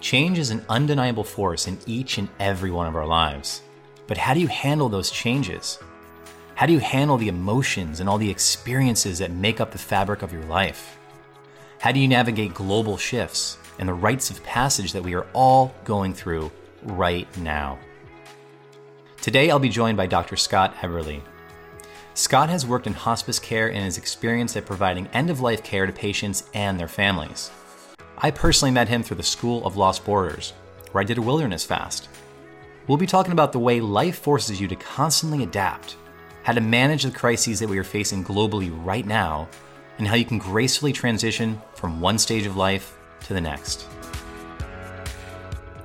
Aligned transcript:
Change 0.00 0.38
is 0.38 0.50
an 0.50 0.64
undeniable 0.70 1.24
force 1.24 1.68
in 1.68 1.78
each 1.86 2.16
and 2.16 2.28
every 2.38 2.70
one 2.70 2.86
of 2.86 2.96
our 2.96 3.06
lives. 3.06 3.60
But 4.06 4.16
how 4.16 4.32
do 4.32 4.40
you 4.40 4.48
handle 4.48 4.88
those 4.88 5.10
changes? 5.10 5.78
How 6.54 6.64
do 6.64 6.72
you 6.72 6.78
handle 6.78 7.18
the 7.18 7.28
emotions 7.28 8.00
and 8.00 8.08
all 8.08 8.16
the 8.16 8.30
experiences 8.30 9.18
that 9.18 9.30
make 9.30 9.60
up 9.60 9.72
the 9.72 9.78
fabric 9.78 10.22
of 10.22 10.32
your 10.32 10.44
life? 10.44 10.98
How 11.78 11.92
do 11.92 12.00
you 12.00 12.08
navigate 12.08 12.54
global 12.54 12.96
shifts 12.96 13.58
and 13.78 13.86
the 13.88 13.94
rites 13.94 14.30
of 14.30 14.42
passage 14.42 14.92
that 14.92 15.02
we 15.02 15.14
are 15.14 15.26
all 15.34 15.74
going 15.84 16.14
through 16.14 16.50
right 16.82 17.28
now? 17.38 17.78
Today, 19.20 19.50
I'll 19.50 19.58
be 19.58 19.68
joined 19.68 19.98
by 19.98 20.06
Dr. 20.06 20.36
Scott 20.36 20.74
Eberle. 20.76 21.20
Scott 22.14 22.48
has 22.48 22.66
worked 22.66 22.86
in 22.86 22.94
hospice 22.94 23.38
care 23.38 23.68
and 23.70 23.86
is 23.86 23.98
experienced 23.98 24.56
at 24.56 24.64
providing 24.64 25.08
end 25.08 25.28
of 25.28 25.40
life 25.40 25.62
care 25.62 25.84
to 25.84 25.92
patients 25.92 26.48
and 26.54 26.80
their 26.80 26.88
families. 26.88 27.50
I 28.22 28.30
personally 28.30 28.70
met 28.70 28.90
him 28.90 29.02
through 29.02 29.16
the 29.16 29.22
School 29.22 29.64
of 29.64 29.78
Lost 29.78 30.04
Borders, 30.04 30.52
where 30.92 31.00
I 31.00 31.06
did 31.06 31.16
a 31.16 31.22
wilderness 31.22 31.64
fast. 31.64 32.10
We'll 32.86 32.98
be 32.98 33.06
talking 33.06 33.32
about 33.32 33.52
the 33.52 33.58
way 33.58 33.80
life 33.80 34.18
forces 34.18 34.60
you 34.60 34.68
to 34.68 34.76
constantly 34.76 35.42
adapt, 35.42 35.96
how 36.42 36.52
to 36.52 36.60
manage 36.60 37.04
the 37.04 37.12
crises 37.12 37.60
that 37.60 37.68
we 37.70 37.78
are 37.78 37.82
facing 37.82 38.22
globally 38.22 38.70
right 38.84 39.06
now, 39.06 39.48
and 39.96 40.06
how 40.06 40.16
you 40.16 40.26
can 40.26 40.36
gracefully 40.36 40.92
transition 40.92 41.62
from 41.72 42.02
one 42.02 42.18
stage 42.18 42.44
of 42.44 42.56
life 42.56 42.94
to 43.20 43.32
the 43.32 43.40
next. 43.40 43.86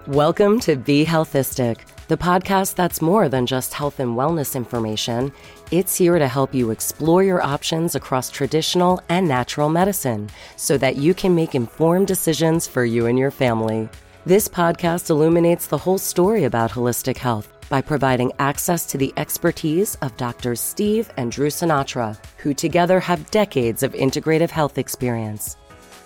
Welcome 0.06 0.60
to 0.60 0.76
Be 0.76 1.06
Healthistic, 1.06 1.78
the 2.08 2.18
podcast 2.18 2.76
that's 2.76 3.02
more 3.02 3.30
than 3.30 3.48
just 3.48 3.74
health 3.74 4.00
and 4.00 4.16
wellness 4.16 4.56
information. 4.56 5.32
It's 5.72 5.96
here 5.96 6.20
to 6.20 6.28
help 6.28 6.54
you 6.54 6.70
explore 6.70 7.24
your 7.24 7.42
options 7.42 7.96
across 7.96 8.30
traditional 8.30 9.02
and 9.10 9.28
natural 9.28 9.70
medicine 9.70 10.30
so 10.56 10.78
that 10.78 10.98
you 10.98 11.14
can 11.14 11.34
make 11.34 11.56
informed 11.56 12.08
decisions 12.08 12.68
for 12.68 12.86
you 12.86 13.08
and 13.08 13.18
your 13.18 13.32
family. 13.32 13.90
This 14.26 14.48
podcast 14.48 15.10
illuminates 15.10 15.68
the 15.68 15.78
whole 15.78 15.98
story 15.98 16.44
about 16.44 16.72
holistic 16.72 17.18
health 17.18 17.52
by 17.70 17.82
providing 17.82 18.32
access 18.38 18.86
to 18.88 18.98
the 18.98 19.14
expertise 19.18 19.96
of 20.02 20.16
Drs. 20.18 20.60
Steve 20.60 21.12
and 21.18 21.32
Drew 21.32 21.50
Sinatra, 21.50 22.18
who 22.38 22.54
together 22.54 23.00
have 23.00 23.32
decades 23.32 23.82
of 23.82 23.94
integrative 23.94 24.52
health 24.52 24.78
experience. 24.78 25.58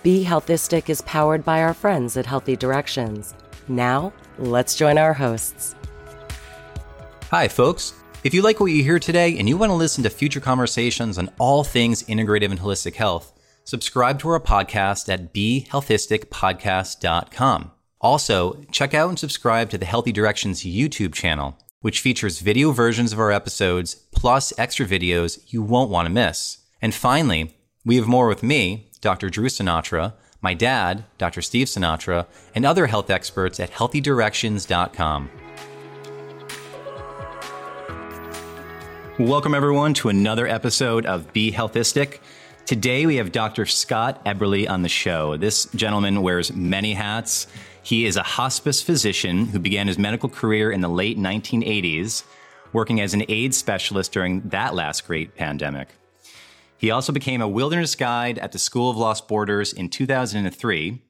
Be 0.02 0.24
Healthistic 0.24 0.88
is 0.88 1.02
powered 1.02 1.44
by 1.44 1.62
our 1.62 1.74
friends 1.74 2.16
at 2.16 2.24
Healthy 2.24 2.56
Directions. 2.56 3.34
Now, 3.68 4.14
let's 4.38 4.74
join 4.74 4.96
our 4.96 5.12
hosts. 5.12 5.74
Hi, 7.30 7.46
folks. 7.46 7.94
If 8.24 8.34
you 8.34 8.42
like 8.42 8.58
what 8.58 8.72
you 8.72 8.82
hear 8.82 8.98
today 8.98 9.38
and 9.38 9.48
you 9.48 9.56
want 9.56 9.70
to 9.70 9.74
listen 9.74 10.02
to 10.02 10.10
future 10.10 10.40
conversations 10.40 11.16
on 11.16 11.30
all 11.38 11.62
things 11.62 12.02
integrative 12.02 12.50
and 12.50 12.58
holistic 12.58 12.96
health, 12.96 13.32
subscribe 13.62 14.18
to 14.18 14.30
our 14.30 14.40
podcast 14.40 15.08
at 15.08 15.32
BeHealthisticPodcast.com. 15.32 17.70
Also, 18.00 18.64
check 18.72 18.94
out 18.94 19.10
and 19.10 19.16
subscribe 19.16 19.70
to 19.70 19.78
the 19.78 19.86
Healthy 19.86 20.10
Directions 20.10 20.64
YouTube 20.64 21.14
channel, 21.14 21.56
which 21.82 22.00
features 22.00 22.40
video 22.40 22.72
versions 22.72 23.12
of 23.12 23.20
our 23.20 23.30
episodes 23.30 23.94
plus 23.94 24.52
extra 24.58 24.84
videos 24.84 25.52
you 25.52 25.62
won't 25.62 25.88
want 25.88 26.06
to 26.06 26.12
miss. 26.12 26.58
And 26.82 26.92
finally, 26.92 27.56
we 27.84 27.94
have 27.94 28.08
more 28.08 28.26
with 28.26 28.42
me, 28.42 28.90
Dr. 29.00 29.30
Drew 29.30 29.46
Sinatra, 29.46 30.14
my 30.42 30.52
dad, 30.52 31.04
Dr. 31.16 31.42
Steve 31.42 31.68
Sinatra, 31.68 32.26
and 32.56 32.66
other 32.66 32.88
health 32.88 33.08
experts 33.08 33.60
at 33.60 33.70
healthydirections.com. 33.70 35.30
Welcome, 39.20 39.54
everyone, 39.54 39.92
to 39.94 40.08
another 40.08 40.46
episode 40.46 41.04
of 41.04 41.30
Be 41.34 41.52
Healthistic. 41.52 42.20
Today, 42.64 43.04
we 43.04 43.16
have 43.16 43.32
Dr. 43.32 43.66
Scott 43.66 44.24
Eberle 44.24 44.66
on 44.66 44.80
the 44.80 44.88
show. 44.88 45.36
This 45.36 45.66
gentleman 45.74 46.22
wears 46.22 46.54
many 46.54 46.94
hats. 46.94 47.46
He 47.82 48.06
is 48.06 48.16
a 48.16 48.22
hospice 48.22 48.80
physician 48.80 49.44
who 49.44 49.58
began 49.58 49.88
his 49.88 49.98
medical 49.98 50.30
career 50.30 50.72
in 50.72 50.80
the 50.80 50.88
late 50.88 51.18
1980s, 51.18 52.24
working 52.72 52.98
as 53.02 53.12
an 53.12 53.24
AIDS 53.28 53.58
specialist 53.58 54.10
during 54.10 54.40
that 54.48 54.74
last 54.74 55.06
great 55.06 55.36
pandemic. 55.36 55.88
He 56.78 56.90
also 56.90 57.12
became 57.12 57.42
a 57.42 57.48
wilderness 57.48 57.94
guide 57.94 58.38
at 58.38 58.52
the 58.52 58.58
School 58.58 58.88
of 58.88 58.96
Lost 58.96 59.28
Borders 59.28 59.74
in 59.74 59.90
2003, 59.90 61.02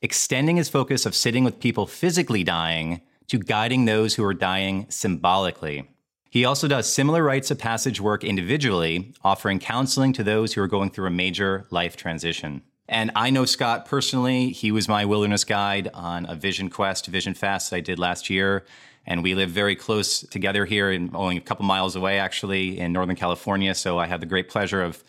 extending 0.00 0.56
his 0.56 0.70
focus 0.70 1.04
of 1.04 1.14
sitting 1.14 1.44
with 1.44 1.60
people 1.60 1.86
physically 1.86 2.42
dying 2.42 3.02
to 3.26 3.38
guiding 3.38 3.84
those 3.84 4.14
who 4.14 4.24
are 4.24 4.32
dying 4.32 4.86
symbolically. 4.88 5.86
He 6.30 6.44
also 6.44 6.68
does 6.68 6.92
similar 6.92 7.22
rites 7.22 7.50
of 7.50 7.58
passage 7.58 8.00
work 8.00 8.22
individually, 8.22 9.14
offering 9.24 9.58
counseling 9.58 10.12
to 10.14 10.22
those 10.22 10.52
who 10.52 10.62
are 10.62 10.66
going 10.66 10.90
through 10.90 11.06
a 11.06 11.10
major 11.10 11.66
life 11.70 11.96
transition. 11.96 12.62
And 12.88 13.10
I 13.14 13.30
know 13.30 13.44
Scott 13.44 13.86
personally. 13.86 14.50
He 14.50 14.72
was 14.72 14.88
my 14.88 15.04
wilderness 15.04 15.44
guide 15.44 15.90
on 15.92 16.26
a 16.28 16.34
Vision 16.34 16.70
Quest, 16.70 17.06
Vision 17.06 17.34
Fast 17.34 17.72
I 17.72 17.80
did 17.80 17.98
last 17.98 18.30
year. 18.30 18.64
And 19.06 19.22
we 19.22 19.34
live 19.34 19.50
very 19.50 19.74
close 19.74 20.20
together 20.20 20.66
here, 20.66 20.90
in 20.90 21.10
only 21.14 21.38
a 21.38 21.40
couple 21.40 21.64
miles 21.64 21.96
away, 21.96 22.18
actually, 22.18 22.78
in 22.78 22.92
Northern 22.92 23.16
California. 23.16 23.74
So 23.74 23.98
I 23.98 24.06
had 24.06 24.20
the 24.20 24.26
great 24.26 24.50
pleasure 24.50 24.82
of 24.82 25.02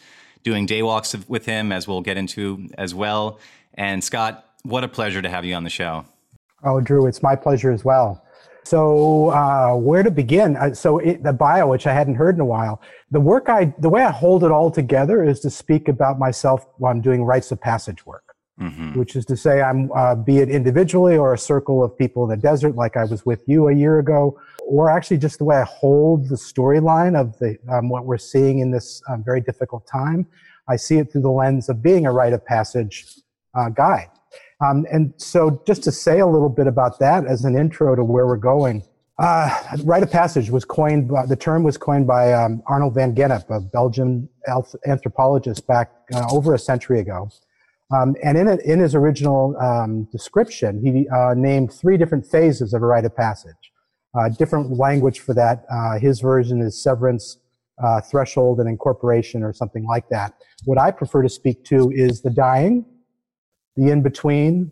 doing 0.44 0.66
day 0.66 0.81
walks 0.84 1.16
with 1.28 1.46
him, 1.46 1.74
as 1.74 1.86
we'll 1.86 2.01
get 2.01 2.18
into 2.18 2.69
as 2.78 2.96
well. 2.96 3.40
And 3.74 4.01
Scott, 4.01 4.46
what 4.63 4.86
a 4.86 4.88
pleasure 4.88 5.22
to 5.22 5.30
have 5.30 5.44
you 5.44 5.53
on 5.53 5.66
the 5.66 5.69
show. 5.69 6.06
Oh, 6.63 6.80
Drew, 6.80 7.07
it's 7.07 7.22
my 7.22 7.36
pleasure 7.36 7.72
as 7.72 7.84
well. 7.84 8.24
So 8.65 9.29
uh, 9.29 9.75
where 9.75 10.03
to 10.03 10.11
begin? 10.11 10.55
Uh, 10.55 10.73
so 10.73 10.99
it, 10.99 11.23
the 11.23 11.33
bio, 11.33 11.67
which 11.67 11.87
I 11.87 11.93
hadn't 11.93 12.15
heard 12.15 12.35
in 12.35 12.41
a 12.41 12.45
while, 12.45 12.81
the 13.11 13.19
work 13.19 13.49
I, 13.49 13.73
the 13.79 13.89
way 13.89 14.03
I 14.03 14.11
hold 14.11 14.43
it 14.43 14.51
all 14.51 14.69
together 14.69 15.23
is 15.23 15.39
to 15.41 15.49
speak 15.49 15.87
about 15.87 16.19
myself 16.19 16.65
while 16.77 16.91
I'm 16.91 17.01
doing 17.01 17.23
rites 17.23 17.51
of 17.51 17.59
passage 17.59 18.05
work, 18.05 18.35
mm-hmm. 18.59 18.99
which 18.99 19.15
is 19.15 19.25
to 19.25 19.37
say 19.37 19.61
I'm, 19.61 19.91
uh, 19.93 20.15
be 20.15 20.37
it 20.39 20.49
individually 20.49 21.17
or 21.17 21.33
a 21.33 21.37
circle 21.37 21.83
of 21.83 21.97
people 21.97 22.23
in 22.25 22.29
the 22.29 22.37
desert, 22.37 22.75
like 22.75 22.97
I 22.97 23.05
was 23.05 23.25
with 23.25 23.41
you 23.47 23.69
a 23.69 23.73
year 23.73 23.99
ago, 23.99 24.39
or 24.67 24.91
actually 24.91 25.17
just 25.17 25.39
the 25.39 25.45
way 25.45 25.57
I 25.57 25.63
hold 25.63 26.29
the 26.29 26.35
storyline 26.35 27.19
of 27.19 27.37
the 27.39 27.57
um, 27.71 27.89
what 27.89 28.05
we're 28.05 28.19
seeing 28.19 28.59
in 28.59 28.69
this 28.69 29.01
um, 29.09 29.23
very 29.23 29.41
difficult 29.41 29.87
time. 29.87 30.27
I 30.67 30.75
see 30.75 30.97
it 30.97 31.11
through 31.11 31.21
the 31.21 31.31
lens 31.31 31.69
of 31.69 31.81
being 31.81 32.05
a 32.05 32.11
rite 32.11 32.33
of 32.33 32.45
passage 32.45 33.15
uh, 33.55 33.69
guide. 33.69 34.11
Um, 34.61 34.85
and 34.91 35.13
so, 35.17 35.61
just 35.65 35.83
to 35.83 35.91
say 35.91 36.19
a 36.19 36.27
little 36.27 36.49
bit 36.49 36.67
about 36.67 36.99
that 36.99 37.25
as 37.25 37.45
an 37.45 37.57
intro 37.57 37.95
to 37.95 38.03
where 38.03 38.27
we're 38.27 38.37
going, 38.37 38.83
uh, 39.19 39.49
rite 39.83 40.03
of 40.03 40.11
passage 40.11 40.49
was 40.49 40.65
coined. 40.65 41.09
By, 41.09 41.25
the 41.25 41.35
term 41.35 41.63
was 41.63 41.77
coined 41.77 42.07
by 42.07 42.33
um, 42.33 42.61
Arnold 42.67 42.93
van 42.93 43.15
Gennep, 43.15 43.49
a 43.49 43.59
Belgian 43.61 44.29
anthropologist, 44.85 45.67
back 45.67 45.91
uh, 46.13 46.25
over 46.31 46.53
a 46.53 46.59
century 46.59 46.99
ago. 46.99 47.29
Um, 47.91 48.15
and 48.23 48.37
in, 48.37 48.47
it, 48.47 48.61
in 48.65 48.79
his 48.79 48.95
original 48.95 49.57
um, 49.57 50.07
description, 50.11 50.79
he 50.83 51.07
uh, 51.09 51.33
named 51.35 51.73
three 51.73 51.97
different 51.97 52.25
phases 52.25 52.73
of 52.73 52.83
a 52.83 52.85
rite 52.85 53.05
of 53.05 53.15
passage. 53.15 53.71
Uh, 54.17 54.29
different 54.29 54.77
language 54.77 55.19
for 55.19 55.33
that. 55.33 55.65
Uh, 55.71 55.99
his 55.99 56.19
version 56.19 56.61
is 56.61 56.81
severance, 56.81 57.37
uh, 57.83 57.99
threshold, 58.01 58.59
and 58.59 58.69
incorporation, 58.69 59.43
or 59.43 59.53
something 59.53 59.85
like 59.85 60.07
that. 60.09 60.33
What 60.65 60.79
I 60.79 60.91
prefer 60.91 61.21
to 61.23 61.29
speak 61.29 61.63
to 61.65 61.91
is 61.91 62.21
the 62.21 62.29
dying, 62.29 62.85
the 63.75 63.90
in 63.90 64.02
between, 64.02 64.72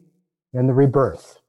and 0.53 0.67
the 0.67 0.73
rebirth. 0.73 1.39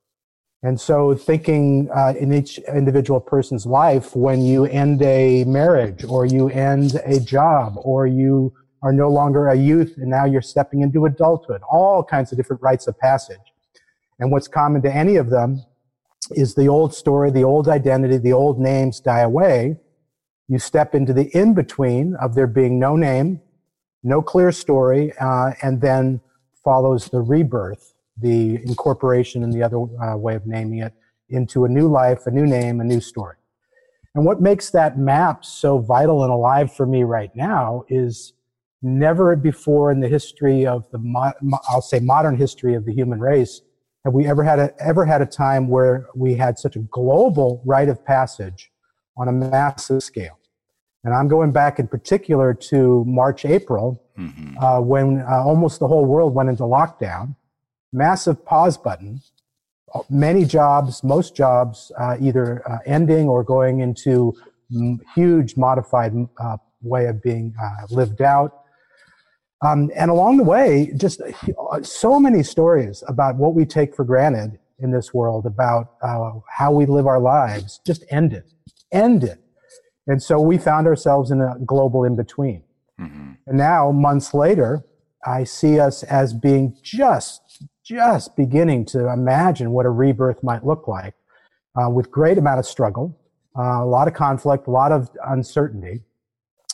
And 0.62 0.80
so, 0.80 1.14
thinking 1.14 1.88
uh, 1.94 2.14
in 2.18 2.32
each 2.32 2.58
individual 2.58 3.20
person's 3.20 3.64
life, 3.64 4.16
when 4.16 4.42
you 4.42 4.64
end 4.64 5.02
a 5.02 5.44
marriage, 5.44 6.04
or 6.04 6.26
you 6.26 6.48
end 6.48 6.96
a 7.04 7.20
job, 7.20 7.74
or 7.76 8.06
you 8.06 8.52
are 8.82 8.92
no 8.92 9.08
longer 9.08 9.48
a 9.48 9.56
youth 9.56 9.94
and 9.96 10.08
now 10.08 10.24
you're 10.24 10.42
stepping 10.42 10.82
into 10.82 11.04
adulthood, 11.04 11.60
all 11.70 12.02
kinds 12.02 12.32
of 12.32 12.38
different 12.38 12.62
rites 12.62 12.86
of 12.86 12.98
passage. 12.98 13.38
And 14.18 14.30
what's 14.30 14.48
common 14.48 14.82
to 14.82 14.92
any 14.92 15.16
of 15.16 15.30
them 15.30 15.64
is 16.30 16.54
the 16.54 16.68
old 16.68 16.94
story, 16.94 17.30
the 17.30 17.44
old 17.44 17.68
identity, 17.68 18.18
the 18.18 18.32
old 18.32 18.58
names 18.58 19.00
die 19.00 19.20
away. 19.20 19.76
You 20.48 20.58
step 20.58 20.94
into 20.94 21.12
the 21.12 21.28
in 21.36 21.54
between 21.54 22.16
of 22.16 22.34
there 22.34 22.46
being 22.46 22.78
no 22.78 22.96
name, 22.96 23.40
no 24.02 24.22
clear 24.22 24.52
story, 24.52 25.12
uh, 25.20 25.52
and 25.62 25.80
then 25.80 26.20
follows 26.68 27.08
the 27.08 27.22
rebirth, 27.22 27.94
the 28.18 28.56
incorporation 28.56 29.42
and 29.42 29.54
the 29.54 29.62
other 29.62 29.78
uh, 29.78 30.14
way 30.18 30.34
of 30.34 30.46
naming 30.46 30.80
it, 30.80 30.92
into 31.30 31.64
a 31.64 31.68
new 31.68 31.88
life, 31.88 32.26
a 32.26 32.30
new 32.30 32.44
name, 32.44 32.78
a 32.82 32.84
new 32.84 33.00
story. 33.00 33.36
And 34.14 34.26
what 34.26 34.42
makes 34.42 34.68
that 34.70 34.98
map 34.98 35.46
so 35.46 35.78
vital 35.78 36.24
and 36.24 36.30
alive 36.30 36.70
for 36.70 36.84
me 36.84 37.04
right 37.04 37.34
now 37.34 37.84
is 37.88 38.34
never 38.82 39.34
before 39.34 39.90
in 39.90 40.00
the 40.00 40.08
history 40.08 40.66
of 40.66 40.84
the, 40.90 40.98
I'll 41.70 41.80
say 41.80 42.00
modern 42.00 42.36
history 42.36 42.74
of 42.74 42.84
the 42.84 42.92
human 42.92 43.18
race, 43.18 43.62
have 44.04 44.12
we 44.12 44.26
ever 44.26 44.44
had 44.44 44.58
a, 44.58 44.74
ever 44.78 45.06
had 45.06 45.22
a 45.22 45.26
time 45.26 45.68
where 45.68 46.06
we 46.14 46.34
had 46.34 46.58
such 46.58 46.76
a 46.76 46.80
global 46.80 47.62
rite 47.64 47.88
of 47.88 48.04
passage 48.04 48.70
on 49.16 49.28
a 49.28 49.32
massive 49.32 50.02
scale. 50.02 50.37
And 51.04 51.14
I'm 51.14 51.28
going 51.28 51.52
back 51.52 51.78
in 51.78 51.86
particular 51.86 52.52
to 52.54 53.04
March, 53.06 53.44
April, 53.44 54.02
mm-hmm. 54.18 54.58
uh, 54.58 54.80
when 54.80 55.20
uh, 55.20 55.42
almost 55.44 55.78
the 55.78 55.86
whole 55.86 56.04
world 56.04 56.34
went 56.34 56.48
into 56.48 56.64
lockdown. 56.64 57.36
Massive 57.92 58.44
pause 58.44 58.76
button. 58.76 59.20
Many 60.10 60.44
jobs, 60.44 61.02
most 61.02 61.34
jobs, 61.34 61.90
uh, 61.98 62.16
either 62.20 62.68
uh, 62.70 62.78
ending 62.84 63.28
or 63.28 63.42
going 63.42 63.80
into 63.80 64.34
m- 64.74 65.00
huge 65.14 65.56
modified 65.56 66.12
uh, 66.38 66.58
way 66.82 67.06
of 67.06 67.22
being 67.22 67.54
uh, 67.62 67.86
lived 67.90 68.20
out. 68.20 68.64
Um, 69.64 69.90
and 69.96 70.10
along 70.10 70.36
the 70.36 70.44
way, 70.44 70.92
just 70.96 71.20
so 71.82 72.20
many 72.20 72.42
stories 72.42 73.02
about 73.08 73.36
what 73.36 73.54
we 73.54 73.64
take 73.64 73.94
for 73.94 74.04
granted 74.04 74.58
in 74.78 74.90
this 74.92 75.12
world 75.12 75.46
about 75.46 75.94
uh, 76.02 76.32
how 76.48 76.70
we 76.70 76.86
live 76.86 77.06
our 77.06 77.18
lives. 77.18 77.80
Just 77.84 78.04
end 78.10 78.32
it. 79.24 79.40
And 80.08 80.22
so 80.22 80.40
we 80.40 80.56
found 80.56 80.86
ourselves 80.86 81.30
in 81.30 81.40
a 81.42 81.56
global 81.64 82.02
in 82.02 82.16
between. 82.16 82.64
Mm-hmm. 82.98 83.32
And 83.46 83.58
now, 83.58 83.92
months 83.92 84.32
later, 84.32 84.84
I 85.24 85.44
see 85.44 85.78
us 85.78 86.02
as 86.02 86.32
being 86.32 86.76
just, 86.82 87.68
just 87.84 88.34
beginning 88.34 88.86
to 88.86 89.12
imagine 89.12 89.70
what 89.70 89.84
a 89.84 89.90
rebirth 89.90 90.42
might 90.42 90.64
look 90.64 90.88
like 90.88 91.14
uh, 91.76 91.90
with 91.90 92.10
great 92.10 92.38
amount 92.38 92.58
of 92.58 92.66
struggle, 92.66 93.20
uh, 93.56 93.82
a 93.82 93.86
lot 93.86 94.08
of 94.08 94.14
conflict, 94.14 94.66
a 94.66 94.70
lot 94.70 94.92
of 94.92 95.10
uncertainty. 95.26 96.00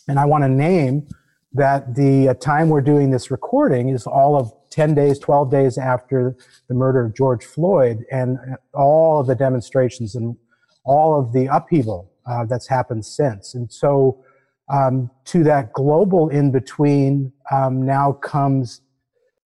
And 0.07 0.19
I 0.21 0.27
want 0.27 0.45
to 0.45 0.49
name 0.49 1.09
that 1.53 1.97
the 1.97 2.29
uh, 2.29 2.35
time 2.35 2.69
we're 2.69 2.83
doing 2.83 3.11
this 3.11 3.33
recording 3.33 3.89
is 3.89 4.07
all 4.07 4.37
of 4.37 4.53
10 4.71 4.95
days, 4.95 5.19
12 5.19 5.51
days 5.51 5.77
after 5.77 6.37
the 6.69 6.75
murder 6.75 7.05
of 7.05 7.17
George 7.17 7.45
Floyd 7.45 8.05
and 8.13 8.39
all 8.75 9.21
of 9.21 9.27
the 9.27 9.35
demonstrations 9.35 10.15
and 10.15 10.37
all 10.85 11.19
of 11.19 11.33
the 11.33 11.47
upheaval 11.47 12.11
uh, 12.27 12.45
that's 12.45 12.67
happened 12.67 13.05
since. 13.05 13.55
And 13.55 13.73
so, 13.73 14.25
um, 14.73 15.11
to 15.27 15.45
that 15.45 15.73
global 15.75 16.31
in 16.31 16.51
between, 16.51 17.33
um, 17.51 17.85
now 17.85 18.13
comes 18.13 18.81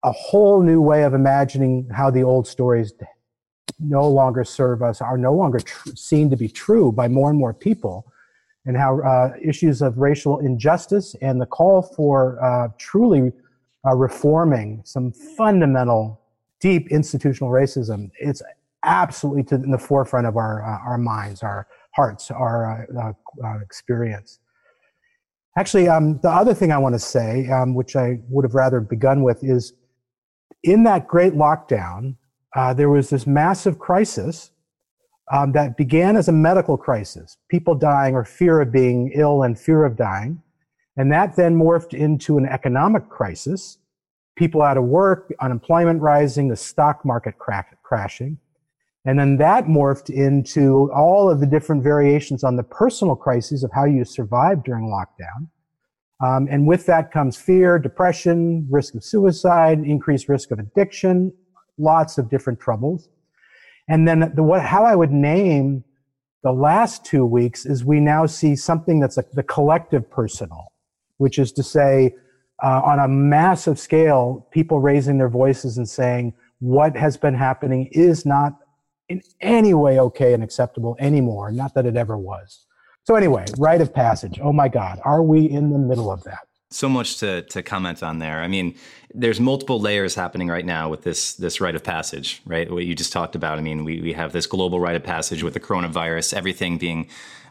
a 0.04 0.12
whole 0.12 0.62
new 0.62 0.81
way 0.81 1.04
of 1.04 1.14
imagining 1.14 1.88
how 1.90 2.10
the 2.10 2.24
old 2.24 2.48
stories 2.48 2.94
no 3.80 4.08
longer 4.08 4.44
serve 4.44 4.81
us, 4.81 5.02
are 5.02 5.18
no 5.18 5.34
longer 5.34 5.60
tr- 5.60 5.90
seen 5.96 6.30
to 6.30 6.36
be 6.36 6.48
true 6.48 6.92
by 6.92 7.08
more 7.08 7.30
and 7.30 7.40
more 7.40 7.54
people, 7.54 8.12
and 8.66 8.78
how 8.78 9.02
uh, 9.02 9.34
issues 9.42 9.81
of 9.81 9.98
racial 9.98 10.40
injustice 10.40 11.16
and 11.22 11.40
the 11.40 11.46
call 11.46 11.81
for 11.81 12.44
uh, 12.44 12.69
truly 12.78 13.31
uh, 13.86 13.96
reforming 13.96 14.81
some 14.86 15.12
fundamental, 15.12 16.19
deep 16.60 16.90
institutional 16.90 17.52
racism, 17.52 18.10
it's 18.19 18.42
absolutely 18.84 19.44
to, 19.44 19.56
in 19.56 19.72
the 19.72 19.78
forefront 19.78 20.26
of 20.26 20.38
our, 20.38 20.64
uh, 20.64 20.90
our 20.90 20.98
minds, 20.98 21.44
our 21.44 21.68
hearts, 21.95 22.31
our 22.31 22.88
uh, 22.98 23.13
uh, 23.45 23.60
experience. 23.62 24.40
Actually, 25.57 25.88
um, 25.88 26.19
the 26.24 26.30
other 26.30 26.54
thing 26.54 26.72
I 26.72 26.78
want 26.78 26.95
to 26.95 27.00
say, 27.00 27.48
um, 27.50 27.75
which 27.75 27.95
I 27.95 28.19
would 28.30 28.44
have 28.44 28.56
rather 28.56 28.80
begun 28.80 29.22
with, 29.22 29.44
is 29.44 29.74
in 30.63 30.84
that 30.86 31.07
great 31.07 31.34
lockdown, 31.34 32.16
uh, 32.56 32.74
there 32.74 32.90
was 32.90 33.10
this 33.10 33.28
massive 33.28 33.78
crisis 33.78 34.51
um, 35.31 35.51
that 35.54 35.78
began 35.78 36.16
as 36.16 36.28
a 36.28 36.31
medical 36.31 36.78
crisis, 36.78 37.38
people 37.50 37.75
dying 37.75 38.16
or 38.16 38.25
fear 38.25 38.62
of 38.62 38.72
being 38.72 39.12
ill 39.13 39.44
and 39.44 39.60
fear 39.60 39.86
of 39.86 39.95
dying. 39.95 40.42
And 40.98 41.12
that 41.12 41.36
then 41.36 41.56
morphed 41.56 41.94
into 41.94 42.38
an 42.38 42.45
economic 42.45 43.10
crisis, 43.10 43.78
people 44.36 44.62
out 44.62 44.78
of 44.78 44.84
work, 44.84 45.31
unemployment 45.40 46.01
rising, 46.01 46.48
the 46.48 46.56
stock 46.56 47.06
market 47.06 47.38
cra- 47.38 47.66
crashing. 47.84 48.38
And 49.06 49.20
then 49.20 49.38
that 49.38 49.66
morphed 49.66 50.10
into 50.10 50.90
all 50.94 51.30
of 51.30 51.40
the 51.40 51.46
different 51.46 51.84
variations 51.84 52.44
on 52.44 52.56
the 52.56 52.64
personal 52.64 53.16
crises 53.16 53.64
of 53.64 53.72
how 53.74 53.86
you 53.86 54.06
survive 54.06 54.64
during 54.64 54.86
lockdown. 54.86 55.48
Um, 56.24 56.48
and 56.50 56.66
with 56.66 56.86
that 56.86 57.12
comes 57.12 57.36
fear, 57.36 57.78
depression, 57.78 58.66
risk 58.70 58.96
of 58.96 59.04
suicide, 59.04 59.80
increased 59.80 60.30
risk 60.30 60.52
of 60.52 60.60
addiction, 60.60 61.34
lots 61.78 62.18
of 62.18 62.30
different 62.30 62.62
troubles. 62.62 63.10
And 63.90 64.08
then 64.08 64.32
the 64.34 64.44
what, 64.44 64.62
how 64.62 64.86
I 64.86 64.96
would 64.96 65.12
name 65.12 65.84
the 66.44 66.54
last 66.54 67.04
two 67.04 67.26
weeks 67.26 67.66
is 67.66 67.84
we 67.84 68.00
now 68.00 68.26
see 68.26 68.56
something 68.56 69.02
that's 69.02 69.18
a, 69.18 69.26
the 69.34 69.44
collective 69.44 70.10
personal, 70.10 70.72
which 71.18 71.40
is 71.40 71.52
to 71.54 71.64
say, 71.64 72.16
uh, 72.64 72.82
on 72.86 73.00
a 73.00 73.08
massive 73.08 73.78
scale, 73.78 74.48
people 74.52 74.80
raising 74.80 75.18
their 75.18 75.30
voices 75.30 75.78
and 75.78 75.90
saying 75.90 76.34
what 76.60 76.96
has 76.96 77.18
been 77.18 77.34
happening 77.34 77.90
is 77.92 78.26
not 78.26 78.54
in 79.10 79.22
any 79.42 79.74
way 79.74 80.00
okay 80.00 80.34
and 80.34 80.44
acceptable 80.44 80.96
anymore. 81.00 81.52
Not 81.52 81.74
that 81.74 81.86
it 81.86 81.96
ever 81.96 82.18
was. 82.18 82.66
So 83.06 83.16
anyway, 83.16 83.46
rite 83.58 83.82
of 83.82 83.94
passage. 83.94 84.40
Oh 84.42 84.54
my 84.54 84.70
God, 84.70 85.00
are 85.04 85.22
we 85.22 85.46
in 85.46 85.72
the 85.72 85.80
middle 85.80 86.12
of 86.12 86.24
that? 86.24 86.48
So 86.72 86.90
much 86.90 87.18
to 87.20 87.44
to 87.44 87.62
comment 87.62 88.02
on 88.02 88.20
there. 88.20 88.42
I 88.42 88.48
mean, 88.48 88.76
there's 89.14 89.40
multiple 89.40 89.80
layers 89.80 90.16
happening 90.16 90.48
right 90.48 90.66
now 90.66 90.90
with 90.90 91.04
this 91.04 91.36
this 91.36 91.62
rite 91.62 91.76
of 91.76 91.84
passage, 91.84 92.42
right? 92.46 92.72
What 92.72 92.86
you 92.86 92.96
just 92.96 93.14
talked 93.14 93.36
about. 93.36 93.60
I 93.60 93.62
mean, 93.62 93.84
we 93.84 94.02
we 94.02 94.14
have 94.14 94.32
this 94.32 94.48
global 94.48 94.80
rite 94.80 94.96
of 94.96 95.04
passage 95.04 95.44
with 95.44 95.54
the 95.54 95.60
coronavirus, 95.60 96.34
everything 96.34 96.78
being 96.78 97.08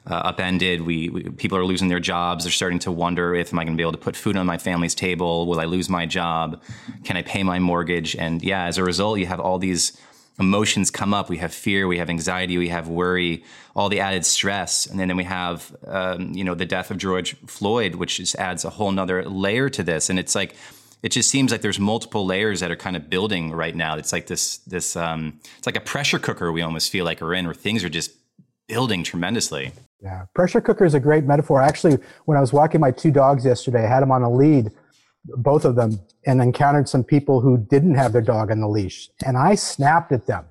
uh, 0.06 0.14
upended. 0.14 0.82
We, 0.82 1.08
we, 1.08 1.22
people 1.30 1.56
are 1.56 1.64
losing 1.64 1.88
their 1.88 2.00
jobs. 2.00 2.44
They're 2.44 2.52
starting 2.52 2.80
to 2.80 2.90
wonder 2.90 3.34
if 3.34 3.52
am 3.52 3.58
I 3.58 3.64
going 3.64 3.76
to 3.76 3.80
be 3.80 3.84
able 3.84 3.92
to 3.92 3.98
put 3.98 4.16
food 4.16 4.36
on 4.36 4.46
my 4.46 4.58
family's 4.58 4.94
table? 4.94 5.46
Will 5.46 5.60
I 5.60 5.64
lose 5.64 5.88
my 5.88 6.06
job? 6.06 6.60
Can 7.04 7.16
I 7.16 7.22
pay 7.22 7.42
my 7.42 7.58
mortgage? 7.58 8.16
And 8.16 8.42
yeah, 8.42 8.64
as 8.64 8.78
a 8.78 8.84
result, 8.84 9.18
you 9.18 9.26
have 9.26 9.38
all 9.38 9.58
these 9.58 9.96
emotions 10.38 10.90
come 10.90 11.14
up. 11.14 11.28
We 11.28 11.38
have 11.38 11.52
fear, 11.52 11.86
we 11.86 11.98
have 11.98 12.10
anxiety, 12.10 12.58
we 12.58 12.68
have 12.68 12.88
worry, 12.88 13.44
all 13.74 13.88
the 13.88 14.00
added 14.00 14.24
stress, 14.24 14.86
and 14.86 14.98
then, 14.98 15.16
we 15.16 15.24
have 15.24 15.74
um, 15.86 16.32
you 16.32 16.44
know 16.44 16.54
the 16.54 16.66
death 16.66 16.90
of 16.90 16.98
George 16.98 17.36
Floyd, 17.46 17.96
which 17.96 18.16
just 18.16 18.34
adds 18.36 18.64
a 18.64 18.70
whole 18.70 18.90
nother 18.92 19.24
layer 19.24 19.68
to 19.70 19.82
this. 19.82 20.10
And 20.10 20.18
it's 20.18 20.34
like 20.34 20.54
it 21.02 21.10
just 21.10 21.30
seems 21.30 21.50
like 21.50 21.62
there's 21.62 21.80
multiple 21.80 22.24
layers 22.24 22.60
that 22.60 22.70
are 22.70 22.76
kind 22.76 22.96
of 22.96 23.10
building 23.10 23.52
right 23.52 23.74
now. 23.74 23.96
It's 23.96 24.12
like 24.12 24.26
this 24.26 24.58
this 24.58 24.96
um, 24.96 25.40
it's 25.58 25.66
like 25.66 25.76
a 25.76 25.80
pressure 25.80 26.18
cooker. 26.18 26.52
We 26.52 26.62
almost 26.62 26.90
feel 26.90 27.04
like 27.04 27.20
we're 27.20 27.34
in, 27.34 27.46
where 27.46 27.54
things 27.54 27.84
are 27.84 27.88
just 27.88 28.12
building 28.68 29.04
tremendously. 29.04 29.72
Yeah, 30.02 30.26
pressure 30.34 30.60
cooker 30.60 30.84
is 30.84 30.94
a 30.94 31.00
great 31.00 31.24
metaphor. 31.24 31.60
Actually, 31.60 31.98
when 32.24 32.36
I 32.36 32.40
was 32.40 32.52
walking 32.52 32.80
my 32.80 32.90
two 32.90 33.10
dogs 33.10 33.44
yesterday, 33.44 33.84
I 33.84 33.88
had 33.88 34.00
them 34.00 34.10
on 34.10 34.22
a 34.22 34.30
lead 34.30 34.72
both 35.24 35.64
of 35.64 35.76
them, 35.76 36.00
and 36.26 36.40
encountered 36.40 36.88
some 36.88 37.04
people 37.04 37.40
who 37.40 37.58
didn't 37.58 37.94
have 37.94 38.12
their 38.12 38.22
dog 38.22 38.50
on 38.50 38.60
the 38.60 38.68
leash. 38.68 39.08
And 39.24 39.36
I 39.36 39.54
snapped 39.54 40.12
at 40.12 40.26
them, 40.26 40.46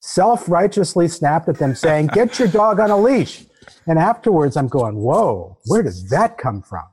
self 0.00 0.48
righteously 0.48 1.08
snapped 1.08 1.48
at 1.48 1.58
them, 1.58 1.74
saying, 1.74 2.06
Get 2.14 2.38
your 2.38 2.48
dog 2.48 2.80
on 2.80 2.90
a 2.90 2.96
leash. 2.96 3.44
And 3.86 3.98
afterwards, 3.98 4.56
I'm 4.56 4.68
going, 4.68 4.96
Whoa, 4.96 5.58
where 5.66 5.82
did 5.82 6.08
that 6.10 6.38
come 6.38 6.62
from? 6.62 6.84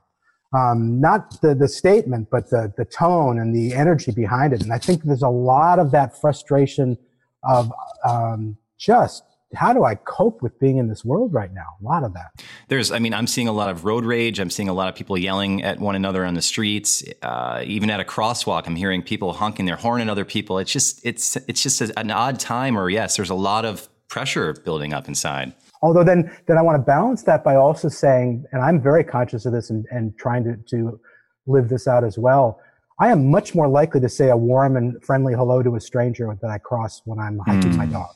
Um, 0.56 1.00
not 1.00 1.40
the, 1.42 1.54
the 1.54 1.68
statement, 1.68 2.28
but 2.30 2.48
the, 2.48 2.72
the 2.76 2.86
tone 2.86 3.38
and 3.38 3.54
the 3.54 3.74
energy 3.74 4.12
behind 4.12 4.54
it. 4.54 4.62
And 4.62 4.72
I 4.72 4.78
think 4.78 5.02
there's 5.02 5.22
a 5.22 5.28
lot 5.28 5.78
of 5.78 5.90
that 5.90 6.18
frustration 6.18 6.96
of 7.44 7.70
um, 8.08 8.56
just 8.78 9.24
how 9.54 9.72
do 9.72 9.84
I 9.84 9.94
cope 9.94 10.42
with 10.42 10.58
being 10.60 10.76
in 10.76 10.88
this 10.88 11.04
world 11.04 11.32
right 11.32 11.52
now? 11.52 11.76
A 11.80 11.84
lot 11.84 12.04
of 12.04 12.12
that. 12.14 12.44
There's, 12.68 12.92
I 12.92 12.98
mean, 12.98 13.14
I'm 13.14 13.26
seeing 13.26 13.48
a 13.48 13.52
lot 13.52 13.70
of 13.70 13.84
road 13.84 14.04
rage. 14.04 14.38
I'm 14.38 14.50
seeing 14.50 14.68
a 14.68 14.74
lot 14.74 14.88
of 14.88 14.94
people 14.94 15.16
yelling 15.16 15.62
at 15.62 15.80
one 15.80 15.94
another 15.94 16.24
on 16.24 16.34
the 16.34 16.42
streets. 16.42 17.02
Uh, 17.22 17.62
even 17.64 17.88
at 17.88 17.98
a 17.98 18.04
crosswalk, 18.04 18.66
I'm 18.66 18.76
hearing 18.76 19.02
people 19.02 19.32
honking 19.32 19.64
their 19.64 19.76
horn 19.76 20.02
at 20.02 20.08
other 20.08 20.24
people. 20.24 20.58
It's 20.58 20.70
just, 20.70 21.00
it's, 21.04 21.36
it's 21.48 21.62
just 21.62 21.80
an 21.80 22.10
odd 22.10 22.38
time. 22.38 22.78
Or 22.78 22.90
yes, 22.90 23.16
there's 23.16 23.30
a 23.30 23.34
lot 23.34 23.64
of 23.64 23.88
pressure 24.08 24.52
building 24.52 24.92
up 24.92 25.08
inside. 25.08 25.54
Although 25.80 26.04
then, 26.04 26.30
then 26.46 26.58
I 26.58 26.62
want 26.62 26.76
to 26.76 26.84
balance 26.84 27.22
that 27.22 27.44
by 27.44 27.54
also 27.54 27.88
saying, 27.88 28.44
and 28.52 28.62
I'm 28.62 28.82
very 28.82 29.04
conscious 29.04 29.46
of 29.46 29.52
this 29.52 29.70
and, 29.70 29.86
and 29.90 30.16
trying 30.18 30.44
to, 30.44 30.56
to 30.70 31.00
live 31.46 31.68
this 31.68 31.86
out 31.88 32.04
as 32.04 32.18
well. 32.18 32.60
I 33.00 33.12
am 33.12 33.30
much 33.30 33.54
more 33.54 33.68
likely 33.68 34.00
to 34.00 34.08
say 34.08 34.28
a 34.28 34.36
warm 34.36 34.76
and 34.76 35.02
friendly 35.04 35.34
hello 35.34 35.62
to 35.62 35.76
a 35.76 35.80
stranger 35.80 36.36
that 36.42 36.50
I 36.50 36.58
cross 36.58 37.00
when 37.04 37.20
I'm 37.20 37.38
hiking 37.38 37.72
mm. 37.72 37.76
my 37.76 37.86
dog. 37.86 38.10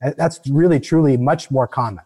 That's 0.00 0.40
really, 0.50 0.80
truly 0.80 1.16
much 1.16 1.50
more 1.50 1.66
common. 1.66 2.04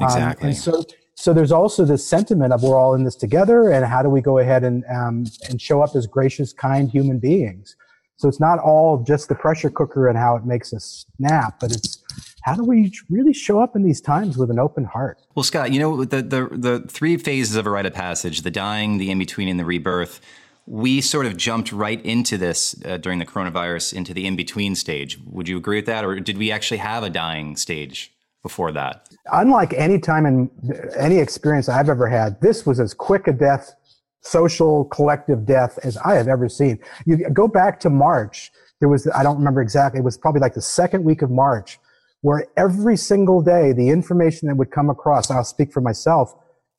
Um, 0.00 0.04
exactly. 0.04 0.42
Um, 0.42 0.48
and 0.48 0.56
so, 0.56 0.84
so 1.14 1.32
there's 1.32 1.52
also 1.52 1.84
this 1.84 2.06
sentiment 2.06 2.52
of 2.52 2.62
we're 2.62 2.76
all 2.76 2.94
in 2.94 3.04
this 3.04 3.16
together, 3.16 3.70
and 3.70 3.84
how 3.84 4.02
do 4.02 4.08
we 4.08 4.20
go 4.20 4.38
ahead 4.38 4.64
and 4.64 4.84
um, 4.90 5.24
and 5.48 5.60
show 5.60 5.82
up 5.82 5.94
as 5.96 6.06
gracious, 6.06 6.52
kind 6.52 6.90
human 6.90 7.18
beings? 7.18 7.76
So 8.16 8.28
it's 8.28 8.40
not 8.40 8.58
all 8.58 8.98
just 8.98 9.28
the 9.28 9.34
pressure 9.36 9.70
cooker 9.70 10.08
and 10.08 10.18
how 10.18 10.34
it 10.36 10.44
makes 10.44 10.72
us 10.72 11.06
snap, 11.16 11.60
but 11.60 11.70
it's 11.70 12.02
how 12.42 12.54
do 12.54 12.64
we 12.64 12.92
really 13.10 13.32
show 13.32 13.60
up 13.60 13.76
in 13.76 13.82
these 13.82 14.00
times 14.00 14.36
with 14.36 14.50
an 14.50 14.58
open 14.58 14.84
heart? 14.84 15.18
Well, 15.34 15.44
Scott, 15.44 15.72
you 15.72 15.78
know 15.78 16.04
the 16.04 16.22
the 16.22 16.48
the 16.50 16.80
three 16.88 17.16
phases 17.16 17.56
of 17.56 17.66
a 17.66 17.70
rite 17.70 17.86
of 17.86 17.94
passage: 17.94 18.42
the 18.42 18.50
dying, 18.50 18.98
the 18.98 19.10
in 19.10 19.18
between, 19.18 19.48
and 19.48 19.58
the 19.58 19.64
rebirth 19.64 20.20
we 20.68 21.00
sort 21.00 21.24
of 21.24 21.34
jumped 21.38 21.72
right 21.72 22.04
into 22.04 22.36
this 22.36 22.76
uh, 22.84 22.98
during 22.98 23.18
the 23.18 23.24
coronavirus 23.24 23.94
into 23.94 24.12
the 24.12 24.26
in 24.26 24.36
between 24.36 24.74
stage. 24.74 25.18
Would 25.24 25.48
you 25.48 25.56
agree 25.56 25.78
with 25.78 25.86
that, 25.86 26.04
or 26.04 26.20
did 26.20 26.36
we 26.36 26.52
actually 26.52 26.76
have 26.76 27.02
a 27.02 27.08
dying 27.08 27.56
stage 27.56 28.12
before 28.42 28.70
that? 28.72 29.08
Unlike 29.32 29.72
any 29.72 29.98
time 29.98 30.26
in 30.26 30.50
any 30.94 31.18
experience 31.18 31.70
I've 31.70 31.88
ever 31.88 32.06
had, 32.06 32.38
this 32.42 32.66
was 32.66 32.80
as 32.80 32.92
quick 32.92 33.26
a 33.26 33.32
death, 33.32 33.74
social 34.20 34.84
collective 34.84 35.46
death 35.46 35.78
as 35.84 35.96
I 35.98 36.16
have 36.16 36.28
ever 36.28 36.50
seen. 36.50 36.78
You 37.06 37.16
go 37.30 37.48
back 37.48 37.80
to 37.80 37.90
March. 37.90 38.52
There 38.80 38.90
was 38.90 39.08
I 39.16 39.22
don't 39.22 39.38
remember 39.38 39.62
exactly. 39.62 40.00
It 40.00 40.04
was 40.04 40.18
probably 40.18 40.42
like 40.42 40.54
the 40.54 40.60
second 40.60 41.02
week 41.02 41.22
of 41.22 41.30
March, 41.30 41.78
where 42.20 42.46
every 42.58 42.98
single 42.98 43.40
day 43.40 43.72
the 43.72 43.88
information 43.88 44.48
that 44.48 44.56
would 44.56 44.70
come 44.70 44.90
across. 44.90 45.30
I'll 45.30 45.44
speak 45.44 45.72
for 45.72 45.80
myself. 45.80 46.34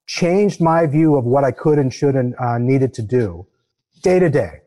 Changed 0.06 0.62
my 0.62 0.86
view 0.86 1.16
of 1.16 1.26
what 1.26 1.44
I 1.44 1.52
could 1.52 1.80
and 1.80 1.92
should 1.92 2.16
and 2.16 2.36
uh, 2.40 2.60
needed 2.60 2.94
to 2.96 3.02
do 3.02 3.48
day 4.02 4.20
to 4.20 4.30
day. 4.30 4.62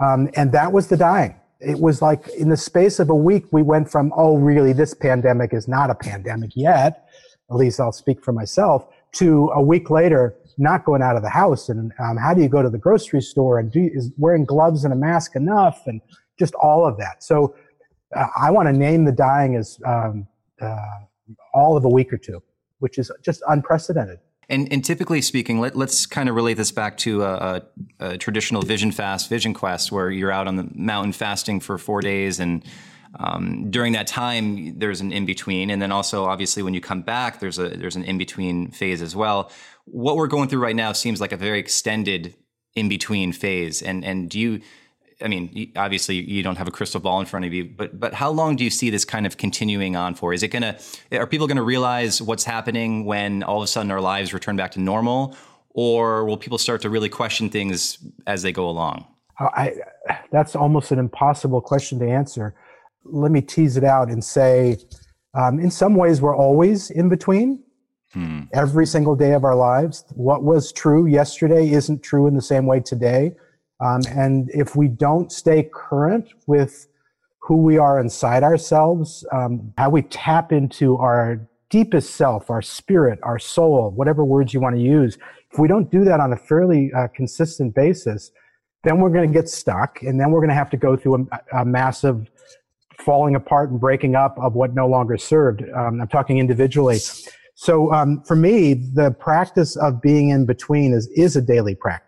Um, 0.00 0.28
and 0.34 0.52
that 0.52 0.72
was 0.72 0.88
the 0.88 0.96
dying. 0.96 1.40
It 1.60 1.80
was 1.80 2.02
like 2.02 2.28
in 2.28 2.50
the 2.50 2.56
space 2.56 2.98
of 2.98 3.08
a 3.08 3.14
week, 3.14 3.44
we 3.50 3.62
went 3.62 3.90
from, 3.90 4.12
oh, 4.16 4.36
really, 4.36 4.72
this 4.72 4.92
pandemic 4.92 5.54
is 5.54 5.66
not 5.66 5.90
a 5.90 5.94
pandemic 5.94 6.50
yet. 6.54 7.08
At 7.50 7.56
least 7.56 7.80
I'll 7.80 7.92
speak 7.92 8.22
for 8.22 8.32
myself 8.32 8.86
to 9.14 9.50
a 9.54 9.62
week 9.62 9.88
later, 9.88 10.34
not 10.58 10.84
going 10.84 11.00
out 11.00 11.16
of 11.16 11.22
the 11.22 11.30
house. 11.30 11.68
And 11.70 11.92
um, 11.98 12.16
how 12.18 12.34
do 12.34 12.42
you 12.42 12.48
go 12.48 12.62
to 12.62 12.68
the 12.68 12.78
grocery 12.78 13.22
store 13.22 13.58
and 13.58 13.72
do, 13.72 13.90
is 13.92 14.10
wearing 14.18 14.44
gloves 14.44 14.84
and 14.84 14.92
a 14.92 14.96
mask 14.96 15.36
enough? 15.36 15.82
And 15.86 16.02
just 16.38 16.54
all 16.56 16.86
of 16.86 16.98
that. 16.98 17.22
So 17.22 17.54
uh, 18.14 18.26
I 18.38 18.50
want 18.50 18.68
to 18.68 18.72
name 18.72 19.04
the 19.04 19.12
dying 19.12 19.56
as 19.56 19.78
um, 19.86 20.26
uh, 20.60 20.76
all 21.54 21.76
of 21.76 21.84
a 21.84 21.88
week 21.88 22.12
or 22.12 22.18
two, 22.18 22.42
which 22.78 22.98
is 22.98 23.10
just 23.24 23.42
unprecedented. 23.48 24.18
And, 24.48 24.72
and 24.72 24.84
typically 24.84 25.22
speaking, 25.22 25.58
let, 25.58 25.76
us 25.76 26.06
kind 26.06 26.28
of 26.28 26.36
relate 26.36 26.54
this 26.54 26.70
back 26.70 26.96
to 26.98 27.24
a, 27.24 27.34
a, 27.34 27.62
a, 27.98 28.18
traditional 28.18 28.62
vision 28.62 28.92
fast, 28.92 29.28
vision 29.28 29.52
quest, 29.52 29.90
where 29.90 30.08
you're 30.08 30.30
out 30.30 30.46
on 30.46 30.54
the 30.54 30.68
mountain 30.72 31.12
fasting 31.12 31.58
for 31.58 31.78
four 31.78 32.00
days. 32.00 32.38
And 32.38 32.64
um, 33.18 33.70
during 33.70 33.94
that 33.94 34.06
time, 34.06 34.78
there's 34.78 35.00
an 35.00 35.12
in 35.12 35.26
between. 35.26 35.68
And 35.68 35.82
then 35.82 35.90
also, 35.90 36.26
obviously, 36.26 36.62
when 36.62 36.74
you 36.74 36.80
come 36.80 37.02
back, 37.02 37.40
there's, 37.40 37.58
a, 37.58 37.70
there's 37.70 37.96
an 37.96 38.04
in 38.04 38.18
between 38.18 38.70
phase 38.70 39.02
as 39.02 39.16
well. 39.16 39.50
What 39.84 40.16
we're 40.16 40.28
going 40.28 40.48
through 40.48 40.60
right 40.60 40.76
now 40.76 40.92
seems 40.92 41.20
like 41.20 41.32
a 41.32 41.36
very 41.36 41.58
extended 41.58 42.36
in 42.74 42.88
between 42.88 43.32
phase. 43.32 43.82
And, 43.82 44.04
and 44.04 44.30
do 44.30 44.38
you, 44.38 44.60
I 45.22 45.28
mean, 45.28 45.72
obviously 45.76 46.16
you 46.16 46.42
don't 46.42 46.56
have 46.56 46.68
a 46.68 46.70
crystal 46.70 47.00
ball 47.00 47.20
in 47.20 47.26
front 47.26 47.46
of 47.46 47.54
you, 47.54 47.64
but 47.64 47.98
but 47.98 48.12
how 48.12 48.30
long 48.30 48.54
do 48.56 48.64
you 48.64 48.70
see 48.70 48.90
this 48.90 49.04
kind 49.04 49.26
of 49.26 49.38
continuing 49.38 49.96
on 49.96 50.14
for? 50.14 50.34
Is 50.34 50.42
it 50.42 50.48
gonna 50.48 50.78
are 51.12 51.26
people 51.26 51.46
gonna 51.46 51.62
realize 51.62 52.20
what's 52.20 52.44
happening 52.44 53.04
when 53.06 53.42
all 53.42 53.58
of 53.58 53.64
a 53.64 53.66
sudden 53.66 53.90
our 53.90 54.00
lives 54.00 54.34
return 54.34 54.56
back 54.56 54.72
to 54.72 54.80
normal, 54.80 55.34
or 55.70 56.26
will 56.26 56.36
people 56.36 56.58
start 56.58 56.82
to 56.82 56.90
really 56.90 57.08
question 57.08 57.48
things 57.48 57.98
as 58.26 58.42
they 58.42 58.52
go 58.52 58.68
along? 58.68 59.06
I, 59.38 59.74
that's 60.30 60.54
almost 60.54 60.92
an 60.92 60.98
impossible 60.98 61.60
question 61.60 61.98
to 62.00 62.08
answer. 62.08 62.54
Let 63.04 63.32
me 63.32 63.40
tease 63.40 63.76
it 63.76 63.84
out 63.84 64.08
and 64.08 64.24
say, 64.24 64.78
um, 65.34 65.60
in 65.60 65.70
some 65.70 65.94
ways, 65.94 66.20
we're 66.20 66.36
always 66.36 66.90
in 66.90 67.08
between. 67.08 67.62
Hmm. 68.12 68.42
Every 68.52 68.86
single 68.86 69.14
day 69.14 69.32
of 69.32 69.44
our 69.44 69.54
lives, 69.54 70.04
what 70.10 70.42
was 70.42 70.72
true 70.72 71.06
yesterday 71.06 71.70
isn't 71.70 72.02
true 72.02 72.26
in 72.26 72.34
the 72.34 72.42
same 72.42 72.66
way 72.66 72.80
today 72.80 73.34
um, 73.80 74.02
and 74.10 74.50
if 74.52 74.74
we 74.76 74.88
don't 74.88 75.30
stay 75.30 75.68
current 75.72 76.28
with 76.46 76.88
who 77.38 77.58
we 77.58 77.78
are 77.78 78.00
inside 78.00 78.42
ourselves, 78.42 79.24
um, 79.32 79.72
how 79.78 79.90
we 79.90 80.02
tap 80.02 80.52
into 80.52 80.96
our 80.96 81.40
deepest 81.68 82.14
self, 82.14 82.50
our 82.50 82.62
spirit, 82.62 83.18
our 83.22 83.38
soul, 83.38 83.90
whatever 83.90 84.24
words 84.24 84.54
you 84.54 84.60
want 84.60 84.74
to 84.74 84.82
use, 84.82 85.18
if 85.52 85.58
we 85.58 85.68
don't 85.68 85.90
do 85.90 86.04
that 86.04 86.20
on 86.20 86.32
a 86.32 86.36
fairly 86.36 86.92
uh, 86.92 87.08
consistent 87.08 87.74
basis, 87.74 88.32
then 88.84 89.00
we're 89.00 89.10
going 89.10 89.28
to 89.28 89.32
get 89.32 89.48
stuck 89.48 90.02
and 90.02 90.20
then 90.20 90.30
we're 90.30 90.40
going 90.40 90.50
to 90.50 90.54
have 90.54 90.70
to 90.70 90.76
go 90.76 90.96
through 90.96 91.28
a, 91.32 91.60
a 91.60 91.64
massive 91.64 92.30
falling 92.98 93.34
apart 93.34 93.70
and 93.70 93.80
breaking 93.80 94.14
up 94.14 94.36
of 94.38 94.54
what 94.54 94.74
no 94.74 94.86
longer 94.86 95.16
served. 95.16 95.62
Um, 95.74 96.00
I'm 96.00 96.08
talking 96.08 96.38
individually. 96.38 96.98
So 97.54 97.92
um, 97.92 98.22
for 98.22 98.36
me, 98.36 98.74
the 98.74 99.10
practice 99.12 99.76
of 99.76 100.00
being 100.00 100.30
in 100.30 100.46
between 100.46 100.92
is, 100.92 101.08
is 101.08 101.36
a 101.36 101.42
daily 101.42 101.74
practice. 101.74 102.05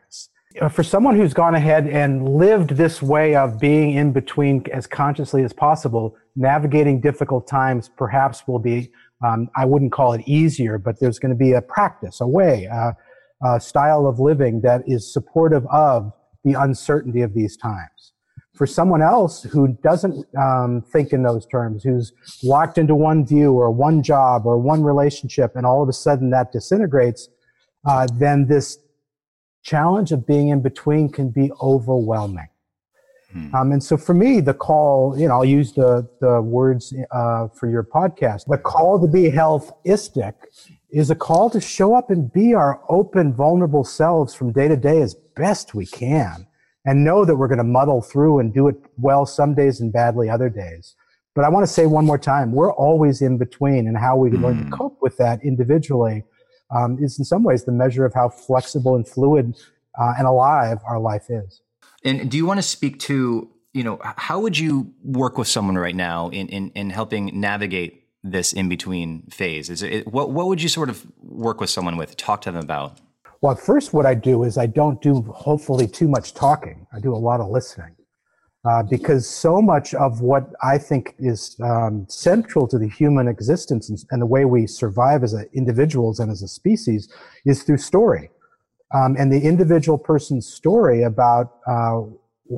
Uh, 0.60 0.68
for 0.68 0.82
someone 0.82 1.14
who's 1.14 1.34
gone 1.34 1.54
ahead 1.54 1.86
and 1.86 2.28
lived 2.28 2.70
this 2.70 3.00
way 3.00 3.36
of 3.36 3.60
being 3.60 3.92
in 3.92 4.12
between 4.12 4.64
as 4.72 4.86
consciously 4.88 5.44
as 5.44 5.52
possible, 5.52 6.16
navigating 6.34 7.00
difficult 7.00 7.46
times 7.46 7.88
perhaps 7.96 8.42
will 8.48 8.58
be, 8.58 8.90
um, 9.24 9.48
I 9.56 9.64
wouldn't 9.64 9.92
call 9.92 10.14
it 10.14 10.22
easier, 10.26 10.76
but 10.76 10.98
there's 10.98 11.18
going 11.20 11.30
to 11.30 11.36
be 11.36 11.52
a 11.52 11.62
practice, 11.62 12.20
a 12.20 12.26
way, 12.26 12.64
a, 12.64 12.96
style 13.60 14.08
of 14.08 14.18
living 14.18 14.60
that 14.62 14.82
is 14.88 15.12
supportive 15.12 15.64
of 15.66 16.12
the 16.42 16.54
uncertainty 16.54 17.22
of 17.22 17.34
these 17.34 17.56
times. 17.56 18.12
For 18.52 18.66
someone 18.66 19.00
else 19.00 19.44
who 19.44 19.78
doesn't 19.84 20.26
um, 20.36 20.82
think 20.92 21.12
in 21.12 21.22
those 21.22 21.46
terms, 21.46 21.84
who's 21.84 22.12
locked 22.42 22.78
into 22.78 22.96
one 22.96 23.24
view 23.24 23.52
or 23.52 23.70
one 23.70 24.02
job 24.02 24.44
or 24.44 24.58
one 24.58 24.82
relationship, 24.82 25.52
and 25.54 25.64
all 25.64 25.84
of 25.84 25.88
a 25.88 25.92
sudden 25.92 26.30
that 26.30 26.50
disintegrates, 26.50 27.28
uh, 27.86 28.08
then 28.18 28.48
this 28.48 28.78
challenge 29.68 30.12
of 30.12 30.26
being 30.26 30.48
in 30.48 30.62
between 30.62 31.10
can 31.10 31.28
be 31.28 31.50
overwhelming. 31.60 32.48
Hmm. 33.32 33.54
Um, 33.54 33.72
and 33.72 33.84
so 33.84 33.96
for 33.96 34.14
me, 34.14 34.40
the 34.40 34.54
call, 34.54 35.18
you 35.18 35.28
know, 35.28 35.34
I'll 35.34 35.44
use 35.44 35.72
the, 35.74 36.08
the 36.20 36.40
words 36.40 36.94
uh, 37.10 37.48
for 37.48 37.68
your 37.68 37.84
podcast. 37.84 38.46
The 38.46 38.56
call 38.56 38.98
to 39.00 39.06
be 39.06 39.30
healthistic 39.30 40.34
is 40.90 41.10
a 41.10 41.14
call 41.14 41.50
to 41.50 41.60
show 41.60 41.94
up 41.94 42.08
and 42.08 42.32
be 42.32 42.54
our 42.54 42.80
open, 42.88 43.34
vulnerable 43.34 43.84
selves 43.84 44.34
from 44.34 44.52
day 44.52 44.68
to 44.68 44.76
day 44.76 45.02
as 45.02 45.14
best 45.36 45.74
we 45.74 45.84
can 45.84 46.46
and 46.86 47.04
know 47.04 47.26
that 47.26 47.36
we're 47.36 47.48
going 47.48 47.58
to 47.58 47.64
muddle 47.64 48.00
through 48.00 48.38
and 48.38 48.54
do 48.54 48.68
it 48.68 48.76
well 48.96 49.26
some 49.26 49.54
days 49.54 49.80
and 49.80 49.92
badly 49.92 50.30
other 50.30 50.48
days. 50.48 50.94
But 51.34 51.44
I 51.44 51.50
want 51.50 51.66
to 51.66 51.72
say 51.72 51.84
one 51.84 52.06
more 52.06 52.18
time, 52.18 52.52
we're 52.52 52.72
always 52.72 53.20
in 53.20 53.36
between 53.36 53.86
and 53.86 53.98
how 53.98 54.16
we 54.16 54.30
learn 54.30 54.56
to 54.56 54.64
hmm. 54.64 54.70
cope 54.70 54.98
with 55.02 55.18
that 55.18 55.44
individually 55.44 56.24
um, 56.70 56.98
is 57.02 57.18
in 57.18 57.24
some 57.24 57.42
ways 57.42 57.64
the 57.64 57.72
measure 57.72 58.04
of 58.04 58.14
how 58.14 58.28
flexible 58.28 58.94
and 58.94 59.06
fluid 59.06 59.56
uh, 59.98 60.14
and 60.18 60.26
alive 60.26 60.78
our 60.86 60.98
life 60.98 61.26
is. 61.28 61.62
And 62.04 62.30
do 62.30 62.36
you 62.36 62.46
want 62.46 62.58
to 62.58 62.62
speak 62.62 62.98
to, 63.00 63.50
you 63.72 63.84
know, 63.84 63.98
how 64.02 64.40
would 64.40 64.58
you 64.58 64.92
work 65.02 65.38
with 65.38 65.48
someone 65.48 65.76
right 65.76 65.96
now 65.96 66.28
in, 66.28 66.48
in, 66.48 66.70
in 66.74 66.90
helping 66.90 67.40
navigate 67.40 68.04
this 68.22 68.52
in 68.52 68.68
between 68.68 69.22
phase? 69.30 69.70
Is 69.70 69.82
it, 69.82 70.06
what, 70.06 70.30
what 70.30 70.46
would 70.46 70.62
you 70.62 70.68
sort 70.68 70.90
of 70.90 71.04
work 71.20 71.60
with 71.60 71.70
someone 71.70 71.96
with, 71.96 72.16
talk 72.16 72.40
to 72.42 72.52
them 72.52 72.62
about? 72.62 72.98
Well, 73.40 73.54
first, 73.54 73.92
what 73.92 74.06
I 74.06 74.14
do 74.14 74.42
is 74.44 74.58
I 74.58 74.66
don't 74.66 75.00
do 75.00 75.22
hopefully 75.22 75.86
too 75.86 76.08
much 76.08 76.34
talking. 76.34 76.86
I 76.92 77.00
do 77.00 77.14
a 77.14 77.16
lot 77.18 77.40
of 77.40 77.50
listening 77.50 77.94
uh, 78.64 78.82
because 78.82 79.28
so 79.28 79.62
much 79.62 79.94
of 79.94 80.20
what 80.20 80.50
I 80.62 80.78
think 80.78 81.14
is 81.18 81.56
um, 81.62 82.06
central 82.08 82.66
to 82.68 82.78
the 82.78 82.88
human 82.88 83.28
existence 83.28 83.88
and, 83.88 83.98
and, 84.10 84.20
the 84.20 84.26
way 84.26 84.44
we 84.44 84.66
survive 84.66 85.22
as 85.22 85.34
individuals 85.54 86.18
and 86.18 86.30
as 86.30 86.42
a 86.42 86.48
species 86.48 87.08
is 87.46 87.62
through 87.62 87.78
story. 87.78 88.30
Um, 88.94 89.16
and 89.18 89.32
the 89.32 89.40
individual 89.40 89.96
person's 89.96 90.52
story 90.52 91.02
about 91.02 91.58
uh, 91.66 92.00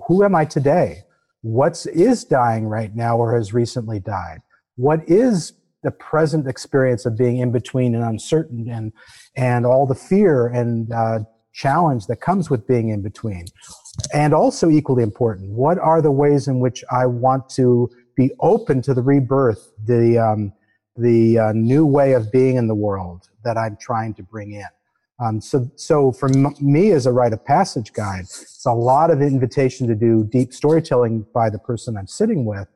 who 0.06 0.24
am 0.24 0.34
I 0.34 0.44
today? 0.44 1.02
What 1.42 1.84
is 1.92 2.24
dying 2.24 2.66
right 2.66 2.94
now 2.94 3.18
or 3.18 3.34
has 3.36 3.52
recently 3.52 4.00
died? 4.00 4.40
What 4.76 5.00
is 5.08 5.52
the 5.82 5.90
present 5.90 6.46
experience 6.46 7.06
of 7.06 7.16
being 7.16 7.38
in 7.38 7.52
between 7.52 7.94
and 7.94 8.04
uncertain 8.04 8.68
and, 8.70 8.92
and 9.36 9.66
all 9.66 9.86
the 9.86 9.94
fear 9.94 10.46
and 10.46 10.92
uh, 10.92 11.20
challenge 11.52 12.06
that 12.06 12.20
comes 12.20 12.50
with 12.50 12.66
being 12.66 12.88
in 12.90 13.02
between. 13.02 13.46
And 14.14 14.32
also, 14.32 14.70
equally 14.70 15.02
important, 15.02 15.50
what 15.50 15.78
are 15.78 16.00
the 16.00 16.10
ways 16.10 16.48
in 16.48 16.60
which 16.60 16.84
I 16.90 17.06
want 17.06 17.48
to 17.50 17.90
be 18.16 18.32
open 18.40 18.82
to 18.82 18.94
the 18.94 19.02
rebirth, 19.02 19.72
the, 19.84 20.18
um, 20.18 20.52
the 20.96 21.38
uh, 21.38 21.52
new 21.52 21.86
way 21.86 22.12
of 22.12 22.30
being 22.30 22.56
in 22.56 22.66
the 22.68 22.74
world 22.74 23.28
that 23.44 23.56
I'm 23.56 23.76
trying 23.80 24.14
to 24.14 24.22
bring 24.22 24.52
in? 24.52 24.66
Um, 25.20 25.40
so, 25.40 25.70
so 25.76 26.12
for 26.12 26.30
m- 26.30 26.54
me 26.60 26.92
as 26.92 27.06
a 27.06 27.12
rite 27.12 27.32
of 27.32 27.44
passage 27.44 27.92
guide, 27.92 28.22
it's 28.22 28.64
a 28.64 28.72
lot 28.72 29.10
of 29.10 29.20
invitation 29.20 29.86
to 29.88 29.94
do 29.94 30.24
deep 30.24 30.54
storytelling 30.54 31.26
by 31.34 31.50
the 31.50 31.58
person 31.58 31.96
I'm 31.96 32.06
sitting 32.06 32.44
with. 32.46 32.68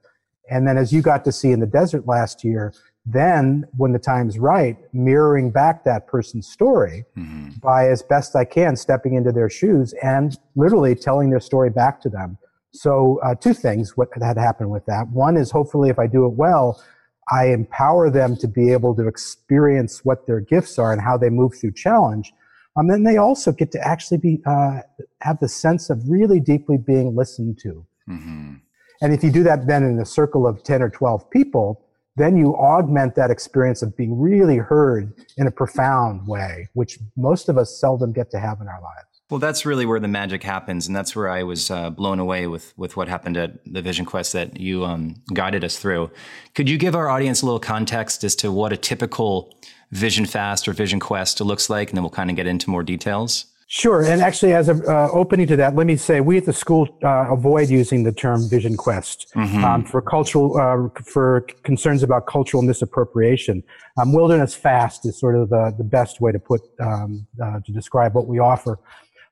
And 0.51 0.69
then 0.69 0.77
as 0.77 0.93
you 0.93 1.01
got 1.01 1.25
to 1.25 1.33
see 1.33 1.53
in 1.53 1.61
the 1.61 1.67
desert 1.67 2.07
last 2.07 2.45
year, 2.45 2.75
then 3.07 3.67
when 3.77 3.93
the 3.93 3.99
time's 3.99 4.39
right 4.39 4.79
mirroring 4.95 5.51
back 5.51 5.85
that 5.85 6.07
person's 6.07 6.49
story 6.49 7.05
mm-hmm. 7.17 7.51
by 7.63 7.89
as 7.89 8.03
best 8.03 8.35
i 8.35 8.45
can 8.45 8.77
stepping 8.77 9.15
into 9.15 9.31
their 9.31 9.51
shoes 9.51 9.95
and 10.03 10.39
literally 10.57 10.95
telling 10.95 11.31
their 11.31 11.41
story 11.41 11.71
back 11.71 12.01
to 12.01 12.09
them 12.09 12.39
so 12.73 13.21
uh, 13.23 13.35
two 13.35 13.53
things 13.53 13.97
what 13.97 14.09
had 14.21 14.39
happened 14.39 14.71
with 14.71 14.85
that 14.87 15.07
one 15.09 15.37
is 15.37 15.51
hopefully 15.51 15.91
if 15.91 15.99
i 15.99 16.07
do 16.07 16.25
it 16.25 16.33
well 16.33 16.83
i 17.31 17.47
empower 17.47 18.11
them 18.11 18.37
to 18.37 18.49
be 18.49 18.73
able 18.73 18.95
to 18.95 19.07
experience 19.07 20.05
what 20.05 20.27
their 20.27 20.41
gifts 20.41 20.79
are 20.79 20.93
and 20.93 21.03
how 21.03 21.17
they 21.17 21.31
move 21.31 21.55
through 21.55 21.73
challenge 21.73 22.33
and 22.77 22.91
um, 22.91 22.93
then 22.93 23.05
they 23.05 23.19
also 23.19 23.53
get 23.53 23.71
to 23.71 23.81
actually 23.87 24.19
be 24.19 24.41
uh, 24.47 24.81
have 25.21 25.39
the 25.41 25.49
sense 25.49 25.91
of 25.91 26.03
really 26.09 26.41
deeply 26.41 26.79
being 26.79 27.15
listened 27.15 27.59
to 27.59 27.85
mm-hmm. 28.09 28.55
and 29.03 29.13
if 29.13 29.23
you 29.23 29.31
do 29.31 29.43
that 29.43 29.67
then 29.67 29.83
in 29.83 29.99
a 30.01 30.07
circle 30.07 30.47
of 30.47 30.63
10 30.63 30.81
or 30.81 30.89
12 30.89 31.29
people 31.31 31.84
then 32.17 32.37
you 32.37 32.55
augment 32.57 33.15
that 33.17 33.31
experience 33.31 33.83
of 33.83 33.97
being 33.97 34.19
really 34.19 34.57
heard 34.57 35.13
in 35.37 35.47
a 35.47 35.51
profound 35.51 36.27
way, 36.27 36.69
which 36.75 36.99
most 37.17 37.49
of 37.49 37.59
us 37.59 37.79
seldom 37.81 38.13
get 38.13 38.31
to 38.31 38.39
have 38.39 38.61
in 38.61 38.69
our 38.69 38.81
lives. 38.81 39.15
Well, 39.31 39.41
that's 39.41 39.65
really 39.65 39.87
where 39.87 39.99
the 39.99 40.09
magic 40.09 40.43
happens, 40.43 40.87
and 40.87 40.95
that's 40.95 41.17
where 41.17 41.31
I 41.31 41.43
was 41.43 41.71
uh, 41.71 41.91
blown 41.91 42.19
away 42.19 42.47
with 42.47 42.75
with 42.77 42.97
what 42.97 43.09
happened 43.09 43.37
at 43.37 43.53
the 43.65 43.81
Vision 43.81 44.05
Quest 44.05 44.35
that 44.35 44.61
you 44.61 44.85
um, 44.85 45.17
guided 45.33 45.65
us 45.65 45.79
through. 45.79 46.11
Could 46.55 46.69
you 46.69 46.77
give 46.77 46.95
our 46.95 47.09
audience 47.09 47.41
a 47.41 47.47
little 47.47 47.59
context 47.59 48.23
as 48.23 48.37
to 48.37 48.53
what 48.53 48.73
a 48.73 48.77
typical 48.77 49.59
Vision 49.91 50.27
Fast 50.27 50.69
or 50.69 50.73
Vision 50.73 51.01
Quest 51.01 51.41
looks 51.41 51.71
like, 51.71 51.89
and 51.89 51.97
then 51.97 52.03
we'll 52.03 52.11
kind 52.11 52.29
of 52.31 52.37
get 52.37 52.47
into 52.47 52.69
more 52.69 52.83
details? 52.83 53.47
Sure. 53.77 54.05
And 54.05 54.23
actually, 54.23 54.53
as 54.53 54.69
an 54.69 54.83
uh, 54.87 55.09
opening 55.11 55.49
to 55.49 55.57
that, 55.57 55.75
let 55.75 55.89
me 55.89 55.97
say 55.97 56.21
we 56.21 56.37
at 56.37 56.45
the 56.45 56.53
school 56.53 56.89
uh, 57.03 57.27
avoid 57.33 57.71
using 57.71 58.05
the 58.05 58.13
term 58.13 58.49
vision 58.49 58.77
quest 58.77 59.33
mm-hmm. 59.35 59.65
um, 59.65 59.85
for 59.85 60.01
cultural, 60.01 60.57
uh, 60.57 61.01
for 61.03 61.41
concerns 61.65 62.05
about 62.05 62.29
cultural 62.29 62.63
misappropriation. 62.63 63.65
Um, 64.01 64.13
wilderness 64.13 64.55
fast 64.55 65.05
is 65.07 65.19
sort 65.19 65.35
of 65.35 65.49
the, 65.49 65.75
the 65.77 65.83
best 65.83 66.21
way 66.21 66.31
to 66.31 66.39
put, 66.39 66.61
um, 66.79 67.27
uh, 67.43 67.59
to 67.67 67.73
describe 67.73 68.15
what 68.15 68.29
we 68.29 68.39
offer. 68.39 68.79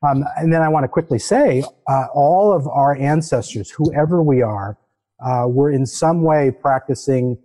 Um, 0.03 0.25
and 0.37 0.53
then 0.53 0.61
I 0.61 0.69
want 0.69 0.83
to 0.83 0.89
quickly 0.89 1.21
say 1.21 1.63
uh, 1.89 2.07
all 2.13 2.53
of 2.53 2.67
our 2.67 2.97
ancestors, 2.97 3.71
whoever 3.71 4.25
we 4.25 4.43
are, 4.43 4.77
uh, 5.25 5.45
were 5.47 5.71
in 5.71 5.87
some 5.87 6.25
way 6.25 6.51
practicing 6.51 7.39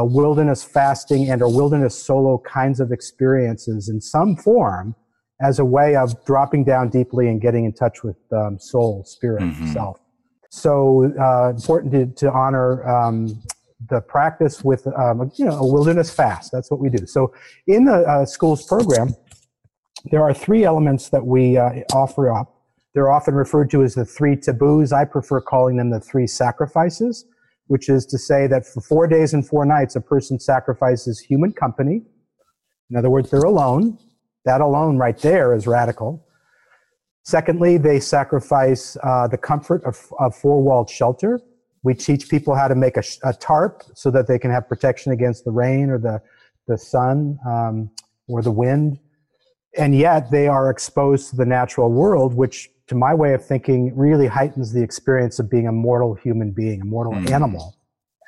wilderness 0.00 0.62
fasting 0.62 1.30
and 1.30 1.40
or 1.40 1.50
wilderness 1.50 1.94
solo 1.98 2.36
kinds 2.46 2.80
of 2.80 2.92
experiences 2.92 3.88
in 3.88 4.02
some 4.02 4.36
form 4.36 4.94
as 5.40 5.58
a 5.58 5.64
way 5.64 5.94
of 5.96 6.24
dropping 6.24 6.64
down 6.64 6.88
deeply 6.88 7.28
and 7.28 7.40
getting 7.40 7.64
in 7.64 7.72
touch 7.72 8.02
with 8.02 8.16
um, 8.32 8.58
soul, 8.58 9.04
spirit, 9.04 9.42
mm-hmm. 9.42 9.72
self. 9.72 10.00
So 10.50 11.12
uh, 11.20 11.50
important 11.50 11.92
to, 11.92 12.06
to 12.26 12.32
honor 12.32 12.86
um, 12.88 13.40
the 13.88 14.00
practice 14.00 14.64
with 14.64 14.86
um, 14.98 15.30
you 15.36 15.44
know 15.44 15.58
a 15.58 15.66
wilderness 15.66 16.10
fast. 16.10 16.50
That's 16.52 16.70
what 16.70 16.80
we 16.80 16.88
do. 16.88 17.06
So 17.06 17.32
in 17.66 17.84
the 17.84 18.02
uh, 18.02 18.24
schools 18.24 18.66
program, 18.66 19.14
there 20.10 20.22
are 20.22 20.34
three 20.34 20.64
elements 20.64 21.10
that 21.10 21.24
we 21.24 21.56
uh, 21.56 21.70
offer 21.92 22.32
up. 22.32 22.54
They're 22.94 23.10
often 23.12 23.34
referred 23.34 23.70
to 23.70 23.82
as 23.82 23.94
the 23.94 24.04
three 24.04 24.36
taboos. 24.36 24.92
I 24.92 25.04
prefer 25.04 25.40
calling 25.40 25.76
them 25.76 25.90
the 25.90 26.00
three 26.00 26.26
sacrifices, 26.26 27.26
which 27.66 27.88
is 27.88 28.06
to 28.06 28.18
say 28.18 28.46
that 28.48 28.66
for 28.66 28.80
four 28.80 29.06
days 29.06 29.34
and 29.34 29.46
four 29.46 29.64
nights, 29.64 29.94
a 29.94 30.00
person 30.00 30.40
sacrifices 30.40 31.20
human 31.20 31.52
company. 31.52 32.02
In 32.90 32.96
other 32.96 33.10
words, 33.10 33.30
they're 33.30 33.40
alone. 33.40 33.98
That 34.48 34.62
alone, 34.62 34.96
right 34.96 35.18
there, 35.18 35.54
is 35.54 35.66
radical. 35.66 36.26
Secondly, 37.22 37.76
they 37.76 38.00
sacrifice 38.00 38.96
uh, 39.02 39.28
the 39.28 39.36
comfort 39.36 39.84
of, 39.84 40.10
of 40.18 40.34
four 40.34 40.62
walled 40.62 40.88
shelter. 40.88 41.38
We 41.82 41.92
teach 41.92 42.30
people 42.30 42.54
how 42.54 42.66
to 42.66 42.74
make 42.74 42.96
a, 42.96 43.02
a, 43.24 43.34
tarp 43.34 43.82
so 43.92 44.10
that 44.10 44.26
they 44.26 44.38
can 44.38 44.50
have 44.50 44.66
protection 44.66 45.12
against 45.12 45.44
the 45.44 45.50
rain 45.50 45.90
or 45.90 45.98
the, 45.98 46.22
the 46.66 46.78
sun 46.78 47.38
um, 47.46 47.90
or 48.26 48.40
the 48.40 48.50
wind. 48.50 48.98
And 49.76 49.94
yet 49.94 50.30
they 50.30 50.48
are 50.48 50.70
exposed 50.70 51.28
to 51.28 51.36
the 51.36 51.44
natural 51.44 51.92
world, 51.92 52.32
which, 52.32 52.70
to 52.86 52.94
my 52.94 53.12
way 53.12 53.34
of 53.34 53.44
thinking, 53.44 53.94
really 53.94 54.28
heightens 54.28 54.72
the 54.72 54.82
experience 54.82 55.38
of 55.38 55.50
being 55.50 55.68
a 55.68 55.72
mortal 55.72 56.14
human 56.14 56.52
being, 56.52 56.80
a 56.80 56.86
mortal 56.86 57.12
mm. 57.12 57.30
animal 57.30 57.76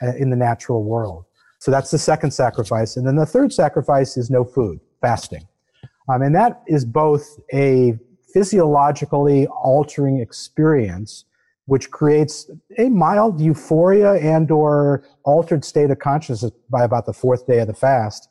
uh, 0.03 0.13
in 0.19 0.29
the 0.29 0.37
natural 0.37 0.85
world. 0.85 1.25
So 1.61 1.71
that's 1.71 1.91
the 1.91 1.99
second 1.99 2.33
sacrifice. 2.33 2.99
And 2.99 3.07
then 3.07 3.17
the 3.17 3.25
third 3.25 3.55
sacrifice 3.55 4.19
is 4.19 4.29
no 4.29 4.45
food, 4.45 4.81
fasting. 5.01 5.47
Um, 6.11 6.23
and 6.23 6.35
that 6.35 6.63
is 6.67 6.85
both 6.85 7.39
a 7.53 7.99
physiologically 8.33 9.47
altering 9.49 10.21
experience 10.21 11.25
which 11.67 11.91
creates 11.93 12.51
a 12.79 12.89
mild 12.89 13.41
euphoria 13.41 14.15
and 14.15 14.51
or 14.51 15.05
altered 15.25 15.65
state 15.65 15.89
of 15.89 16.01
consciousness 16.01 16.51
by 16.69 16.83
about 16.83 17.07
the 17.07 17.13
fourth 17.13 17.47
day 17.47 17.61
of 17.61 17.69
the 17.69 17.75
fast. 17.75 18.29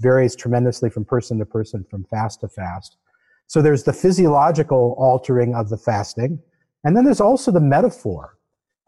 Varies 0.00 0.36
tremendously 0.36 0.90
from 0.90 1.02
person 1.02 1.38
to 1.38 1.46
person 1.46 1.86
from 1.90 2.04
fast 2.04 2.40
to 2.40 2.48
fast. 2.48 2.98
So 3.46 3.62
there's 3.62 3.84
the 3.84 3.94
physiological 3.94 4.94
altering 4.98 5.54
of 5.54 5.70
the 5.70 5.78
fasting 5.78 6.38
and 6.84 6.94
then 6.94 7.04
there's 7.04 7.20
also 7.20 7.50
the 7.50 7.60
metaphor. 7.60 8.36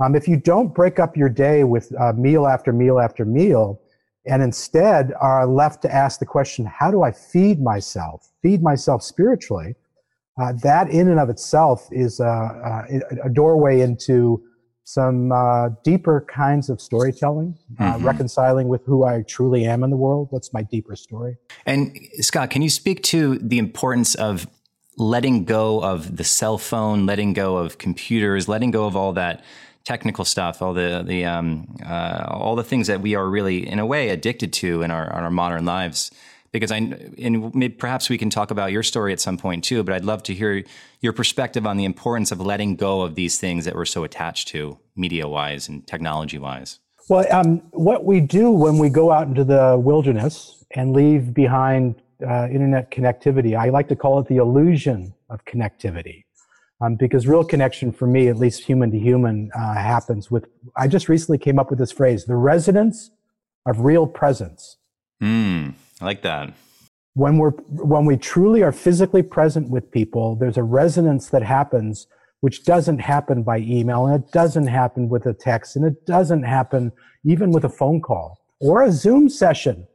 Um, 0.04 0.14
if 0.14 0.28
you 0.28 0.36
don't 0.36 0.74
break 0.74 0.98
up 0.98 1.16
your 1.16 1.30
day 1.30 1.64
with 1.64 1.90
uh, 1.98 2.12
meal 2.12 2.46
after 2.46 2.74
meal 2.74 2.98
after 2.98 3.24
meal 3.24 3.80
and 4.26 4.42
instead 4.42 5.12
are 5.20 5.46
left 5.46 5.82
to 5.82 5.92
ask 5.92 6.20
the 6.20 6.26
question 6.26 6.64
how 6.66 6.90
do 6.90 7.02
i 7.02 7.12
feed 7.12 7.60
myself 7.60 8.30
feed 8.42 8.62
myself 8.62 9.02
spiritually 9.02 9.74
uh, 10.40 10.52
that 10.62 10.88
in 10.90 11.08
and 11.08 11.20
of 11.20 11.30
itself 11.30 11.88
is 11.92 12.18
a, 12.18 12.24
a, 12.24 13.26
a 13.26 13.30
doorway 13.30 13.80
into 13.80 14.42
some 14.84 15.32
uh, 15.32 15.70
deeper 15.82 16.26
kinds 16.28 16.68
of 16.68 16.80
storytelling, 16.80 17.56
uh, 17.80 17.94
mm-hmm. 17.94 18.06
reconciling 18.06 18.68
with 18.68 18.84
who 18.84 19.04
I 19.04 19.22
truly 19.22 19.64
am 19.64 19.82
in 19.82 19.90
the 19.90 19.96
world. 19.96 20.28
What's 20.30 20.52
my 20.52 20.62
deeper 20.62 20.94
story? 20.94 21.36
And 21.64 21.98
Scott, 22.20 22.50
can 22.50 22.60
you 22.60 22.68
speak 22.68 23.02
to 23.04 23.38
the 23.38 23.58
importance 23.58 24.14
of 24.14 24.46
letting 24.96 25.44
go 25.44 25.82
of 25.82 26.16
the 26.16 26.24
cell 26.24 26.58
phone, 26.58 27.06
letting 27.06 27.32
go 27.32 27.56
of 27.56 27.78
computers, 27.78 28.46
letting 28.46 28.70
go 28.70 28.86
of 28.86 28.94
all 28.94 29.12
that 29.14 29.42
technical 29.84 30.24
stuff, 30.24 30.62
all 30.62 30.74
the 30.74 31.02
the 31.06 31.24
um, 31.24 31.76
uh, 31.84 32.26
all 32.28 32.56
the 32.56 32.64
things 32.64 32.86
that 32.86 33.00
we 33.00 33.14
are 33.14 33.28
really, 33.28 33.66
in 33.66 33.78
a 33.78 33.86
way, 33.86 34.10
addicted 34.10 34.52
to 34.54 34.82
in 34.82 34.90
our 34.90 35.04
in 35.04 35.24
our 35.24 35.30
modern 35.30 35.64
lives? 35.64 36.10
because 36.54 36.70
I 36.70 36.76
and 36.76 37.76
perhaps 37.78 38.08
we 38.08 38.16
can 38.16 38.30
talk 38.30 38.52
about 38.52 38.70
your 38.70 38.84
story 38.84 39.12
at 39.12 39.20
some 39.20 39.36
point 39.36 39.64
too. 39.64 39.82
But 39.82 39.92
I'd 39.92 40.04
love 40.04 40.22
to 40.22 40.34
hear 40.34 40.62
your 41.00 41.12
perspective 41.12 41.66
on 41.66 41.76
the 41.76 41.84
importance 41.84 42.30
of 42.30 42.40
letting 42.40 42.76
go 42.76 43.02
of 43.02 43.16
these 43.16 43.40
things 43.40 43.64
that 43.64 43.74
we're 43.74 43.84
so 43.84 44.04
attached 44.04 44.48
to, 44.48 44.78
media 44.94 45.26
wise 45.26 45.68
and 45.68 45.84
technology 45.84 46.38
wise. 46.38 46.78
Well, 47.08 47.26
um, 47.32 47.56
what 47.72 48.04
we 48.04 48.20
do 48.20 48.52
when 48.52 48.78
we 48.78 48.88
go 48.88 49.10
out 49.10 49.26
into 49.26 49.42
the 49.42 49.76
wilderness 49.76 50.64
and 50.70 50.92
leave 50.92 51.34
behind 51.34 51.96
uh, 52.24 52.48
internet 52.48 52.92
connectivity, 52.92 53.58
I 53.58 53.70
like 53.70 53.88
to 53.88 53.96
call 53.96 54.20
it 54.20 54.28
the 54.28 54.36
illusion 54.36 55.12
of 55.30 55.44
connectivity. 55.44 56.23
Um, 56.84 56.96
because 56.96 57.26
real 57.26 57.44
connection 57.44 57.92
for 57.92 58.06
me, 58.06 58.28
at 58.28 58.36
least 58.36 58.64
human 58.64 58.90
to 58.90 58.98
human, 58.98 59.50
uh, 59.54 59.74
happens 59.74 60.30
with. 60.30 60.46
I 60.76 60.88
just 60.88 61.08
recently 61.08 61.38
came 61.38 61.58
up 61.58 61.70
with 61.70 61.78
this 61.78 61.92
phrase: 61.92 62.24
the 62.24 62.36
resonance 62.36 63.10
of 63.66 63.80
real 63.80 64.06
presence. 64.06 64.76
Mm. 65.22 65.74
I 66.00 66.04
like 66.04 66.22
that. 66.22 66.52
When 67.14 67.38
we're 67.38 67.50
when 67.50 68.04
we 68.04 68.16
truly 68.16 68.62
are 68.62 68.72
physically 68.72 69.22
present 69.22 69.70
with 69.70 69.90
people, 69.90 70.36
there's 70.36 70.56
a 70.56 70.62
resonance 70.62 71.28
that 71.30 71.42
happens 71.42 72.06
which 72.40 72.64
doesn't 72.64 72.98
happen 72.98 73.42
by 73.42 73.56
email 73.56 74.04
and 74.04 74.22
it 74.22 74.30
doesn't 74.30 74.66
happen 74.66 75.08
with 75.08 75.24
a 75.24 75.32
text 75.32 75.76
and 75.76 75.84
it 75.86 76.04
doesn't 76.04 76.42
happen 76.42 76.92
even 77.24 77.50
with 77.50 77.64
a 77.64 77.70
phone 77.70 78.02
call 78.02 78.38
or 78.60 78.82
a 78.82 78.92
Zoom 78.92 79.30
session. 79.30 79.86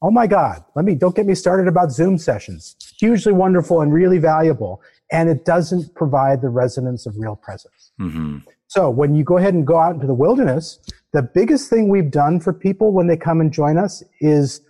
Oh 0.00 0.10
my 0.10 0.26
God, 0.26 0.64
let 0.74 0.86
me, 0.86 0.94
don't 0.94 1.14
get 1.14 1.26
me 1.26 1.34
started 1.34 1.68
about 1.68 1.92
Zoom 1.92 2.16
sessions. 2.16 2.76
Hugely 2.98 3.32
wonderful 3.32 3.82
and 3.82 3.92
really 3.92 4.16
valuable. 4.16 4.80
And 5.10 5.28
it 5.28 5.44
doesn't 5.44 5.94
provide 5.94 6.42
the 6.42 6.48
resonance 6.48 7.06
of 7.06 7.14
real 7.16 7.36
presence. 7.36 7.92
Mm-hmm. 8.00 8.38
So 8.66 8.90
when 8.90 9.14
you 9.14 9.22
go 9.22 9.38
ahead 9.38 9.54
and 9.54 9.66
go 9.66 9.78
out 9.78 9.94
into 9.94 10.06
the 10.06 10.14
wilderness, 10.14 10.80
the 11.12 11.22
biggest 11.22 11.70
thing 11.70 11.88
we've 11.88 12.10
done 12.10 12.40
for 12.40 12.52
people 12.52 12.92
when 12.92 13.06
they 13.06 13.16
come 13.16 13.40
and 13.40 13.52
join 13.52 13.78
us 13.78 14.02
is 14.20 14.62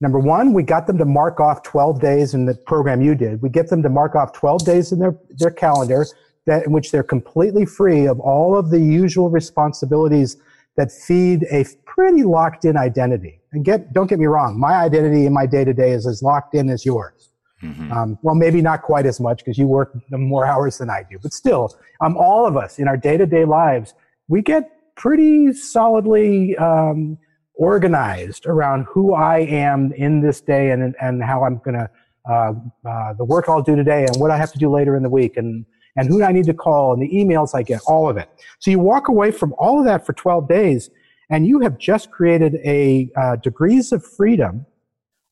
Number 0.00 0.20
one, 0.20 0.52
we 0.52 0.62
got 0.62 0.86
them 0.86 0.96
to 0.98 1.04
mark 1.04 1.40
off 1.40 1.62
12 1.64 2.00
days 2.00 2.32
in 2.32 2.46
the 2.46 2.54
program 2.54 3.02
you 3.02 3.14
did. 3.14 3.42
We 3.42 3.48
get 3.48 3.68
them 3.68 3.82
to 3.82 3.88
mark 3.88 4.14
off 4.14 4.32
12 4.32 4.64
days 4.64 4.92
in 4.92 5.00
their, 5.00 5.16
their 5.30 5.50
calendar 5.50 6.06
that, 6.46 6.66
in 6.66 6.72
which 6.72 6.92
they're 6.92 7.02
completely 7.02 7.66
free 7.66 8.06
of 8.06 8.20
all 8.20 8.56
of 8.56 8.70
the 8.70 8.78
usual 8.78 9.28
responsibilities 9.28 10.36
that 10.76 10.92
feed 10.92 11.44
a 11.50 11.64
pretty 11.84 12.22
locked 12.22 12.64
in 12.64 12.76
identity. 12.76 13.40
And 13.50 13.64
get, 13.64 13.92
don't 13.92 14.06
get 14.08 14.20
me 14.20 14.26
wrong, 14.26 14.58
my 14.58 14.74
identity 14.74 15.26
in 15.26 15.32
my 15.32 15.46
day 15.46 15.64
to 15.64 15.74
day 15.74 15.90
is 15.90 16.06
as 16.06 16.22
locked 16.22 16.54
in 16.54 16.70
as 16.70 16.86
yours. 16.86 17.27
Mm-hmm. 17.62 17.92
Um, 17.92 18.18
well, 18.22 18.34
maybe 18.34 18.62
not 18.62 18.82
quite 18.82 19.06
as 19.06 19.18
much 19.20 19.38
because 19.38 19.58
you 19.58 19.66
work 19.66 19.96
more 20.10 20.46
hours 20.46 20.78
than 20.78 20.90
I 20.90 21.04
do, 21.10 21.18
but 21.20 21.32
still, 21.32 21.76
um, 22.00 22.16
all 22.16 22.46
of 22.46 22.56
us 22.56 22.78
in 22.78 22.86
our 22.86 22.96
day 22.96 23.16
to 23.16 23.26
day 23.26 23.44
lives, 23.44 23.94
we 24.28 24.42
get 24.42 24.70
pretty 24.94 25.52
solidly 25.52 26.56
um, 26.56 27.18
organized 27.54 28.46
around 28.46 28.86
who 28.88 29.14
I 29.14 29.40
am 29.40 29.92
in 29.92 30.20
this 30.20 30.40
day 30.40 30.70
and, 30.70 30.94
and 31.00 31.22
how 31.22 31.44
I'm 31.44 31.58
going 31.58 31.74
to, 31.76 31.90
uh, 32.30 32.52
uh, 32.88 33.14
the 33.14 33.24
work 33.24 33.48
I'll 33.48 33.62
do 33.62 33.74
today 33.74 34.04
and 34.04 34.16
what 34.16 34.30
I 34.30 34.36
have 34.36 34.52
to 34.52 34.58
do 34.58 34.70
later 34.70 34.96
in 34.96 35.02
the 35.02 35.08
week 35.08 35.36
and, 35.36 35.64
and 35.96 36.08
who 36.08 36.22
I 36.22 36.30
need 36.30 36.44
to 36.46 36.54
call 36.54 36.92
and 36.92 37.02
the 37.02 37.08
emails 37.08 37.54
I 37.54 37.62
get, 37.62 37.80
all 37.86 38.08
of 38.08 38.16
it. 38.16 38.28
So 38.60 38.70
you 38.70 38.78
walk 38.78 39.08
away 39.08 39.32
from 39.32 39.54
all 39.58 39.78
of 39.78 39.84
that 39.86 40.06
for 40.06 40.12
12 40.12 40.48
days 40.48 40.90
and 41.30 41.46
you 41.46 41.60
have 41.60 41.78
just 41.78 42.10
created 42.10 42.56
a 42.64 43.10
uh, 43.16 43.36
degrees 43.36 43.92
of 43.92 44.04
freedom, 44.04 44.64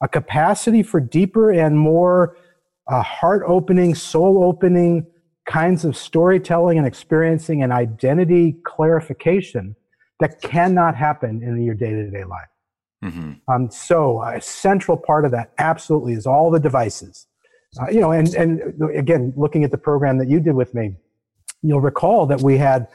a 0.03 0.09
capacity 0.09 0.83
for 0.83 1.01
deeper 1.01 1.51
and 1.51 1.79
more 1.79 2.37
uh, 2.89 3.03
heart 3.03 3.43
opening, 3.47 3.95
soul 3.95 4.45
opening 4.45 5.07
kinds 5.47 5.85
of 5.85 5.97
storytelling 5.97 6.77
and 6.79 6.87
experiencing 6.87 7.63
and 7.63 7.73
identity 7.73 8.57
clarification 8.65 9.77
that 10.21 10.41
cannot 10.43 10.97
happen 10.97 11.43
in 11.43 11.63
your 11.63 11.75
day-to-day 11.75 12.25
life. 12.25 12.49
Mm-hmm. 13.05 13.33
Um, 13.53 13.71
so 13.71 14.23
a 14.23 14.41
central 14.41 14.97
part 14.97 15.25
of 15.25 15.31
that 15.33 15.53
absolutely 15.59 16.15
is 16.15 16.27
all 16.27 16.51
the 16.51 16.59
devices. 16.61 17.27
Uh, 17.79 17.91
you 17.91 18.01
know, 18.01 18.13
and 18.13 18.35
and 18.35 18.75
again, 18.95 19.35
looking 19.37 19.63
at 19.63 19.71
the 19.71 19.79
program 19.79 20.17
that 20.19 20.29
you 20.29 20.41
did 20.41 20.55
with 20.55 20.75
me, 20.75 20.95
you'll 21.63 21.81
recall 21.81 22.27
that 22.27 22.41
we 22.41 22.57
had 22.57 22.89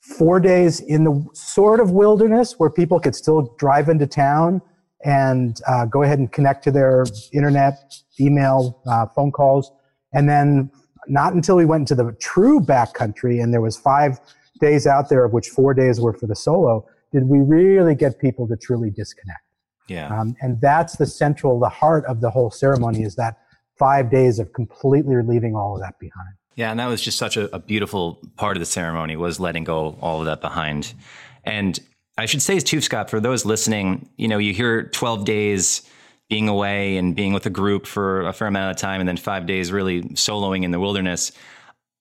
four 0.00 0.40
days 0.40 0.80
in 0.80 1.04
the 1.04 1.24
sort 1.32 1.80
of 1.80 1.92
wilderness 1.92 2.58
where 2.58 2.68
people 2.68 2.98
could 2.98 3.14
still 3.14 3.54
drive 3.58 3.88
into 3.88 4.06
town 4.06 4.60
and 5.04 5.60
uh, 5.68 5.84
go 5.86 6.02
ahead 6.02 6.18
and 6.18 6.32
connect 6.32 6.64
to 6.64 6.70
their 6.70 7.04
internet, 7.32 7.94
email, 8.18 8.82
uh, 8.86 9.06
phone 9.14 9.30
calls, 9.30 9.70
and 10.12 10.28
then 10.28 10.70
not 11.06 11.34
until 11.34 11.56
we 11.56 11.64
went 11.64 11.82
into 11.82 11.94
the 11.94 12.12
true 12.20 12.60
backcountry 12.60 13.42
and 13.42 13.52
there 13.52 13.60
was 13.60 13.76
five 13.76 14.18
days 14.60 14.86
out 14.86 15.08
there, 15.08 15.24
of 15.24 15.32
which 15.32 15.48
four 15.48 15.74
days 15.74 16.00
were 16.00 16.14
for 16.14 16.26
the 16.26 16.36
solo, 16.36 16.86
did 17.12 17.24
we 17.28 17.40
really 17.40 17.94
get 17.94 18.18
people 18.18 18.48
to 18.48 18.56
truly 18.56 18.90
disconnect. 18.90 19.40
Yeah. 19.88 20.08
Um, 20.08 20.34
and 20.40 20.60
that's 20.60 20.96
the 20.96 21.06
central, 21.06 21.60
the 21.60 21.68
heart 21.68 22.04
of 22.06 22.20
the 22.20 22.30
whole 22.30 22.50
ceremony 22.50 23.02
is 23.02 23.16
that 23.16 23.38
five 23.78 24.10
days 24.10 24.38
of 24.38 24.52
completely 24.52 25.16
leaving 25.22 25.54
all 25.54 25.74
of 25.74 25.82
that 25.82 25.98
behind. 25.98 26.34
Yeah, 26.56 26.70
and 26.70 26.80
that 26.80 26.86
was 26.86 27.02
just 27.02 27.18
such 27.18 27.36
a, 27.36 27.54
a 27.54 27.58
beautiful 27.58 28.20
part 28.36 28.56
of 28.56 28.60
the 28.60 28.66
ceremony 28.66 29.16
was 29.16 29.40
letting 29.40 29.64
go 29.64 29.98
all 30.00 30.20
of 30.20 30.26
that 30.26 30.40
behind. 30.40 30.94
And 31.42 31.78
I 32.16 32.26
should 32.26 32.42
say 32.42 32.60
too, 32.60 32.80
Scott, 32.80 33.10
for 33.10 33.20
those 33.20 33.44
listening, 33.44 34.08
you 34.16 34.28
know, 34.28 34.38
you 34.38 34.54
hear 34.54 34.84
12 34.84 35.24
days 35.24 35.82
being 36.28 36.48
away 36.48 36.96
and 36.96 37.14
being 37.14 37.32
with 37.32 37.46
a 37.46 37.50
group 37.50 37.86
for 37.86 38.22
a 38.22 38.32
fair 38.32 38.48
amount 38.48 38.70
of 38.70 38.80
time 38.80 39.00
and 39.00 39.08
then 39.08 39.16
five 39.16 39.46
days 39.46 39.72
really 39.72 40.02
soloing 40.02 40.62
in 40.62 40.70
the 40.70 40.80
wilderness. 40.80 41.32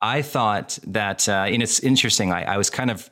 I 0.01 0.21
thought 0.21 0.77
that, 0.87 1.27
uh, 1.27 1.45
and 1.47 1.63
it's 1.63 1.79
interesting. 1.79 2.31
I, 2.31 2.43
I, 2.43 2.57
was 2.57 2.69
kind 2.69 2.91
of 2.91 3.09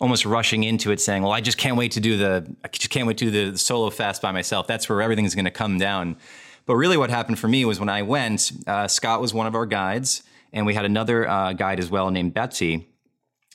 almost 0.00 0.26
rushing 0.26 0.64
into 0.64 0.90
it, 0.90 1.00
saying, 1.00 1.22
"Well, 1.22 1.32
I 1.32 1.40
just 1.40 1.56
can't 1.56 1.76
wait 1.76 1.92
to 1.92 2.00
do 2.00 2.18
the, 2.18 2.54
I 2.62 2.68
just 2.68 2.90
can't 2.90 3.06
wait 3.06 3.16
to 3.18 3.30
do 3.30 3.52
the 3.52 3.58
solo 3.58 3.88
fast 3.88 4.20
by 4.20 4.32
myself. 4.32 4.66
That's 4.66 4.86
where 4.88 5.00
everything's 5.00 5.34
going 5.34 5.46
to 5.46 5.50
come 5.50 5.78
down." 5.78 6.16
But 6.66 6.76
really, 6.76 6.98
what 6.98 7.08
happened 7.08 7.38
for 7.38 7.48
me 7.48 7.64
was 7.64 7.80
when 7.80 7.88
I 7.88 8.02
went, 8.02 8.52
uh, 8.66 8.86
Scott 8.86 9.20
was 9.22 9.32
one 9.32 9.46
of 9.46 9.54
our 9.54 9.64
guides, 9.64 10.24
and 10.52 10.66
we 10.66 10.74
had 10.74 10.84
another 10.84 11.26
uh, 11.26 11.54
guide 11.54 11.80
as 11.80 11.90
well 11.90 12.10
named 12.10 12.34
Betsy. 12.34 12.88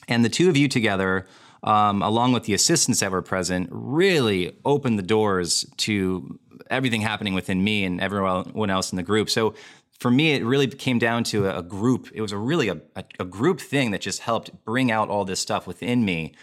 And 0.08 0.24
the 0.24 0.28
two 0.28 0.48
of 0.48 0.56
you 0.56 0.66
together, 0.66 1.26
um, 1.62 2.02
along 2.02 2.32
with 2.32 2.44
the 2.44 2.54
assistants 2.54 3.00
that 3.00 3.10
were 3.10 3.22
present, 3.22 3.68
really 3.70 4.56
opened 4.64 4.98
the 4.98 5.02
doors 5.02 5.64
to 5.78 6.38
everything 6.70 7.00
happening 7.00 7.34
within 7.34 7.62
me 7.62 7.84
and 7.84 8.00
everyone 8.00 8.70
else 8.70 8.92
in 8.92 8.96
the 8.96 9.02
group. 9.02 9.28
So 9.30 9.54
for 9.98 10.10
me, 10.10 10.32
it 10.32 10.44
really 10.44 10.66
came 10.66 10.98
down 10.98 11.22
to 11.24 11.48
a, 11.56 11.62
group. 11.62 12.10
It 12.12 12.20
was 12.20 12.32
a 12.32 12.36
really 12.36 12.68
a, 12.68 12.78
a, 13.20 13.24
group 13.24 13.60
thing 13.60 13.92
that 13.92 14.00
just 14.00 14.20
helped 14.20 14.64
bring 14.64 14.90
out 14.90 15.08
all 15.08 15.24
this 15.24 15.38
stuff 15.38 15.66
within 15.66 16.04
me. 16.04 16.34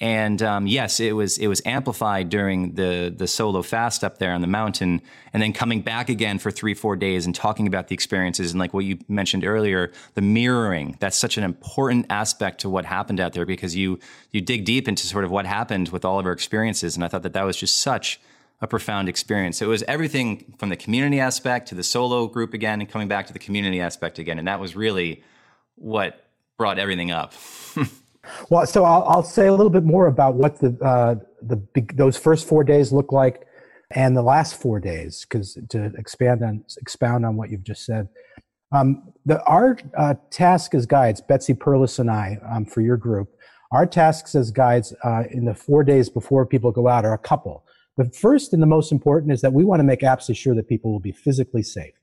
And 0.00 0.40
um, 0.42 0.68
yes, 0.68 1.00
it 1.00 1.16
was 1.16 1.38
it 1.38 1.48
was 1.48 1.60
amplified 1.64 2.28
during 2.28 2.74
the 2.74 3.12
the 3.14 3.26
solo 3.26 3.62
fast 3.62 4.04
up 4.04 4.18
there 4.18 4.32
on 4.32 4.40
the 4.42 4.46
mountain, 4.46 5.02
and 5.32 5.42
then 5.42 5.52
coming 5.52 5.80
back 5.80 6.08
again 6.08 6.38
for 6.38 6.52
three 6.52 6.74
four 6.74 6.94
days 6.94 7.26
and 7.26 7.34
talking 7.34 7.66
about 7.66 7.88
the 7.88 7.94
experiences 7.94 8.52
and 8.52 8.60
like 8.60 8.72
what 8.72 8.84
you 8.84 8.98
mentioned 9.08 9.44
earlier, 9.44 9.90
the 10.14 10.20
mirroring. 10.20 10.96
That's 11.00 11.16
such 11.16 11.36
an 11.36 11.42
important 11.42 12.06
aspect 12.10 12.60
to 12.60 12.68
what 12.68 12.84
happened 12.84 13.18
out 13.18 13.32
there 13.32 13.44
because 13.44 13.74
you 13.74 13.98
you 14.30 14.40
dig 14.40 14.64
deep 14.64 14.86
into 14.86 15.04
sort 15.04 15.24
of 15.24 15.32
what 15.32 15.46
happened 15.46 15.88
with 15.88 16.04
all 16.04 16.20
of 16.20 16.26
our 16.26 16.32
experiences, 16.32 16.94
and 16.94 17.04
I 17.04 17.08
thought 17.08 17.24
that 17.24 17.32
that 17.32 17.42
was 17.42 17.56
just 17.56 17.78
such 17.78 18.20
a 18.60 18.68
profound 18.68 19.08
experience. 19.08 19.60
It 19.62 19.66
was 19.66 19.82
everything 19.84 20.54
from 20.58 20.68
the 20.68 20.76
community 20.76 21.18
aspect 21.18 21.68
to 21.68 21.74
the 21.74 21.84
solo 21.84 22.26
group 22.26 22.54
again 22.54 22.80
and 22.80 22.88
coming 22.88 23.08
back 23.08 23.26
to 23.28 23.32
the 23.32 23.38
community 23.38 23.80
aspect 23.80 24.18
again. 24.18 24.38
And 24.38 24.48
that 24.48 24.58
was 24.58 24.74
really 24.74 25.22
what 25.76 26.24
brought 26.56 26.78
everything 26.78 27.12
up. 27.12 27.34
well, 28.50 28.66
so 28.66 28.84
I'll, 28.84 29.04
I'll, 29.04 29.22
say 29.22 29.46
a 29.46 29.52
little 29.52 29.70
bit 29.70 29.84
more 29.84 30.06
about 30.06 30.34
what 30.34 30.58
the, 30.58 30.76
uh, 30.82 31.16
the 31.42 31.62
those 31.94 32.16
first 32.16 32.46
four 32.46 32.64
days 32.64 32.92
look 32.92 33.12
like 33.12 33.46
and 33.90 34.16
the 34.16 34.22
last 34.22 34.60
four 34.60 34.80
days, 34.80 35.24
because 35.28 35.58
to 35.70 35.92
expand 35.96 36.42
on 36.42 36.64
expound 36.80 37.24
on 37.24 37.36
what 37.36 37.50
you've 37.50 37.64
just 37.64 37.84
said. 37.84 38.08
Um, 38.70 39.12
the, 39.24 39.42
our 39.44 39.78
uh, 39.96 40.14
task 40.30 40.74
as 40.74 40.84
guides, 40.84 41.22
Betsy 41.22 41.54
Perluss 41.54 41.98
and 41.98 42.10
I, 42.10 42.38
um, 42.50 42.66
for 42.66 42.82
your 42.82 42.98
group, 42.98 43.30
our 43.72 43.86
tasks 43.86 44.34
as 44.34 44.50
guides 44.50 44.94
uh, 45.04 45.24
in 45.30 45.46
the 45.46 45.54
four 45.54 45.84
days 45.84 46.10
before 46.10 46.44
people 46.44 46.70
go 46.70 46.88
out 46.88 47.04
are 47.04 47.14
a 47.14 47.18
couple. 47.18 47.64
The 47.96 48.10
first 48.10 48.52
and 48.52 48.62
the 48.62 48.66
most 48.66 48.92
important 48.92 49.32
is 49.32 49.40
that 49.40 49.52
we 49.52 49.64
want 49.64 49.80
to 49.80 49.84
make 49.84 50.02
absolutely 50.02 50.40
sure 50.40 50.54
that 50.54 50.68
people 50.68 50.92
will 50.92 51.00
be 51.00 51.12
physically 51.12 51.62
safe. 51.62 51.94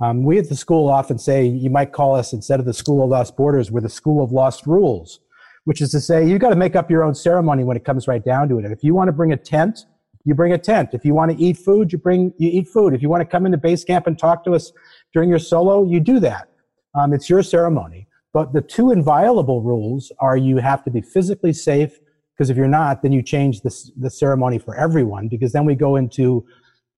Um, 0.00 0.24
we 0.24 0.38
at 0.38 0.48
the 0.48 0.56
school 0.56 0.88
often 0.88 1.18
say 1.18 1.44
you 1.44 1.70
might 1.70 1.92
call 1.92 2.14
us 2.14 2.32
instead 2.32 2.58
of 2.58 2.66
the 2.66 2.72
school 2.72 3.02
of 3.02 3.10
lost 3.10 3.36
borders, 3.36 3.70
we're 3.70 3.82
the 3.82 3.90
school 3.90 4.24
of 4.24 4.32
lost 4.32 4.66
rules, 4.66 5.20
which 5.64 5.80
is 5.80 5.90
to 5.90 6.00
say 6.00 6.26
you've 6.26 6.40
got 6.40 6.50
to 6.50 6.56
make 6.56 6.76
up 6.76 6.90
your 6.90 7.04
own 7.04 7.14
ceremony 7.14 7.64
when 7.64 7.76
it 7.76 7.84
comes 7.84 8.08
right 8.08 8.24
down 8.24 8.48
to 8.48 8.58
it. 8.58 8.64
And 8.64 8.72
if 8.72 8.82
you 8.82 8.94
want 8.94 9.08
to 9.08 9.12
bring 9.12 9.32
a 9.32 9.36
tent, 9.36 9.86
you 10.24 10.34
bring 10.34 10.52
a 10.52 10.58
tent. 10.58 10.90
If 10.92 11.04
you 11.04 11.14
want 11.14 11.32
to 11.32 11.42
eat 11.42 11.56
food, 11.56 11.92
you 11.92 11.98
bring 11.98 12.32
you 12.38 12.50
eat 12.50 12.68
food. 12.68 12.94
If 12.94 13.02
you 13.02 13.08
want 13.08 13.22
to 13.22 13.26
come 13.26 13.46
into 13.46 13.58
base 13.58 13.84
camp 13.84 14.06
and 14.06 14.18
talk 14.18 14.44
to 14.44 14.54
us 14.54 14.72
during 15.12 15.28
your 15.28 15.38
solo, 15.38 15.84
you 15.84 16.00
do 16.00 16.20
that. 16.20 16.48
Um, 16.94 17.12
it's 17.12 17.30
your 17.30 17.42
ceremony. 17.42 18.06
But 18.32 18.52
the 18.52 18.60
two 18.60 18.90
inviolable 18.90 19.60
rules 19.60 20.12
are 20.20 20.36
you 20.36 20.58
have 20.58 20.84
to 20.84 20.90
be 20.90 21.00
physically 21.00 21.52
safe 21.52 21.98
because 22.40 22.48
if 22.48 22.56
you're 22.56 22.68
not, 22.68 23.02
then 23.02 23.12
you 23.12 23.22
change 23.22 23.60
the, 23.60 23.74
the 23.98 24.08
ceremony 24.08 24.58
for 24.58 24.74
everyone 24.74 25.28
because 25.28 25.52
then 25.52 25.66
we 25.66 25.74
go 25.74 25.96
into 25.96 26.46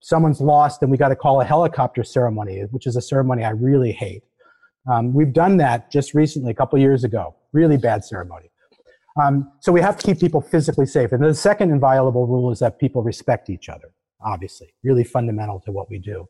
someone's 0.00 0.40
lost 0.40 0.82
and 0.82 0.90
we 0.90 0.96
got 0.96 1.08
to 1.08 1.16
call 1.16 1.40
a 1.40 1.44
helicopter 1.44 2.04
ceremony, 2.04 2.60
which 2.70 2.86
is 2.86 2.96
a 2.96 3.00
ceremony 3.00 3.42
I 3.42 3.50
really 3.50 3.90
hate. 3.92 4.22
Um, 4.88 5.12
we've 5.12 5.32
done 5.32 5.56
that 5.56 5.90
just 5.90 6.14
recently, 6.14 6.52
a 6.52 6.54
couple 6.54 6.78
years 6.78 7.02
ago. 7.02 7.34
Really 7.52 7.76
bad 7.76 8.04
ceremony. 8.04 8.51
Um, 9.20 9.50
so 9.60 9.72
we 9.72 9.80
have 9.80 9.96
to 9.98 10.06
keep 10.06 10.20
people 10.20 10.40
physically 10.40 10.86
safe. 10.86 11.12
And 11.12 11.22
the 11.22 11.34
second 11.34 11.70
inviolable 11.70 12.26
rule 12.26 12.50
is 12.50 12.60
that 12.60 12.78
people 12.78 13.02
respect 13.02 13.50
each 13.50 13.68
other, 13.68 13.92
obviously, 14.24 14.74
really 14.82 15.04
fundamental 15.04 15.60
to 15.66 15.72
what 15.72 15.90
we 15.90 15.98
do. 15.98 16.28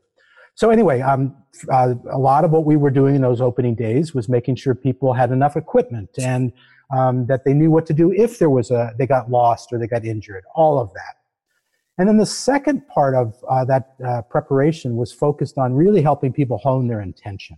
So 0.54 0.70
anyway, 0.70 1.00
um, 1.00 1.34
uh, 1.70 1.94
a 2.10 2.18
lot 2.18 2.44
of 2.44 2.50
what 2.50 2.64
we 2.64 2.76
were 2.76 2.90
doing 2.90 3.14
in 3.14 3.22
those 3.22 3.40
opening 3.40 3.74
days 3.74 4.14
was 4.14 4.28
making 4.28 4.56
sure 4.56 4.74
people 4.74 5.12
had 5.12 5.30
enough 5.30 5.56
equipment 5.56 6.10
and 6.18 6.52
um, 6.92 7.26
that 7.26 7.44
they 7.44 7.54
knew 7.54 7.70
what 7.70 7.86
to 7.86 7.94
do 7.94 8.12
if 8.12 8.38
there 8.38 8.50
was 8.50 8.70
a 8.70 8.92
they 8.98 9.06
got 9.06 9.30
lost 9.30 9.72
or 9.72 9.78
they 9.78 9.86
got 9.86 10.04
injured 10.04 10.44
all 10.54 10.78
of 10.78 10.92
that 10.92 11.16
and 11.98 12.08
then 12.08 12.18
the 12.18 12.26
second 12.26 12.86
part 12.88 13.14
of 13.14 13.34
uh, 13.48 13.64
that 13.64 13.94
uh, 14.06 14.22
preparation 14.22 14.96
was 14.96 15.12
focused 15.12 15.56
on 15.58 15.72
really 15.72 16.02
helping 16.02 16.32
people 16.32 16.58
hone 16.58 16.88
their 16.88 17.00
intention 17.00 17.56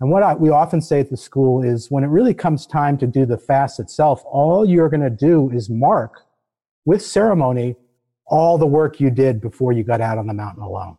and 0.00 0.10
what 0.10 0.22
I, 0.22 0.34
we 0.34 0.50
often 0.50 0.80
say 0.80 1.00
at 1.00 1.10
the 1.10 1.16
school 1.16 1.62
is 1.62 1.90
when 1.90 2.04
it 2.04 2.08
really 2.08 2.34
comes 2.34 2.66
time 2.66 2.96
to 2.98 3.06
do 3.06 3.26
the 3.26 3.38
fast 3.38 3.80
itself 3.80 4.22
all 4.26 4.68
you're 4.68 4.88
going 4.88 5.02
to 5.02 5.10
do 5.10 5.50
is 5.50 5.68
mark 5.68 6.22
with 6.84 7.02
ceremony 7.02 7.76
all 8.26 8.58
the 8.58 8.66
work 8.66 9.00
you 9.00 9.10
did 9.10 9.40
before 9.40 9.72
you 9.72 9.82
got 9.82 10.00
out 10.00 10.18
on 10.18 10.26
the 10.26 10.34
mountain 10.34 10.62
alone 10.62 10.96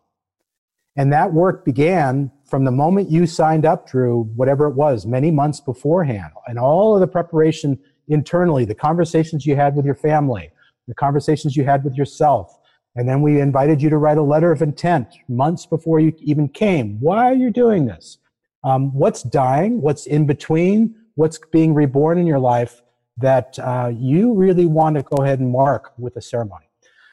and 0.96 1.12
that 1.12 1.32
work 1.32 1.64
began 1.64 2.30
from 2.44 2.64
the 2.64 2.70
moment 2.72 3.10
you 3.10 3.26
signed 3.26 3.64
up, 3.64 3.88
Drew, 3.88 4.24
whatever 4.34 4.66
it 4.66 4.74
was, 4.74 5.06
many 5.06 5.30
months 5.30 5.60
beforehand, 5.60 6.32
and 6.46 6.58
all 6.58 6.94
of 6.94 7.00
the 7.00 7.06
preparation 7.06 7.78
internally, 8.08 8.64
the 8.64 8.74
conversations 8.74 9.46
you 9.46 9.54
had 9.54 9.76
with 9.76 9.86
your 9.86 9.94
family, 9.94 10.50
the 10.88 10.94
conversations 10.94 11.56
you 11.56 11.64
had 11.64 11.84
with 11.84 11.94
yourself. 11.94 12.58
And 12.96 13.08
then 13.08 13.22
we 13.22 13.40
invited 13.40 13.80
you 13.80 13.88
to 13.88 13.98
write 13.98 14.18
a 14.18 14.22
letter 14.22 14.50
of 14.50 14.62
intent 14.62 15.14
months 15.28 15.64
before 15.64 16.00
you 16.00 16.12
even 16.18 16.48
came. 16.48 16.98
Why 16.98 17.26
are 17.26 17.34
you 17.34 17.50
doing 17.50 17.86
this? 17.86 18.18
Um, 18.62 18.92
what's 18.94 19.22
dying? 19.22 19.80
What's 19.80 20.06
in 20.06 20.26
between? 20.26 20.94
What's 21.14 21.38
being 21.50 21.74
reborn 21.74 22.18
in 22.18 22.26
your 22.26 22.38
life 22.38 22.82
that 23.16 23.58
uh, 23.58 23.92
you 23.94 24.34
really 24.34 24.66
want 24.66 24.96
to 24.96 25.02
go 25.02 25.22
ahead 25.22 25.40
and 25.40 25.50
mark 25.50 25.92
with 25.98 26.16
a 26.16 26.22
ceremony? 26.22 26.66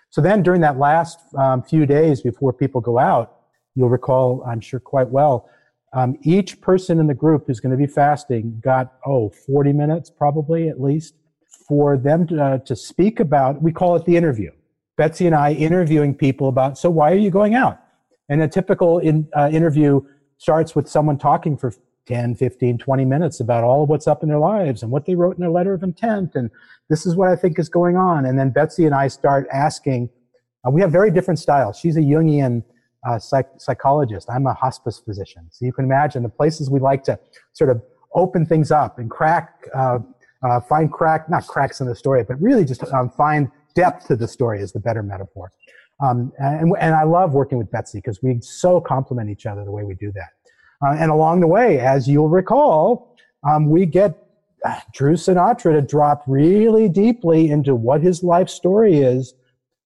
So 0.09 0.21
then, 0.21 0.43
during 0.43 0.61
that 0.61 0.77
last 0.77 1.19
um, 1.35 1.63
few 1.63 1.85
days 1.85 2.21
before 2.21 2.53
people 2.53 2.81
go 2.81 2.97
out, 2.97 3.37
You'll 3.77 3.89
recall, 3.89 4.43
I'm 4.43 4.59
sure, 4.59 4.79
quite 4.79 5.09
well. 5.09 5.47
Um, 5.93 6.17
each 6.23 6.59
person 6.61 6.99
in 6.99 7.05
the 7.05 7.13
group 7.13 7.43
who's 7.45 7.59
going 7.59 7.71
to 7.71 7.77
be 7.77 7.85
fasting 7.85 8.59
got, 8.63 8.93
oh, 9.05 9.29
40 9.29 9.71
minutes 9.71 10.09
probably 10.09 10.67
at 10.67 10.81
least 10.81 11.13
for 11.67 11.95
them 11.95 12.25
to, 12.27 12.43
uh, 12.43 12.57
to 12.57 12.75
speak 12.75 13.19
about, 13.19 13.61
we 13.61 13.71
call 13.71 13.95
it 13.95 14.03
the 14.05 14.17
interview. 14.17 14.49
Betsy 14.97 15.27
and 15.27 15.35
I 15.35 15.53
interviewing 15.53 16.15
people 16.15 16.49
about, 16.49 16.79
so 16.79 16.89
why 16.89 17.11
are 17.11 17.17
you 17.17 17.29
going 17.29 17.53
out? 17.53 17.79
And 18.29 18.41
a 18.41 18.47
typical 18.47 18.97
in, 18.97 19.29
uh, 19.37 19.49
interview 19.53 20.01
starts 20.37 20.75
with 20.75 20.87
someone 20.87 21.17
talking 21.17 21.57
for 21.57 21.73
10, 22.07 22.35
15, 22.35 22.77
20 22.77 23.05
minutes 23.05 23.39
about 23.39 23.63
all 23.63 23.83
of 23.83 23.89
what's 23.89 24.07
up 24.07 24.23
in 24.23 24.29
their 24.29 24.39
lives 24.39 24.81
and 24.81 24.91
what 24.91 25.05
they 25.05 25.15
wrote 25.15 25.35
in 25.35 25.41
their 25.41 25.49
letter 25.49 25.73
of 25.73 25.83
intent. 25.83 26.35
And 26.35 26.49
this 26.89 27.05
is 27.05 27.15
what 27.15 27.27
I 27.27 27.35
think 27.35 27.59
is 27.59 27.69
going 27.69 27.97
on. 27.97 28.25
And 28.25 28.39
then 28.39 28.49
Betsy 28.49 28.85
and 28.85 28.95
I 28.95 29.09
start 29.09 29.47
asking, 29.51 30.09
uh, 30.65 30.71
we 30.71 30.81
have 30.81 30.91
very 30.91 31.11
different 31.11 31.39
styles. 31.39 31.77
She's 31.77 31.97
a 31.97 32.01
Jungian 32.01 32.63
uh, 33.07 33.19
psych- 33.19 33.51
psychologist. 33.57 34.29
I'm 34.29 34.47
a 34.47 34.53
hospice 34.53 34.99
physician. 34.99 35.47
So 35.51 35.65
you 35.65 35.73
can 35.73 35.85
imagine 35.85 36.23
the 36.23 36.29
places 36.29 36.69
we 36.69 36.79
like 36.79 37.03
to 37.03 37.19
sort 37.53 37.69
of 37.69 37.81
open 38.13 38.45
things 38.45 38.71
up 38.71 38.99
and 38.99 39.11
crack, 39.11 39.67
uh, 39.75 39.99
uh, 40.43 40.61
find 40.61 40.91
crack, 40.91 41.29
not 41.29 41.45
cracks 41.45 41.81
in 41.81 41.87
the 41.87 41.95
story, 41.95 42.23
but 42.23 42.41
really 42.41 42.63
just 42.63 42.83
um, 42.93 43.09
find 43.09 43.51
depth 43.75 44.07
to 44.07 44.15
the 44.15 44.27
story 44.27 44.61
is 44.61 44.71
the 44.71 44.79
better 44.79 45.03
metaphor. 45.03 45.51
Um, 45.99 46.31
and, 46.37 46.73
and 46.79 46.95
I 46.95 47.03
love 47.03 47.33
working 47.33 47.57
with 47.57 47.71
Betsy 47.71 47.99
because 47.99 48.21
we 48.21 48.39
so 48.41 48.79
complement 48.79 49.29
each 49.29 49.45
other 49.45 49.63
the 49.65 49.71
way 49.71 49.83
we 49.83 49.95
do 49.95 50.11
that. 50.13 50.29
Uh, 50.85 50.95
and 50.99 51.09
along 51.09 51.39
the 51.39 51.47
way, 51.47 51.79
as 51.79 52.07
you'll 52.07 52.29
recall, 52.29 53.15
um, 53.47 53.69
we 53.69 53.85
get 53.85 54.15
uh, 54.63 54.79
Drew 54.93 55.13
Sinatra 55.13 55.73
to 55.73 55.81
drop 55.81 56.23
really 56.27 56.87
deeply 56.87 57.49
into 57.49 57.73
what 57.73 58.01
his 58.01 58.23
life 58.23 58.49
story 58.49 58.99
is 58.99 59.33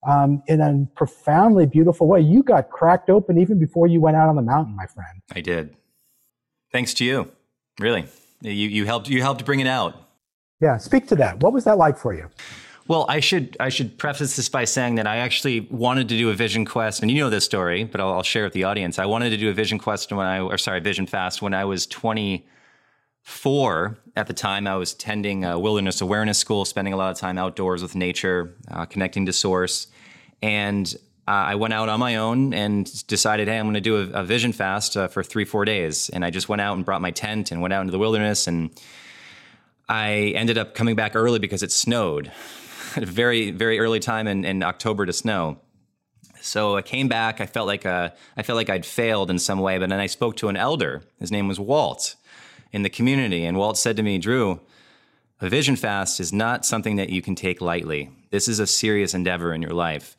um, 0.08 0.41
in 0.47 0.62
a 0.62 0.86
profoundly 0.95 1.65
beautiful 1.65 2.08
way. 2.08 2.21
You 2.21 2.43
got 2.43 2.69
cracked 2.69 3.10
open 3.10 3.38
even 3.38 3.60
before 3.60 3.88
you 3.88 4.02
went 4.02 4.17
out 4.17 4.30
on 4.30 4.36
the 4.36 4.41
mountain, 4.41 4.76
my 4.76 4.88
friend. 4.88 5.21
I 5.34 5.41
did. 5.41 5.76
Thanks 6.71 6.93
to 6.95 7.06
you. 7.06 7.32
Really, 7.80 8.06
you 8.41 8.52
you 8.52 8.86
helped 8.86 9.10
you 9.10 9.21
helped 9.21 9.45
bring 9.45 9.60
it 9.60 9.67
out. 9.67 10.10
Yeah, 10.62 10.78
speak 10.78 11.08
to 11.08 11.15
that. 11.15 11.39
What 11.39 11.54
was 11.54 11.63
that 11.65 11.78
like 11.78 11.97
for 11.97 12.13
you? 12.13 12.30
Well, 12.91 13.06
I 13.08 13.21
should 13.21 13.56
I 13.58 13.69
should 13.69 13.97
preface 13.97 14.36
this 14.36 14.49
by 14.49 14.65
saying 14.65 14.95
that 14.95 15.08
I 15.08 15.19
actually 15.19 15.62
wanted 15.62 16.10
to 16.10 16.17
do 16.17 16.30
a 16.30 16.34
vision 16.34 16.65
quest, 16.65 17.01
and 17.01 17.10
you 17.10 17.19
know 17.19 17.30
this 17.30 17.45
story, 17.45 17.86
but 17.86 18.01
I'll, 18.01 18.15
I'll 18.15 18.21
share 18.21 18.43
with 18.43 18.51
the 18.51 18.65
audience. 18.65 18.99
I 18.99 19.06
wanted 19.06 19.30
to 19.30 19.38
do 19.38 19.49
a 19.49 19.54
vision 19.54 19.80
quest 19.80 20.12
when 20.12 20.27
I, 20.27 20.41
or 20.41 20.58
sorry, 20.58 20.82
vision 20.82 21.08
fast 21.08 21.41
when 21.41 21.54
I 21.54 21.63
was 21.63 21.88
twenty 21.88 22.45
four 23.21 23.97
at 24.17 24.27
the 24.27 24.34
time 24.34 24.67
i 24.67 24.75
was 24.75 24.93
attending 24.93 25.45
a 25.45 25.58
wilderness 25.58 26.01
awareness 26.01 26.39
school 26.39 26.65
spending 26.65 26.91
a 26.91 26.97
lot 26.97 27.12
of 27.12 27.17
time 27.19 27.38
outdoors 27.38 27.84
with 27.84 27.95
nature 27.95 28.58
uh, 28.71 28.84
connecting 28.84 29.27
to 29.27 29.32
source. 29.32 29.88
And 30.41 30.93
uh, 31.30 31.54
i 31.54 31.56
went 31.56 31.73
out 31.73 31.88
on 31.88 31.99
my 31.99 32.17
own 32.17 32.54
and 32.54 33.08
decided 33.08 33.47
hey 33.47 33.58
i'm 33.58 33.67
going 33.67 33.75
to 33.75 33.80
do 33.80 34.01
a, 34.01 34.21
a, 34.21 34.23
vision 34.25 34.51
fast 34.51 34.97
uh, 34.97 35.08
for 35.08 35.23
three 35.23 35.45
four 35.45 35.63
days. 35.63 36.10
And 36.10 36.25
i 36.25 36.30
just 36.30 36.49
went 36.49 36.62
out 36.62 36.75
and 36.75 36.84
brought 36.84 37.01
my 37.01 37.12
tent 37.12 37.51
and 37.51 37.62
went 37.62 37.73
out 37.73 37.82
into 37.82 37.91
the 37.91 37.99
wilderness. 37.99 38.47
And 38.47 38.69
i 39.88 40.34
ended 40.36 40.58
up 40.58 40.75
coming 40.75 40.95
back 40.97 41.15
early 41.15 41.39
because 41.39 41.63
it 41.63 41.71
snowed 41.71 42.34
very 42.95 43.51
very 43.51 43.80
early 43.80 43.99
time 43.99 44.27
in, 44.27 44.45
in 44.45 44.63
october 44.63 45.06
to 45.06 45.13
snow 45.13 45.60
so 46.43 46.75
I 46.75 46.82
came 46.82 47.08
back. 47.08 47.39
I 47.39 47.45
felt 47.45 47.67
like 47.67 47.86
uh, 47.86 48.10
I 48.36 48.41
felt 48.41 48.58
like 48.58 48.67
I'd 48.71 48.84
failed 48.84 49.30
in 49.30 49.38
some 49.38 49.60
way, 49.60 49.77
but 49.77 49.89
then 49.89 49.99
I 49.99 50.08
spoke 50.08 50.36
to 50.38 50.47
an 50.47 50.58
elder. 50.58 51.04
His 51.19 51.32
name 51.32 51.47
was 51.47 51.60
Walt, 51.60 52.15
in 52.71 52.84
the 52.84 52.89
community. 52.89 53.45
And 53.45 53.58
Walt 53.58 53.77
said 53.77 53.97
to 53.97 54.04
me, 54.04 54.17
Drew, 54.17 54.60
a 55.39 55.49
vision 55.49 55.75
fast 55.75 56.19
is 56.19 56.32
not 56.32 56.65
something 56.65 56.95
that 56.95 57.10
you 57.10 57.21
can 57.21 57.36
take 57.36 57.62
lightly. 57.62 58.10
This 58.30 58.47
is 58.47 58.60
a 58.60 58.67
serious 58.67 59.13
endeavor 59.13 59.54
in 59.54 59.62
your 59.62 59.73
life. 59.73 60.15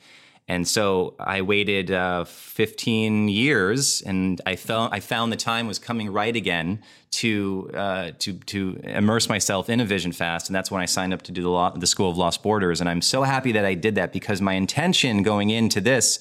And 0.49 0.67
so 0.67 1.15
I 1.21 1.43
waited 1.43 1.91
uh, 1.91 2.25
15 2.25 3.29
years, 3.29 4.03
and 4.03 4.41
I 4.45 4.57
felt 4.57 4.93
I 4.93 5.01
found 5.01 5.33
the 5.33 5.37
time 5.37 5.67
was 5.67 5.79
coming 5.79 6.13
right 6.13 6.35
again 6.35 6.83
to 7.13 7.71
uh, 7.75 8.11
to 8.19 8.33
to 8.33 8.81
immerse 8.83 9.29
myself 9.29 9.71
in 9.71 9.81
a 9.81 9.85
vision 9.85 10.13
fast, 10.13 10.49
and 10.49 10.55
that's 10.57 10.71
when 10.71 10.83
I 10.83 10.87
signed 10.87 11.15
up 11.15 11.23
to 11.23 11.33
do 11.33 11.43
the 11.43 11.49
law, 11.49 11.71
the 11.71 11.87
School 11.87 12.11
of 12.11 12.19
Lost 12.19 12.43
Borders. 12.43 12.81
And 12.81 12.91
I'm 12.91 13.03
so 13.03 13.23
happy 13.23 13.53
that 13.53 13.65
I 13.65 13.75
did 13.75 13.95
that 13.95 14.13
because 14.13 14.41
my 14.41 14.55
intention 14.55 15.23
going 15.23 15.51
into 15.51 15.81
this, 15.81 16.19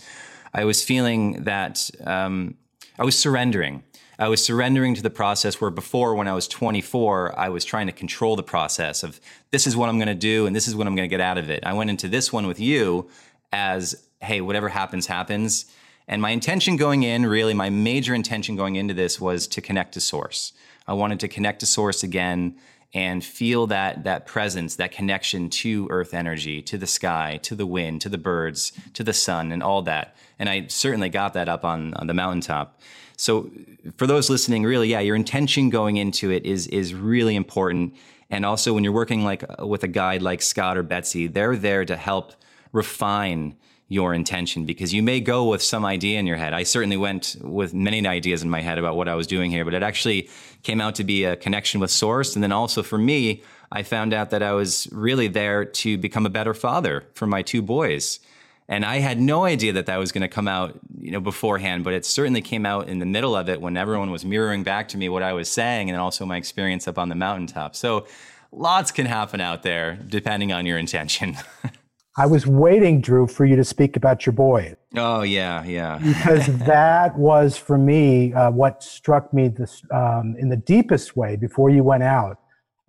I 0.53 0.65
was 0.65 0.83
feeling 0.83 1.43
that 1.43 1.89
um, 2.05 2.55
I 2.99 3.03
was 3.03 3.17
surrendering. 3.17 3.83
I 4.19 4.27
was 4.27 4.45
surrendering 4.45 4.93
to 4.93 5.01
the 5.01 5.09
process 5.09 5.59
where 5.59 5.71
before, 5.71 6.13
when 6.13 6.27
I 6.27 6.33
was 6.33 6.47
24, 6.47 7.39
I 7.39 7.49
was 7.49 7.65
trying 7.65 7.87
to 7.87 7.91
control 7.91 8.35
the 8.35 8.43
process 8.43 9.01
of 9.01 9.19
this 9.49 9.65
is 9.65 9.75
what 9.75 9.89
I'm 9.89 9.97
going 9.97 10.09
to 10.09 10.13
do 10.13 10.45
and 10.45 10.55
this 10.55 10.67
is 10.67 10.75
what 10.75 10.85
I'm 10.85 10.95
going 10.95 11.09
to 11.09 11.13
get 11.13 11.21
out 11.21 11.39
of 11.39 11.49
it. 11.49 11.63
I 11.65 11.73
went 11.73 11.89
into 11.89 12.07
this 12.07 12.31
one 12.31 12.45
with 12.45 12.59
you 12.59 13.09
as 13.51 14.07
hey, 14.21 14.41
whatever 14.41 14.69
happens, 14.69 15.07
happens. 15.07 15.65
And 16.07 16.21
my 16.21 16.31
intention 16.31 16.77
going 16.77 17.03
in, 17.03 17.25
really, 17.25 17.53
my 17.53 17.69
major 17.69 18.13
intention 18.13 18.55
going 18.55 18.75
into 18.75 18.93
this 18.93 19.19
was 19.19 19.47
to 19.47 19.61
connect 19.61 19.93
to 19.93 20.01
source. 20.01 20.53
I 20.87 20.93
wanted 20.93 21.19
to 21.21 21.27
connect 21.27 21.59
to 21.61 21.65
source 21.65 22.03
again 22.03 22.55
and 22.93 23.23
feel 23.23 23.67
that 23.67 24.03
that 24.03 24.25
presence, 24.25 24.75
that 24.75 24.91
connection 24.91 25.49
to 25.49 25.87
earth 25.89 26.13
energy, 26.13 26.61
to 26.63 26.77
the 26.77 26.87
sky, 26.87 27.39
to 27.43 27.55
the 27.55 27.65
wind, 27.65 28.01
to 28.01 28.09
the 28.09 28.17
birds, 28.17 28.73
to 28.93 29.03
the 29.03 29.13
sun, 29.13 29.51
and 29.51 29.63
all 29.63 29.81
that. 29.83 30.15
And 30.37 30.49
I 30.49 30.67
certainly 30.67 31.07
got 31.09 31.33
that 31.33 31.47
up 31.47 31.63
on, 31.63 31.93
on 31.93 32.07
the 32.07 32.13
mountaintop. 32.13 32.81
So 33.15 33.49
for 33.97 34.07
those 34.07 34.29
listening, 34.29 34.63
really, 34.63 34.89
yeah, 34.89 34.99
your 34.99 35.15
intention 35.15 35.69
going 35.69 35.97
into 35.97 36.31
it 36.31 36.45
is 36.45 36.67
is 36.67 36.93
really 36.93 37.35
important. 37.35 37.95
And 38.29 38.45
also 38.45 38.73
when 38.73 38.83
you're 38.83 38.93
working 38.93 39.23
like 39.23 39.43
with 39.59 39.83
a 39.83 39.87
guide 39.87 40.21
like 40.21 40.41
Scott 40.41 40.77
or 40.77 40.83
Betsy, 40.83 41.27
they're 41.27 41.55
there 41.55 41.85
to 41.85 41.95
help 41.95 42.33
refine 42.71 43.55
your 43.91 44.13
intention 44.13 44.63
because 44.63 44.93
you 44.93 45.03
may 45.03 45.19
go 45.19 45.49
with 45.49 45.61
some 45.61 45.83
idea 45.83 46.17
in 46.17 46.25
your 46.25 46.37
head. 46.37 46.53
I 46.53 46.63
certainly 46.63 46.95
went 46.95 47.35
with 47.41 47.73
many 47.73 48.07
ideas 48.07 48.41
in 48.41 48.49
my 48.49 48.61
head 48.61 48.77
about 48.77 48.95
what 48.95 49.09
I 49.09 49.15
was 49.15 49.27
doing 49.27 49.51
here, 49.51 49.65
but 49.65 49.73
it 49.73 49.83
actually 49.83 50.29
came 50.63 50.79
out 50.79 50.95
to 50.95 51.03
be 51.03 51.25
a 51.25 51.35
connection 51.35 51.81
with 51.81 51.91
source. 51.91 52.33
And 52.33 52.41
then 52.41 52.53
also 52.53 52.83
for 52.83 52.97
me, 52.97 53.43
I 53.69 53.83
found 53.83 54.13
out 54.13 54.29
that 54.29 54.41
I 54.41 54.53
was 54.53 54.87
really 54.93 55.27
there 55.27 55.65
to 55.65 55.97
become 55.97 56.25
a 56.25 56.29
better 56.29 56.53
father 56.53 57.03
for 57.15 57.27
my 57.27 57.41
two 57.41 57.61
boys. 57.61 58.21
And 58.69 58.85
I 58.85 58.99
had 58.99 59.19
no 59.19 59.43
idea 59.43 59.73
that 59.73 59.87
that 59.87 59.97
was 59.97 60.13
going 60.13 60.21
to 60.21 60.29
come 60.29 60.47
out, 60.47 60.79
you 61.01 61.11
know, 61.11 61.19
beforehand, 61.19 61.83
but 61.83 61.93
it 61.93 62.05
certainly 62.05 62.41
came 62.41 62.65
out 62.65 62.87
in 62.87 62.99
the 62.99 63.05
middle 63.05 63.35
of 63.35 63.49
it 63.49 63.59
when 63.59 63.75
everyone 63.75 64.09
was 64.09 64.23
mirroring 64.23 64.63
back 64.63 64.87
to 64.89 64.97
me 64.97 65.09
what 65.09 65.21
I 65.21 65.33
was 65.33 65.49
saying 65.49 65.89
and 65.89 65.99
also 65.99 66.25
my 66.25 66.37
experience 66.37 66.87
up 66.87 66.97
on 66.97 67.09
the 67.09 67.15
mountaintop. 67.15 67.75
So 67.75 68.07
lots 68.53 68.89
can 68.89 69.05
happen 69.05 69.41
out 69.41 69.63
there 69.63 69.99
depending 70.07 70.53
on 70.53 70.65
your 70.65 70.77
intention. 70.77 71.35
I 72.17 72.25
was 72.25 72.45
waiting, 72.45 72.99
Drew, 72.99 73.25
for 73.25 73.45
you 73.45 73.55
to 73.55 73.63
speak 73.63 73.95
about 73.95 74.25
your 74.25 74.33
boy. 74.33 74.75
Oh 74.97 75.21
yeah, 75.21 75.63
yeah. 75.63 75.97
because 75.97 76.45
that 76.65 77.17
was 77.17 77.57
for 77.57 77.77
me 77.77 78.33
uh, 78.33 78.51
what 78.51 78.83
struck 78.83 79.33
me 79.33 79.47
this 79.47 79.81
um, 79.91 80.35
in 80.37 80.49
the 80.49 80.57
deepest 80.57 81.15
way 81.15 81.37
before 81.37 81.69
you 81.69 81.83
went 81.83 82.03
out 82.03 82.39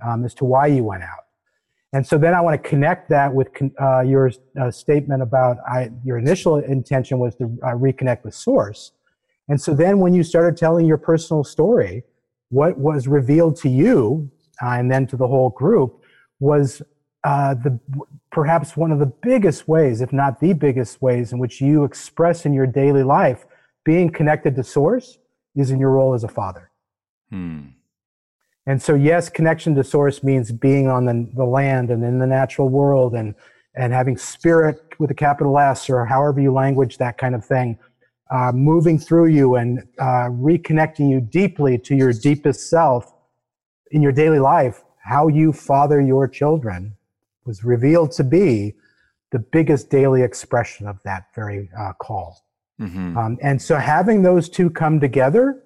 um, 0.05 0.25
as 0.25 0.35
to 0.35 0.45
why 0.45 0.67
you 0.67 0.83
went 0.83 1.05
out. 1.05 1.27
And 1.93 2.07
so 2.07 2.17
then 2.17 2.35
I 2.35 2.41
want 2.41 2.61
to 2.61 2.69
connect 2.69 3.11
that 3.11 3.33
with 3.33 3.49
uh, 3.81 4.01
your 4.01 4.33
uh, 4.61 4.71
statement 4.71 5.23
about 5.23 5.59
I, 5.69 5.91
your 6.05 6.19
initial 6.19 6.57
intention 6.57 7.19
was 7.19 7.35
to 7.37 7.45
uh, 7.63 7.69
reconnect 7.73 8.25
with 8.25 8.35
source. 8.35 8.93
And 9.49 9.61
so 9.61 9.75
then 9.75 9.99
when 9.99 10.15
you 10.15 10.23
started 10.23 10.57
telling 10.57 10.87
your 10.87 10.97
personal 10.97 11.45
story, 11.45 12.05
what 12.49 12.79
was 12.79 13.07
revealed 13.07 13.57
to 13.57 13.69
you 13.69 14.31
uh, 14.63 14.71
and 14.71 14.91
then 14.91 15.07
to 15.09 15.17
the 15.17 15.27
whole 15.27 15.51
group 15.51 16.03
was 16.41 16.83
uh, 17.25 17.55
the 17.55 17.79
perhaps 18.33 18.77
one 18.77 18.91
of 18.91 18.99
the 18.99 19.07
biggest 19.07 19.69
ways, 19.69 20.01
if 20.01 20.13
not 20.13 20.41
the 20.41 20.55
biggest 20.55 21.01
ways, 21.03 21.33
in 21.33 21.39
which 21.39 21.61
you 21.61 21.85
express 21.85 22.47
in 22.47 22.55
your 22.55 22.67
daily 22.67 23.03
life 23.03 23.45
being 23.85 24.11
connected 24.11 24.57
to 24.57 24.65
source 24.65 25.19
is 25.55 25.71
in 25.71 25.79
your 25.79 25.91
role 25.91 26.15
as 26.15 26.25
a 26.25 26.29
father. 26.29 26.71
Hmm. 27.31 27.61
And 28.67 28.81
so, 28.81 28.95
yes, 28.95 29.29
connection 29.29 29.75
to 29.75 29.85
source 29.85 30.23
means 30.23 30.51
being 30.51 30.89
on 30.89 31.05
the, 31.05 31.29
the 31.35 31.45
land 31.45 31.91
and 31.91 32.03
in 32.03 32.19
the 32.19 32.27
natural 32.27 32.69
world 32.69 33.15
and, 33.15 33.35
and 33.75 33.93
having 33.93 34.17
spirit 34.17 34.81
with 34.99 35.11
a 35.11 35.15
capital 35.15 35.59
S 35.59 35.91
or 35.91 36.07
however 36.07 36.41
you 36.41 36.53
language 36.53 36.97
that 36.99 37.19
kind 37.19 37.35
of 37.35 37.45
thing, 37.45 37.79
uh, 38.31 38.53
moving 38.53 38.99
through 38.99 39.27
you 39.27 39.57
and 39.57 39.81
uh, 39.99 40.29
reconnecting 40.31 41.11
you 41.11 41.21
deeply 41.21 41.77
to 41.77 41.95
your 41.95 42.13
deepest 42.13 42.71
self 42.71 43.13
in 43.91 44.01
your 44.01 44.13
daily 44.13 44.39
life, 44.39 44.85
how 45.05 45.29
you 45.29 45.53
father 45.53 46.01
your 46.01 46.29
children 46.29 46.97
was 47.45 47.65
revealed 47.65 48.13
to 48.13 48.25
be 48.25 48.75
the 49.31 49.39
biggest 49.39 49.91
daily 49.91 50.23
expression 50.23 50.87
of 50.87 50.99
that 51.05 51.27
very 51.35 51.71
uh, 51.79 51.93
call. 51.95 52.45
Mm-hmm. 52.81 53.17
Um, 53.17 53.39
and 53.43 53.61
so 53.61 53.77
having 53.77 54.23
those 54.23 54.49
two 54.49 54.71
come 54.71 55.01
together, 55.01 55.63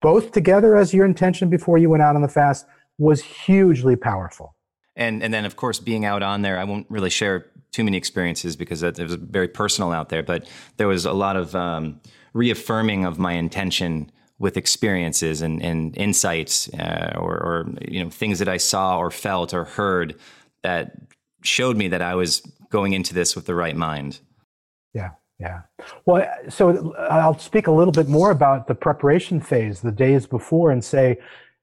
both 0.00 0.32
together 0.32 0.76
as 0.76 0.92
your 0.94 1.04
intention 1.04 1.48
before 1.48 1.78
you 1.78 1.90
went 1.90 2.02
out 2.02 2.16
on 2.16 2.22
the 2.22 2.28
fast, 2.28 2.66
was 2.98 3.22
hugely 3.22 3.96
powerful. 3.96 4.54
And 4.94 5.22
and 5.22 5.32
then 5.32 5.44
of 5.44 5.56
course 5.56 5.80
being 5.80 6.04
out 6.04 6.22
on 6.22 6.42
there, 6.42 6.58
I 6.58 6.64
won't 6.64 6.86
really 6.90 7.10
share 7.10 7.46
too 7.72 7.84
many 7.84 7.96
experiences 7.96 8.54
because 8.54 8.82
it 8.82 8.98
was 8.98 9.14
very 9.14 9.48
personal 9.48 9.92
out 9.92 10.10
there. 10.10 10.22
But 10.22 10.48
there 10.76 10.88
was 10.88 11.06
a 11.06 11.12
lot 11.12 11.36
of 11.36 11.54
um, 11.56 12.00
reaffirming 12.34 13.04
of 13.04 13.18
my 13.18 13.32
intention 13.32 14.10
with 14.38 14.56
experiences 14.56 15.40
and, 15.40 15.62
and 15.62 15.96
insights 15.96 16.68
uh, 16.74 17.16
or, 17.16 17.34
or 17.34 17.68
you 17.88 18.02
know 18.02 18.10
things 18.10 18.38
that 18.40 18.48
I 18.48 18.58
saw 18.58 18.98
or 18.98 19.10
felt 19.10 19.54
or 19.54 19.64
heard 19.64 20.18
that 20.62 20.92
showed 21.42 21.76
me 21.76 21.88
that 21.88 22.02
I 22.02 22.14
was 22.14 22.40
going 22.70 22.92
into 22.92 23.14
this 23.14 23.34
with 23.36 23.46
the 23.46 23.54
right 23.54 23.76
mind. 23.76 24.20
Yeah, 24.94 25.10
yeah. 25.38 25.62
Well, 26.06 26.26
so 26.48 26.94
I'll 26.96 27.38
speak 27.38 27.66
a 27.66 27.72
little 27.72 27.92
bit 27.92 28.08
more 28.08 28.30
about 28.30 28.68
the 28.68 28.74
preparation 28.74 29.40
phase, 29.40 29.80
the 29.80 29.92
days 29.92 30.26
before, 30.26 30.70
and 30.70 30.84
say 30.84 31.18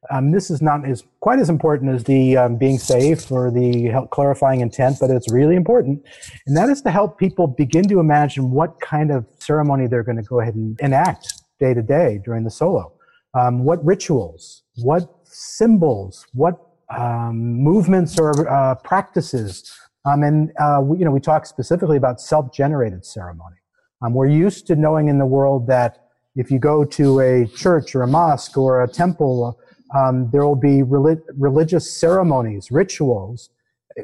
um, 0.09 0.31
this 0.31 0.49
is 0.49 0.61
not 0.61 0.87
as 0.87 1.03
quite 1.19 1.39
as 1.39 1.49
important 1.49 1.93
as 1.93 2.05
the 2.05 2.37
um, 2.37 2.55
being 2.57 2.77
safe 2.77 3.31
or 3.31 3.51
the 3.51 4.07
clarifying 4.11 4.61
intent, 4.61 4.97
but 4.99 5.09
it's 5.09 5.31
really 5.31 5.55
important, 5.55 6.05
and 6.47 6.55
that 6.55 6.69
is 6.69 6.81
to 6.83 6.91
help 6.91 7.17
people 7.17 7.47
begin 7.47 7.87
to 7.89 7.99
imagine 7.99 8.51
what 8.51 8.79
kind 8.79 9.11
of 9.11 9.25
ceremony 9.39 9.87
they're 9.87 10.03
going 10.03 10.17
to 10.17 10.23
go 10.23 10.39
ahead 10.39 10.55
and 10.55 10.79
enact 10.79 11.33
day 11.59 11.73
to 11.73 11.81
day 11.81 12.21
during 12.23 12.43
the 12.43 12.51
solo. 12.51 12.93
Um, 13.33 13.63
what 13.63 13.83
rituals, 13.85 14.63
what 14.77 15.07
symbols, 15.23 16.25
what 16.33 16.68
um, 16.95 17.53
movements 17.55 18.19
or 18.19 18.49
uh, 18.49 18.75
practices. 18.75 19.71
Um, 20.05 20.23
and 20.23 20.51
uh, 20.59 20.79
we, 20.81 20.99
you 20.99 21.05
know, 21.05 21.11
we 21.11 21.19
talk 21.19 21.45
specifically 21.45 21.97
about 21.97 22.19
self-generated 22.21 23.05
ceremony. 23.05 23.57
Um, 24.01 24.13
we're 24.13 24.27
used 24.27 24.65
to 24.67 24.75
knowing 24.75 25.07
in 25.09 25.19
the 25.19 25.25
world 25.25 25.67
that 25.67 26.07
if 26.35 26.49
you 26.49 26.59
go 26.59 26.85
to 26.85 27.19
a 27.19 27.47
church 27.47 27.95
or 27.95 28.03
a 28.03 28.07
mosque 28.07 28.57
or 28.57 28.83
a 28.83 28.87
temple, 28.87 29.59
um, 29.95 30.29
there 30.31 30.45
will 30.45 30.55
be 30.55 30.83
relig- 30.83 31.21
religious 31.37 31.99
ceremonies, 31.99 32.71
rituals 32.71 33.49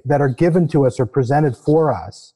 that 0.04 0.22
are 0.22 0.30
given 0.30 0.68
to 0.68 0.86
us 0.86 1.00
or 1.00 1.06
presented 1.06 1.56
for 1.56 1.94
us. 1.94 2.34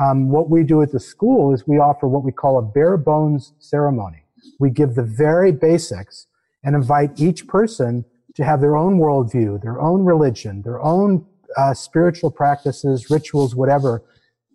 Um, 0.00 0.28
what 0.28 0.50
we 0.50 0.62
do 0.62 0.82
at 0.82 0.92
the 0.92 1.00
school 1.00 1.52
is 1.52 1.66
we 1.66 1.78
offer 1.78 2.06
what 2.06 2.24
we 2.24 2.32
call 2.32 2.58
a 2.58 2.62
bare 2.62 2.96
bones 2.96 3.54
ceremony. 3.58 4.24
We 4.60 4.70
give 4.70 4.94
the 4.94 5.02
very 5.02 5.50
basics 5.50 6.26
and 6.62 6.74
invite 6.76 7.18
each 7.20 7.46
person 7.46 8.04
to 8.38 8.44
have 8.44 8.60
their 8.60 8.76
own 8.76 9.00
worldview, 9.00 9.60
their 9.60 9.80
own 9.80 10.04
religion, 10.04 10.62
their 10.62 10.80
own 10.80 11.26
uh, 11.56 11.74
spiritual 11.74 12.30
practices, 12.30 13.10
rituals, 13.10 13.56
whatever, 13.56 14.04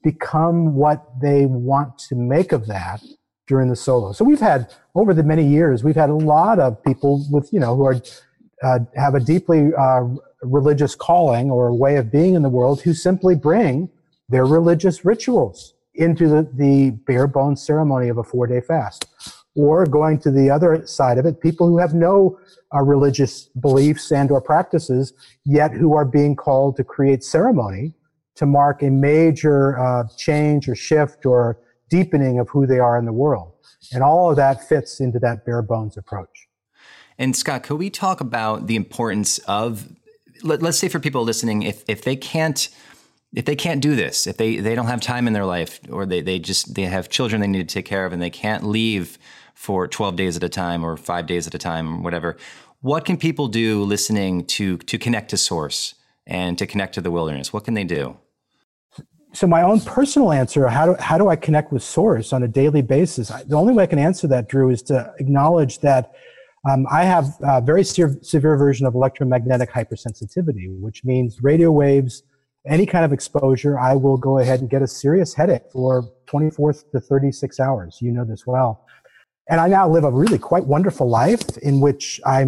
become 0.05 0.73
what 0.73 1.19
they 1.21 1.45
want 1.45 1.97
to 1.97 2.15
make 2.15 2.53
of 2.53 2.65
that 2.67 3.03
during 3.45 3.67
the 3.67 3.75
solo. 3.75 4.13
So 4.13 4.23
we've 4.23 4.39
had 4.39 4.73
over 4.95 5.13
the 5.13 5.21
many 5.21 5.45
years, 5.45 5.83
we've 5.83 5.97
had 5.97 6.09
a 6.09 6.15
lot 6.15 6.59
of 6.59 6.81
people 6.81 7.25
with 7.29 7.51
you 7.51 7.59
know 7.59 7.75
who 7.75 7.85
are 7.85 8.01
uh, 8.63 8.79
have 8.95 9.15
a 9.15 9.19
deeply 9.19 9.71
uh, 9.77 10.07
religious 10.43 10.95
calling 10.95 11.51
or 11.51 11.73
way 11.73 11.97
of 11.97 12.09
being 12.09 12.35
in 12.35 12.41
the 12.41 12.49
world 12.49 12.81
who 12.83 12.93
simply 12.93 13.35
bring 13.35 13.89
their 14.29 14.45
religious 14.45 15.03
rituals 15.03 15.73
into 15.95 16.29
the, 16.29 16.49
the 16.53 16.91
bare 17.05 17.27
bones 17.27 17.61
ceremony 17.61 18.07
of 18.07 18.17
a 18.17 18.23
four 18.23 18.47
day 18.47 18.61
fast 18.61 19.05
or 19.55 19.85
going 19.85 20.19
to 20.19 20.31
the 20.31 20.49
other 20.49 20.85
side 20.87 21.17
of 21.17 21.25
it, 21.25 21.39
people 21.41 21.67
who 21.67 21.77
have 21.77 21.93
no 21.93 22.39
uh, 22.73 22.81
religious 22.81 23.45
beliefs 23.59 24.11
and 24.11 24.31
or 24.31 24.41
practices, 24.41 25.13
yet 25.45 25.71
who 25.71 25.95
are 25.95 26.05
being 26.05 26.35
called 26.35 26.75
to 26.75 26.83
create 26.83 27.23
ceremony 27.23 27.93
to 28.35 28.45
mark 28.45 28.81
a 28.81 28.89
major 28.89 29.79
uh, 29.79 30.03
change 30.17 30.67
or 30.67 30.75
shift 30.75 31.25
or 31.25 31.59
deepening 31.89 32.39
of 32.39 32.49
who 32.49 32.65
they 32.65 32.79
are 32.79 32.97
in 32.97 33.05
the 33.05 33.13
world. 33.13 33.51
And 33.91 34.01
all 34.01 34.31
of 34.31 34.37
that 34.37 34.67
fits 34.67 34.99
into 34.99 35.19
that 35.19 35.45
bare 35.45 35.61
bones 35.61 35.97
approach. 35.97 36.47
And 37.19 37.35
Scott, 37.35 37.61
could 37.63 37.77
we 37.77 37.91
talk 37.91 38.21
about 38.21 38.65
the 38.65 38.75
importance 38.75 39.37
of, 39.39 39.87
let, 40.41 40.63
us 40.63 40.79
say 40.79 40.87
for 40.87 40.99
people 40.99 41.23
listening, 41.23 41.61
if, 41.61 41.83
if 41.87 42.03
they 42.03 42.15
can't 42.15 42.69
if 43.35 43.45
they 43.45 43.55
can't 43.55 43.81
do 43.81 43.95
this, 43.95 44.27
if 44.27 44.37
they, 44.37 44.57
they 44.57 44.75
don't 44.75 44.85
have 44.85 45.01
time 45.01 45.25
in 45.25 45.33
their 45.33 45.45
life 45.45 45.79
or 45.91 46.05
they, 46.05 46.21
they 46.21 46.37
just 46.37 46.75
they 46.75 46.83
have 46.83 47.09
children 47.09 47.41
they 47.41 47.47
need 47.47 47.67
to 47.67 47.73
take 47.73 47.85
care 47.85 48.05
of 48.05 48.13
and 48.13 48.21
they 48.21 48.29
can't 48.29 48.63
leave 48.63 49.17
for 49.53 49.87
12 49.87 50.15
days 50.15 50.37
at 50.37 50.43
a 50.43 50.49
time 50.49 50.83
or 50.83 50.97
five 50.97 51.27
days 51.27 51.47
at 51.47 51.53
a 51.53 51.57
time, 51.57 51.97
or 51.97 52.01
whatever. 52.01 52.37
What 52.81 53.05
can 53.05 53.17
people 53.17 53.47
do 53.47 53.83
listening 53.83 54.45
to 54.45 54.77
to 54.77 54.97
connect 54.97 55.29
to 55.29 55.37
source 55.37 55.95
and 56.27 56.57
to 56.57 56.67
connect 56.67 56.95
to 56.95 57.01
the 57.01 57.11
wilderness? 57.11 57.53
What 57.53 57.63
can 57.63 57.73
they 57.73 57.83
do? 57.83 58.17
so 59.33 59.47
my 59.47 59.63
own 59.63 59.81
personal 59.81 60.31
answer, 60.31 60.67
how 60.67 60.85
do, 60.85 60.95
how 61.01 61.17
do 61.17 61.27
I 61.27 61.35
connect 61.35 61.71
with 61.71 61.83
source 61.83 62.33
on 62.33 62.43
a 62.43 62.47
daily 62.47 62.83
basis? 62.83 63.29
The 63.29 63.55
only 63.55 63.73
way 63.73 63.83
I 63.83 63.87
can 63.87 63.99
answer 63.99 64.27
that, 64.27 64.47
Drew, 64.47 64.69
is 64.69 64.83
to 64.83 65.11
acknowledge 65.19 65.79
that 65.79 66.13
um, 66.69 66.85
I 66.89 67.03
have 67.03 67.33
a 67.41 67.59
very 67.59 67.83
severe, 67.83 68.15
severe 68.21 68.55
version 68.55 68.85
of 68.85 68.93
electromagnetic 68.93 69.71
hypersensitivity, 69.71 70.79
which 70.79 71.03
means 71.03 71.41
radio 71.41 71.71
waves, 71.71 72.23
any 72.67 72.85
kind 72.85 73.03
of 73.03 73.11
exposure, 73.11 73.77
I 73.77 73.95
will 73.95 74.17
go 74.17 74.37
ahead 74.37 74.61
and 74.61 74.69
get 74.69 74.81
a 74.81 74.87
serious 74.87 75.33
headache 75.33 75.63
for 75.71 76.09
24 76.27 76.73
to 76.93 76.99
36 77.01 77.59
hours. 77.59 77.97
You 78.01 78.11
know 78.11 78.23
this 78.23 78.45
well. 78.47 78.85
And 79.49 79.59
I 79.59 79.67
now 79.67 79.89
live 79.89 80.05
a 80.05 80.11
really 80.11 80.37
quite 80.37 80.65
wonderful 80.65 81.09
life 81.09 81.57
in 81.57 81.81
which 81.81 82.21
I 82.25 82.43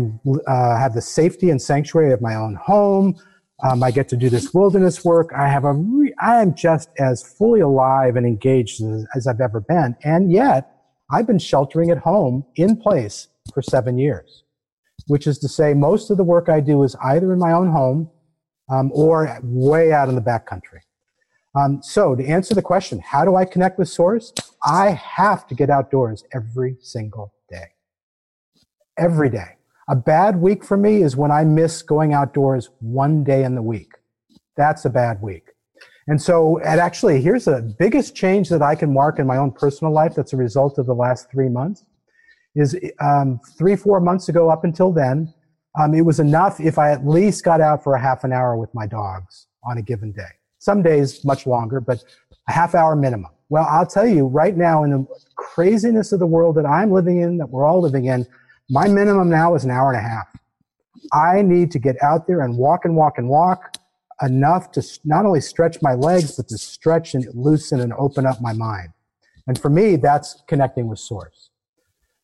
uh, 0.47 0.77
have 0.77 0.93
the 0.93 1.01
safety 1.01 1.49
and 1.49 1.61
sanctuary 1.61 2.13
of 2.13 2.21
my 2.21 2.35
own 2.35 2.55
home. 2.55 3.15
Um, 3.63 3.83
I 3.83 3.91
get 3.91 4.07
to 4.09 4.17
do 4.17 4.29
this 4.29 4.53
wilderness 4.53 5.03
work. 5.03 5.31
I 5.35 5.47
have 5.49 5.65
a, 5.65 5.73
re- 5.73 6.13
I 6.21 6.41
am 6.41 6.55
just 6.55 6.89
as 6.97 7.21
fully 7.23 7.59
alive 7.59 8.15
and 8.15 8.25
engaged 8.25 8.81
as, 8.81 9.05
as 9.15 9.27
I've 9.27 9.41
ever 9.41 9.59
been. 9.59 9.95
And 10.03 10.31
yet 10.31 10.71
I've 11.11 11.27
been 11.27 11.39
sheltering 11.39 11.91
at 11.91 11.97
home 11.97 12.45
in 12.55 12.77
place 12.77 13.27
for 13.53 13.61
seven 13.61 13.97
years, 13.97 14.43
which 15.07 15.27
is 15.27 15.37
to 15.39 15.49
say 15.49 15.73
most 15.73 16.09
of 16.11 16.17
the 16.17 16.23
work 16.23 16.49
I 16.49 16.59
do 16.61 16.83
is 16.83 16.95
either 17.03 17.31
in 17.33 17.39
my 17.39 17.51
own 17.51 17.71
home 17.71 18.09
um, 18.69 18.91
or 18.93 19.37
way 19.43 19.91
out 19.91 20.09
in 20.09 20.15
the 20.15 20.21
back 20.21 20.45
country. 20.47 20.81
Um, 21.55 21.81
so 21.81 22.15
to 22.15 22.25
answer 22.25 22.53
the 22.53 22.61
question, 22.61 22.99
how 22.99 23.23
do 23.23 23.35
I 23.35 23.45
connect 23.45 23.79
with 23.79 23.89
source? 23.89 24.33
I 24.65 24.91
have 24.91 25.47
to 25.47 25.55
get 25.55 25.69
outdoors 25.69 26.23
every 26.33 26.77
single 26.81 27.33
day. 27.49 27.67
Every 28.97 29.29
day. 29.29 29.55
A 29.87 29.95
bad 29.95 30.41
week 30.41 30.63
for 30.63 30.77
me 30.77 31.03
is 31.03 31.15
when 31.15 31.31
I 31.31 31.43
miss 31.43 31.81
going 31.81 32.13
outdoors 32.13 32.69
one 32.79 33.23
day 33.23 33.43
in 33.43 33.55
the 33.55 33.61
week. 33.61 33.91
That's 34.57 34.85
a 34.85 34.89
bad 34.89 35.21
week. 35.21 35.49
And 36.07 36.21
so, 36.21 36.59
and 36.59 36.79
actually, 36.79 37.21
here's 37.21 37.45
the 37.45 37.75
biggest 37.79 38.15
change 38.15 38.49
that 38.49 38.61
I 38.61 38.75
can 38.75 38.93
mark 38.93 39.19
in 39.19 39.25
my 39.25 39.37
own 39.37 39.51
personal 39.51 39.93
life 39.93 40.13
that's 40.15 40.33
a 40.33 40.37
result 40.37 40.77
of 40.77 40.85
the 40.85 40.93
last 40.93 41.31
three 41.31 41.49
months 41.49 41.85
is 42.55 42.77
um, 42.99 43.39
three, 43.57 43.75
four 43.75 43.99
months 43.99 44.29
ago 44.29 44.49
up 44.49 44.63
until 44.63 44.91
then, 44.91 45.33
um, 45.79 45.93
it 45.93 46.01
was 46.01 46.19
enough 46.19 46.59
if 46.59 46.77
I 46.79 46.91
at 46.91 47.05
least 47.05 47.43
got 47.43 47.59
out 47.59 47.83
for 47.83 47.95
a 47.95 48.01
half 48.01 48.23
an 48.23 48.31
hour 48.31 48.55
with 48.55 48.73
my 48.73 48.87
dogs 48.87 49.47
on 49.63 49.77
a 49.77 49.81
given 49.81 50.11
day. 50.11 50.34
Some 50.65 50.81
days 50.81 51.23
much 51.23 51.45
longer, 51.45 51.79
but 51.79 52.03
a 52.47 52.51
half 52.51 52.73
hour 52.73 52.95
minimum. 52.95 53.29
Well, 53.49 53.67
I'll 53.69 53.85
tell 53.85 54.07
you 54.07 54.25
right 54.25 54.57
now 54.57 54.83
in 54.83 54.89
the 54.89 55.05
craziness 55.35 56.11
of 56.11 56.17
the 56.17 56.25
world 56.25 56.55
that 56.55 56.65
I'm 56.65 56.89
living 56.91 57.21
in, 57.21 57.37
that 57.37 57.51
we're 57.51 57.67
all 57.67 57.79
living 57.79 58.05
in, 58.05 58.25
my 58.71 58.87
minimum 58.87 59.29
now 59.29 59.53
is 59.53 59.63
an 59.63 59.69
hour 59.69 59.93
and 59.93 60.03
a 60.03 60.09
half. 60.09 60.27
I 61.13 61.43
need 61.43 61.69
to 61.69 61.77
get 61.77 62.01
out 62.01 62.25
there 62.25 62.41
and 62.41 62.57
walk 62.57 62.83
and 62.83 62.95
walk 62.95 63.19
and 63.19 63.29
walk 63.29 63.77
enough 64.23 64.71
to 64.71 64.81
not 65.03 65.23
only 65.23 65.39
stretch 65.39 65.83
my 65.83 65.93
legs, 65.93 66.35
but 66.35 66.47
to 66.47 66.57
stretch 66.57 67.13
and 67.13 67.27
loosen 67.35 67.79
and 67.79 67.93
open 67.93 68.25
up 68.25 68.41
my 68.41 68.53
mind. 68.53 68.89
And 69.45 69.61
for 69.61 69.69
me, 69.69 69.97
that's 69.97 70.41
connecting 70.47 70.87
with 70.87 70.97
source. 70.97 71.51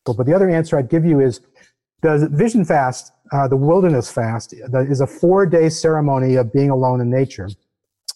But, 0.04 0.14
but 0.14 0.26
the 0.26 0.34
other 0.34 0.50
answer 0.50 0.76
I'd 0.76 0.90
give 0.90 1.04
you 1.04 1.20
is 1.20 1.42
the 2.00 2.28
vision 2.32 2.64
fast, 2.64 3.12
uh, 3.30 3.46
the 3.46 3.56
wilderness 3.56 4.10
fast, 4.10 4.52
is 4.52 5.00
a 5.00 5.06
four 5.06 5.46
day 5.46 5.68
ceremony 5.68 6.34
of 6.34 6.52
being 6.52 6.70
alone 6.70 7.00
in 7.00 7.08
nature. 7.08 7.48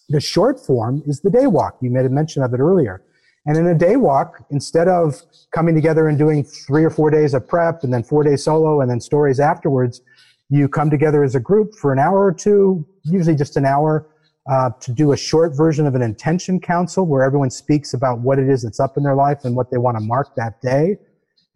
The 0.09 0.21
short 0.21 0.59
form 0.59 1.03
is 1.05 1.21
the 1.21 1.29
day 1.29 1.47
walk. 1.47 1.77
You 1.81 1.89
made 1.89 2.05
a 2.05 2.09
mention 2.09 2.43
of 2.43 2.53
it 2.53 2.59
earlier. 2.59 3.03
And 3.45 3.57
in 3.57 3.67
a 3.67 3.75
day 3.75 3.95
walk, 3.95 4.45
instead 4.49 4.87
of 4.87 5.21
coming 5.51 5.73
together 5.73 6.07
and 6.07 6.17
doing 6.17 6.43
three 6.43 6.83
or 6.83 6.89
four 6.89 7.09
days 7.09 7.33
of 7.33 7.47
prep 7.47 7.83
and 7.83 7.93
then 7.93 8.03
four 8.03 8.23
days 8.23 8.43
solo 8.43 8.81
and 8.81 8.89
then 8.89 8.99
stories 8.99 9.39
afterwards, 9.39 10.01
you 10.49 10.67
come 10.67 10.89
together 10.89 11.23
as 11.23 11.35
a 11.35 11.39
group 11.39 11.73
for 11.73 11.93
an 11.93 11.99
hour 11.99 12.25
or 12.25 12.33
two, 12.33 12.85
usually 13.03 13.35
just 13.35 13.57
an 13.57 13.65
hour, 13.65 14.07
uh, 14.49 14.69
to 14.79 14.93
do 14.93 15.11
a 15.11 15.17
short 15.17 15.55
version 15.55 15.85
of 15.85 15.95
an 15.95 16.01
intention 16.01 16.59
council 16.59 17.05
where 17.05 17.23
everyone 17.23 17.49
speaks 17.49 17.93
about 17.93 18.19
what 18.19 18.39
it 18.39 18.49
is 18.49 18.63
that's 18.63 18.79
up 18.79 18.95
in 18.95 19.03
their 19.03 19.15
life 19.15 19.43
and 19.43 19.55
what 19.55 19.69
they 19.71 19.77
want 19.77 19.97
to 19.97 20.03
mark 20.03 20.35
that 20.35 20.61
day 20.61 20.97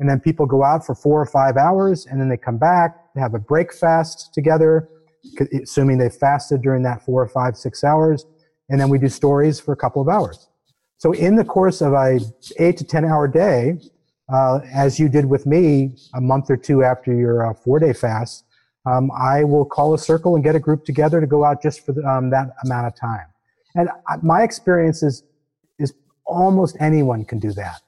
and 0.02 0.10
then 0.10 0.20
people 0.20 0.48
go 0.48 0.64
out 0.64 0.84
for 0.86 0.96
four 0.96 1.22
or 1.22 1.26
five 1.26 1.56
hours 1.56 2.08
and 2.08 2.20
then 2.20 2.28
they 2.28 2.36
come 2.36 2.58
back 2.58 3.14
they 3.16 3.22
have 3.22 3.34
a 3.34 3.40
break 3.40 3.72
fast 3.72 4.34
together 4.34 4.90
assuming 5.62 5.98
they 5.98 6.10
fasted 6.10 6.62
during 6.62 6.84
that 6.84 7.06
four 7.06 7.22
or 7.22 7.30
five 7.30 7.56
six 7.56 7.84
hours 7.84 8.26
and 8.72 8.82
then 8.82 8.90
we 8.90 8.98
do 8.98 9.10
stories 9.10 9.60
for 9.60 9.74
a 9.74 9.76
couple 9.76 10.02
of 10.02 10.10
hours. 10.10 10.48
So 10.98 11.12
in 11.12 11.36
the 11.36 11.44
course 11.46 11.82
of 11.82 11.94
a 11.94 12.20
eight 12.58 12.78
to 12.78 12.84
ten 12.84 13.06
hour 13.06 13.28
day 13.28 13.78
uh, 14.34 14.62
as 14.74 15.00
you 15.00 15.08
did 15.08 15.26
with 15.26 15.46
me 15.46 15.96
a 16.16 16.22
month 16.22 16.50
or 16.50 16.58
two 16.58 16.84
after 16.84 17.14
your 17.14 17.46
uh, 17.46 17.54
four 17.54 17.78
day 17.80 17.94
fast 17.94 18.46
um, 18.86 19.12
i 19.12 19.44
will 19.44 19.66
call 19.66 19.94
a 19.94 20.00
circle 20.00 20.36
and 20.36 20.44
get 20.44 20.56
a 20.56 20.60
group 20.60 20.86
together 20.86 21.22
to 21.22 21.28
go 21.28 21.44
out 21.44 21.62
just 21.62 21.86
for 21.86 21.92
the, 21.92 22.04
um, 22.04 22.32
that 22.32 22.50
amount 22.66 22.88
of 22.88 22.96
time. 22.96 23.28
And 23.76 23.90
my 24.24 24.42
experience 24.42 25.04
is 25.04 25.24
is 25.78 25.94
almost 26.26 26.78
anyone 26.80 27.26
can 27.26 27.38
do 27.40 27.52
that 27.54 27.82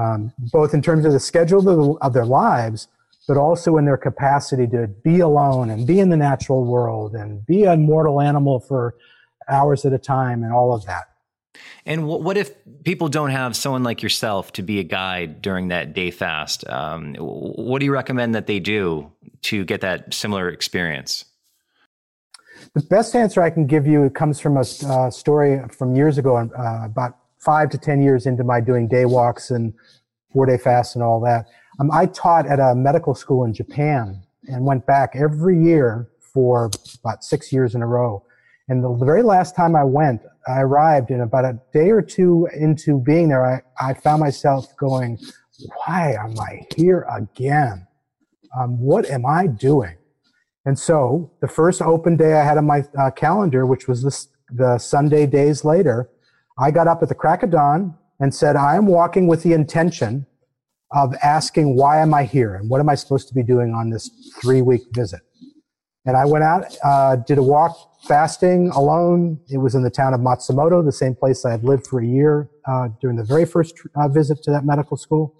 um, 0.00 0.32
both 0.52 0.74
in 0.74 0.82
terms 0.82 1.04
of 1.04 1.12
the 1.12 1.20
schedule 1.20 1.58
of, 1.58 1.64
the, 1.64 2.06
of 2.06 2.12
their 2.12 2.24
lives, 2.24 2.88
but 3.28 3.36
also 3.36 3.76
in 3.76 3.84
their 3.84 3.96
capacity 3.96 4.66
to 4.68 4.88
be 5.04 5.20
alone 5.20 5.70
and 5.70 5.86
be 5.86 6.00
in 6.00 6.08
the 6.08 6.16
natural 6.16 6.64
world 6.64 7.14
and 7.14 7.44
be 7.46 7.64
a 7.64 7.76
mortal 7.76 8.20
animal 8.20 8.60
for 8.60 8.94
hours 9.50 9.84
at 9.84 9.92
a 9.92 9.98
time 9.98 10.42
and 10.42 10.52
all 10.52 10.74
of 10.74 10.86
that. 10.86 11.04
And 11.86 12.06
what 12.06 12.36
if 12.36 12.52
people 12.84 13.08
don't 13.08 13.30
have 13.30 13.56
someone 13.56 13.82
like 13.82 14.02
yourself 14.02 14.52
to 14.52 14.62
be 14.62 14.78
a 14.78 14.84
guide 14.84 15.42
during 15.42 15.68
that 15.68 15.94
day 15.94 16.10
fast? 16.10 16.68
Um, 16.68 17.14
what 17.16 17.80
do 17.80 17.86
you 17.86 17.92
recommend 17.92 18.34
that 18.34 18.46
they 18.46 18.60
do 18.60 19.10
to 19.42 19.64
get 19.64 19.80
that 19.80 20.12
similar 20.14 20.48
experience? 20.48 21.24
The 22.74 22.82
best 22.82 23.16
answer 23.16 23.42
I 23.42 23.50
can 23.50 23.66
give 23.66 23.86
you 23.86 24.10
comes 24.10 24.38
from 24.38 24.56
a 24.56 24.60
uh, 24.60 25.10
story 25.10 25.60
from 25.76 25.96
years 25.96 26.18
ago, 26.18 26.36
uh, 26.36 26.84
about 26.84 27.16
five 27.38 27.70
to 27.70 27.78
10 27.78 28.02
years 28.02 28.26
into 28.26 28.44
my 28.44 28.60
doing 28.60 28.86
day 28.86 29.06
walks 29.06 29.50
and 29.50 29.72
four 30.32 30.46
day 30.46 30.58
fasts 30.58 30.94
and 30.94 31.02
all 31.02 31.20
that, 31.20 31.46
um, 31.80 31.90
I 31.90 32.06
taught 32.06 32.46
at 32.46 32.60
a 32.60 32.74
medical 32.74 33.14
school 33.14 33.44
in 33.44 33.54
Japan 33.54 34.22
and 34.46 34.64
went 34.64 34.86
back 34.86 35.16
every 35.16 35.60
year 35.60 36.08
for 36.20 36.70
about 37.02 37.24
six 37.24 37.52
years 37.52 37.74
in 37.74 37.82
a 37.82 37.86
row. 37.86 38.22
And 38.70 38.84
the 38.84 39.04
very 39.04 39.24
last 39.24 39.56
time 39.56 39.74
I 39.74 39.82
went, 39.82 40.22
I 40.46 40.60
arrived 40.60 41.10
and 41.10 41.22
about 41.22 41.44
a 41.44 41.60
day 41.72 41.90
or 41.90 42.00
two 42.00 42.48
into 42.56 43.00
being 43.00 43.28
there, 43.28 43.44
I, 43.44 43.62
I 43.80 43.94
found 43.94 44.20
myself 44.20 44.76
going, 44.76 45.18
why 45.84 46.12
am 46.12 46.38
I 46.38 46.60
here 46.76 47.04
again? 47.12 47.88
Um, 48.56 48.80
what 48.80 49.10
am 49.10 49.26
I 49.26 49.48
doing? 49.48 49.96
And 50.64 50.78
so 50.78 51.32
the 51.40 51.48
first 51.48 51.82
open 51.82 52.16
day 52.16 52.34
I 52.34 52.44
had 52.44 52.58
on 52.58 52.66
my 52.66 52.84
uh, 52.96 53.10
calendar, 53.10 53.66
which 53.66 53.88
was 53.88 54.04
this, 54.04 54.28
the 54.48 54.78
Sunday 54.78 55.26
days 55.26 55.64
later, 55.64 56.08
I 56.56 56.70
got 56.70 56.86
up 56.86 57.02
at 57.02 57.08
the 57.08 57.14
crack 57.16 57.42
of 57.42 57.50
dawn 57.50 57.96
and 58.20 58.32
said, 58.32 58.54
I 58.54 58.76
am 58.76 58.86
walking 58.86 59.26
with 59.26 59.42
the 59.42 59.52
intention 59.52 60.26
of 60.92 61.12
asking, 61.24 61.74
why 61.74 61.98
am 61.98 62.14
I 62.14 62.22
here? 62.22 62.54
And 62.54 62.70
what 62.70 62.78
am 62.78 62.88
I 62.88 62.94
supposed 62.94 63.26
to 63.28 63.34
be 63.34 63.42
doing 63.42 63.74
on 63.74 63.90
this 63.90 64.10
three 64.40 64.62
week 64.62 64.82
visit? 64.92 65.22
And 66.06 66.16
I 66.16 66.24
went 66.24 66.44
out, 66.44 66.64
uh, 66.82 67.16
did 67.16 67.38
a 67.38 67.42
walk 67.42 67.76
fasting 68.04 68.70
alone. 68.70 69.38
It 69.50 69.58
was 69.58 69.74
in 69.74 69.82
the 69.82 69.90
town 69.90 70.14
of 70.14 70.20
Matsumoto, 70.20 70.84
the 70.84 70.92
same 70.92 71.14
place 71.14 71.44
I 71.44 71.50
had 71.50 71.62
lived 71.62 71.86
for 71.86 72.00
a 72.00 72.06
year 72.06 72.48
uh, 72.66 72.88
during 73.00 73.16
the 73.16 73.24
very 73.24 73.44
first 73.44 73.74
uh, 73.94 74.08
visit 74.08 74.42
to 74.44 74.50
that 74.50 74.64
medical 74.64 74.96
school. 74.96 75.34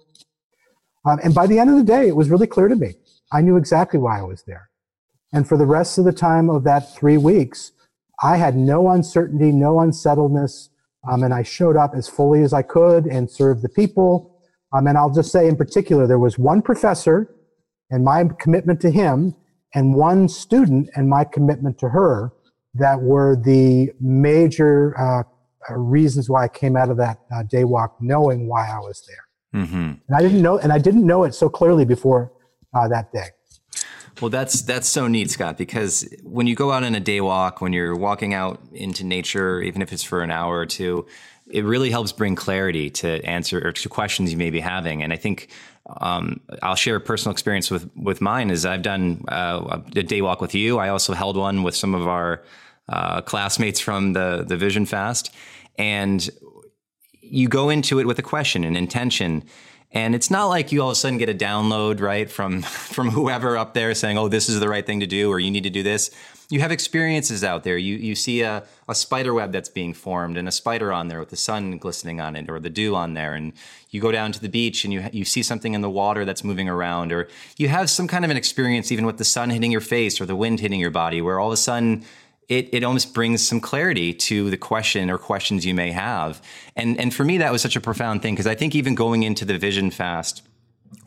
Um, 1.05 1.19
and 1.23 1.33
by 1.33 1.47
the 1.47 1.57
end 1.57 1.71
of 1.71 1.77
the 1.77 1.83
day, 1.83 2.07
it 2.07 2.15
was 2.15 2.29
really 2.29 2.45
clear 2.45 2.67
to 2.67 2.75
me. 2.75 2.93
I 3.31 3.41
knew 3.41 3.57
exactly 3.57 3.99
why 3.99 4.19
I 4.19 4.23
was 4.23 4.43
there. 4.45 4.69
And 5.33 5.47
for 5.47 5.57
the 5.57 5.65
rest 5.65 5.97
of 5.97 6.05
the 6.05 6.11
time 6.11 6.49
of 6.49 6.63
that 6.65 6.95
three 6.95 7.17
weeks, 7.17 7.71
I 8.21 8.37
had 8.37 8.55
no 8.55 8.89
uncertainty, 8.89 9.51
no 9.51 9.79
unsettledness, 9.79 10.69
um, 11.09 11.23
and 11.23 11.33
I 11.33 11.41
showed 11.41 11.75
up 11.75 11.93
as 11.95 12.07
fully 12.07 12.43
as 12.43 12.53
I 12.53 12.61
could 12.61 13.07
and 13.07 13.31
served 13.31 13.63
the 13.63 13.69
people. 13.69 14.39
Um, 14.73 14.85
and 14.85 14.97
I'll 14.97 15.13
just 15.13 15.31
say 15.31 15.47
in 15.47 15.55
particular, 15.55 16.05
there 16.05 16.19
was 16.19 16.37
one 16.37 16.61
professor 16.61 17.33
and 17.89 18.03
my 18.03 18.25
commitment 18.39 18.79
to 18.81 18.91
him, 18.91 19.35
and 19.73 19.95
one 19.95 20.27
student 20.27 20.89
and 20.95 21.09
my 21.09 21.23
commitment 21.23 21.77
to 21.79 21.89
her 21.89 22.31
that 22.73 23.01
were 23.01 23.35
the 23.35 23.91
major 23.99 24.97
uh, 24.99 25.23
reasons 25.75 26.29
why 26.29 26.45
I 26.45 26.47
came 26.47 26.75
out 26.75 26.89
of 26.89 26.97
that 26.97 27.19
uh, 27.33 27.43
day 27.43 27.63
walk, 27.63 27.97
knowing 27.99 28.47
why 28.47 28.69
I 28.69 28.79
was 28.79 29.03
there. 29.07 29.63
Mm-hmm. 29.63 29.75
And 29.75 30.15
I 30.15 30.21
didn't 30.21 30.41
know, 30.41 30.57
and 30.57 30.71
I 30.71 30.77
didn't 30.77 31.05
know 31.05 31.23
it 31.23 31.35
so 31.35 31.49
clearly 31.49 31.85
before 31.85 32.31
uh, 32.73 32.87
that 32.87 33.11
day. 33.11 33.27
Well, 34.21 34.29
that's 34.29 34.61
that's 34.61 34.87
so 34.87 35.07
neat, 35.07 35.31
Scott. 35.31 35.57
Because 35.57 36.07
when 36.23 36.47
you 36.47 36.55
go 36.55 36.71
out 36.71 36.83
on 36.83 36.95
a 36.95 36.99
day 36.99 37.21
walk, 37.21 37.59
when 37.59 37.73
you're 37.73 37.95
walking 37.95 38.33
out 38.33 38.61
into 38.71 39.03
nature, 39.03 39.61
even 39.61 39.81
if 39.81 39.91
it's 39.91 40.03
for 40.03 40.21
an 40.21 40.31
hour 40.31 40.57
or 40.57 40.65
two, 40.65 41.07
it 41.49 41.65
really 41.65 41.89
helps 41.89 42.11
bring 42.11 42.35
clarity 42.35 42.89
to 42.89 43.23
answer 43.25 43.65
or 43.65 43.71
to 43.71 43.89
questions 43.89 44.31
you 44.31 44.37
may 44.37 44.49
be 44.49 44.59
having. 44.59 45.01
And 45.03 45.11
I 45.11 45.17
think 45.17 45.49
um, 45.87 46.39
I'll 46.61 46.75
share 46.75 46.95
a 46.95 47.01
personal 47.01 47.31
experience 47.31 47.71
with 47.71 47.89
with 47.95 48.21
mine. 48.21 48.49
Is 48.51 48.65
I've 48.65 48.81
done 48.81 49.23
uh, 49.27 49.81
a 49.95 50.03
day 50.03 50.21
walk 50.21 50.41
with 50.41 50.55
you. 50.55 50.77
I 50.77 50.89
also 50.89 51.13
held 51.13 51.37
one 51.37 51.63
with 51.63 51.75
some 51.75 51.95
of 51.95 52.07
our 52.07 52.43
uh, 52.89 53.21
classmates 53.21 53.79
from 53.79 54.13
the 54.13 54.45
the 54.47 54.57
Vision 54.57 54.85
Fast, 54.85 55.33
and 55.77 56.29
you 57.21 57.47
go 57.47 57.69
into 57.69 57.99
it 57.99 58.05
with 58.05 58.19
a 58.19 58.23
question, 58.23 58.63
an 58.63 58.75
intention 58.75 59.43
And 59.93 60.15
it's 60.15 60.31
not 60.31 60.45
like 60.45 60.71
you 60.71 60.81
all 60.81 60.89
of 60.89 60.93
a 60.93 60.95
sudden 60.95 61.17
get 61.17 61.29
a 61.29 61.33
download, 61.33 61.99
right, 61.99 62.29
from 62.31 62.61
from 62.95 63.09
whoever 63.09 63.57
up 63.57 63.73
there 63.73 63.93
saying, 63.93 64.17
"Oh, 64.17 64.29
this 64.29 64.49
is 64.49 64.59
the 64.59 64.69
right 64.69 64.85
thing 64.85 65.01
to 65.01 65.07
do," 65.07 65.29
or 65.29 65.39
"You 65.39 65.51
need 65.51 65.63
to 65.63 65.69
do 65.69 65.83
this." 65.83 66.11
You 66.51 66.59
have 66.59 66.71
experiences 66.71 67.43
out 67.43 67.63
there. 67.63 67.77
You 67.77 67.95
you 67.95 68.13
see 68.13 68.41
a, 68.41 68.63
a 68.87 68.93
spider 68.93 69.33
web 69.33 69.51
that's 69.51 69.69
being 69.69 69.93
formed, 69.93 70.37
and 70.37 70.47
a 70.47 70.51
spider 70.51 70.91
on 70.91 71.07
there 71.07 71.19
with 71.19 71.29
the 71.29 71.37
sun 71.37 71.77
glistening 71.77 72.19
on 72.19 72.35
it, 72.35 72.49
or 72.49 72.59
the 72.59 72.69
dew 72.69 72.95
on 72.95 73.13
there, 73.13 73.33
and 73.33 73.53
you 73.89 74.01
go 74.01 74.11
down 74.11 74.31
to 74.33 74.41
the 74.41 74.49
beach 74.49 74.83
and 74.83 74.93
you 74.93 75.05
you 75.11 75.25
see 75.25 75.43
something 75.43 75.73
in 75.73 75.81
the 75.81 75.89
water 75.89 76.25
that's 76.25 76.43
moving 76.43 76.67
around, 76.67 77.11
or 77.11 77.27
you 77.57 77.69
have 77.69 77.89
some 77.89 78.07
kind 78.07 78.25
of 78.25 78.31
an 78.31 78.37
experience 78.37 78.91
even 78.91 79.05
with 79.05 79.17
the 79.17 79.25
sun 79.25 79.49
hitting 79.49 79.71
your 79.71 79.81
face 79.81 80.19
or 80.19 80.25
the 80.25 80.35
wind 80.35 80.59
hitting 80.59 80.79
your 80.79 80.91
body, 80.91 81.21
where 81.21 81.39
all 81.39 81.47
of 81.47 81.53
a 81.53 81.57
sudden 81.57 82.03
it, 82.51 82.67
it 82.73 82.83
almost 82.83 83.13
brings 83.13 83.47
some 83.47 83.61
clarity 83.61 84.13
to 84.13 84.49
the 84.49 84.57
question 84.57 85.09
or 85.09 85.17
questions 85.17 85.65
you 85.65 85.73
may 85.73 85.91
have. 85.91 86.41
And, 86.75 86.99
and 86.99 87.13
for 87.13 87.23
me, 87.23 87.37
that 87.37 87.49
was 87.49 87.61
such 87.61 87.77
a 87.77 87.81
profound 87.81 88.21
thing 88.21 88.33
because 88.33 88.45
I 88.45 88.55
think 88.55 88.75
even 88.75 88.93
going 88.93 89.23
into 89.23 89.45
the 89.45 89.57
vision 89.57 89.89
fast, 89.89 90.43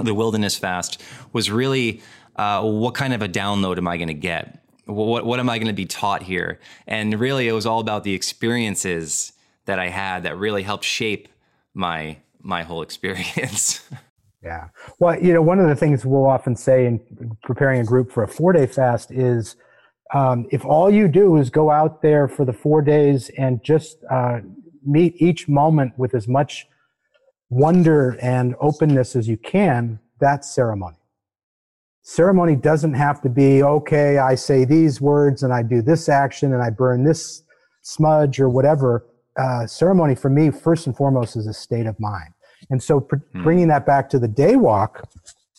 the 0.03 0.14
wilderness 0.14 0.57
fast, 0.57 1.03
was 1.34 1.51
really 1.51 2.01
uh, 2.36 2.62
what 2.62 2.95
kind 2.95 3.12
of 3.12 3.20
a 3.20 3.28
download 3.28 3.76
am 3.76 3.86
I 3.86 3.99
going 3.99 4.09
to 4.09 4.14
get? 4.14 4.64
What, 4.87 5.24
what 5.24 5.41
am 5.41 5.49
I 5.49 5.59
going 5.59 5.68
to 5.68 5.72
be 5.72 5.87
taught 5.87 6.22
here? 6.22 6.61
And 6.87 7.18
really, 7.18 7.49
it 7.49 7.53
was 7.53 7.66
all 7.66 7.80
about 7.80 8.05
the 8.05 8.14
experiences 8.14 9.32
that 9.64 9.78
I 9.78 9.89
had 9.89 10.24
that 10.24 10.37
really 10.37 10.62
helped 10.62 10.85
shape 10.85 11.28
my 11.72 12.18
my 12.41 12.62
whole 12.62 12.82
experience. 12.82 13.89
yeah. 14.45 14.68
Well, 14.99 15.18
you 15.18 15.32
know, 15.32 15.41
one 15.41 15.59
of 15.59 15.68
the 15.68 15.74
things 15.74 16.05
we'll 16.05 16.26
often 16.26 16.55
say 16.55 16.87
in 16.87 17.01
preparing 17.43 17.80
a 17.80 17.85
group 17.85 18.12
for 18.12 18.22
a 18.22 18.28
four 18.28 18.53
day 18.53 18.66
fast 18.66 19.11
is 19.11 19.57
um, 20.12 20.47
if 20.51 20.64
all 20.64 20.91
you 20.91 21.09
do 21.09 21.37
is 21.37 21.49
go 21.51 21.70
out 21.70 22.03
there 22.03 22.28
for 22.28 22.45
the 22.45 22.53
four 22.53 22.82
days 22.82 23.30
and 23.39 23.62
just 23.64 23.99
uh, 24.11 24.41
meet 24.85 25.14
each 25.20 25.49
moment 25.49 25.99
with 25.99 26.14
as 26.14 26.28
much 26.28 26.66
wonder 27.49 28.18
and 28.20 28.55
openness 28.61 29.16
as 29.16 29.26
you 29.26 29.37
can, 29.37 29.99
that's 30.20 30.51
ceremony. 30.51 30.97
Ceremony 32.07 32.55
doesn't 32.55 32.92
have 32.92 33.22
to 33.22 33.30
be, 33.30 33.62
okay, 33.62 34.18
I 34.18 34.34
say 34.34 34.66
these 34.66 35.00
words 35.00 35.42
and 35.42 35.55
I 35.55 35.62
do 35.62 35.80
this 35.80 36.11
action 36.11 36.52
and 36.52 36.62
I 36.62 36.68
burn 36.68 37.02
this 37.02 37.42
smudge 37.80 38.38
or 38.38 38.50
whatever. 38.50 39.07
Uh, 39.38 39.66
ceremony 39.66 40.14
for 40.14 40.28
me, 40.28 40.50
first 40.50 40.86
and 40.86 40.94
foremost, 40.94 41.34
is 41.34 41.46
a 41.46 41.55
state 41.55 41.86
of 41.86 41.98
mind. 41.98 42.34
And 42.68 42.82
so 42.82 43.00
pr- 43.00 43.16
hmm. 43.32 43.42
bringing 43.42 43.68
that 43.68 43.86
back 43.86 44.11
to 44.11 44.18
the 44.18 44.28
day 44.28 44.57
walk 44.57 45.09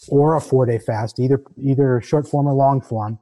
or 0.07 0.35
a 0.35 0.41
four 0.41 0.67
day 0.67 0.77
fast, 0.77 1.19
either, 1.19 1.43
either 1.57 1.99
short 2.01 2.27
form 2.27 2.45
or 2.47 2.53
long 2.53 2.79
form, 2.79 3.17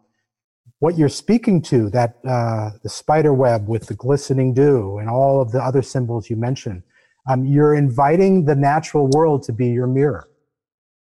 what 0.80 0.98
you're 0.98 1.08
speaking 1.08 1.62
to, 1.62 1.90
that 1.92 2.18
uh, 2.28 2.72
the 2.84 2.90
spider 2.90 3.34
web 3.34 3.70
with 3.70 3.88
the 3.88 3.94
glistening 3.94 4.54
dew 4.54 4.98
and 4.98 5.10
all 5.10 5.42
of 5.42 5.54
the 5.54 5.64
other 5.64 5.82
symbols 5.82 6.30
you 6.30 6.36
mentioned, 6.36 6.84
um, 7.30 7.46
you're 7.46 7.74
inviting 7.74 8.44
the 8.44 8.56
natural 8.56 9.08
world 9.14 9.44
to 9.44 9.54
be 9.54 9.68
your 9.68 9.88
mirror. 9.88 10.28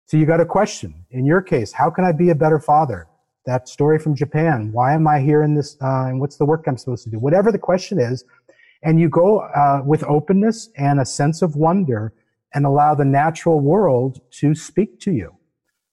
So 0.09 0.17
you 0.17 0.25
got 0.25 0.41
a 0.41 0.45
question. 0.45 1.05
In 1.11 1.23
your 1.23 1.39
case, 1.39 1.71
how 1.71 1.91
can 1.91 2.03
I 2.03 2.11
be 2.11 2.31
a 2.31 2.35
better 2.35 2.59
father? 2.59 3.07
That 3.45 3.69
story 3.69 3.99
from 3.99 4.15
Japan. 4.15 4.71
Why 4.71 4.95
am 4.95 5.07
I 5.07 5.19
here 5.19 5.43
in 5.43 5.53
this? 5.53 5.77
Uh, 5.79 6.07
and 6.07 6.19
what's 6.19 6.37
the 6.37 6.45
work 6.45 6.63
I'm 6.65 6.77
supposed 6.77 7.03
to 7.03 7.11
do? 7.11 7.19
Whatever 7.19 7.51
the 7.51 7.59
question 7.59 7.99
is, 7.99 8.23
and 8.81 8.99
you 8.99 9.07
go 9.07 9.41
uh, 9.41 9.83
with 9.85 10.03
openness 10.05 10.69
and 10.77 10.99
a 10.99 11.05
sense 11.05 11.43
of 11.43 11.55
wonder, 11.55 12.11
and 12.55 12.65
allow 12.65 12.95
the 12.95 13.05
natural 13.05 13.59
world 13.59 14.19
to 14.31 14.55
speak 14.55 14.99
to 15.01 15.11
you. 15.11 15.35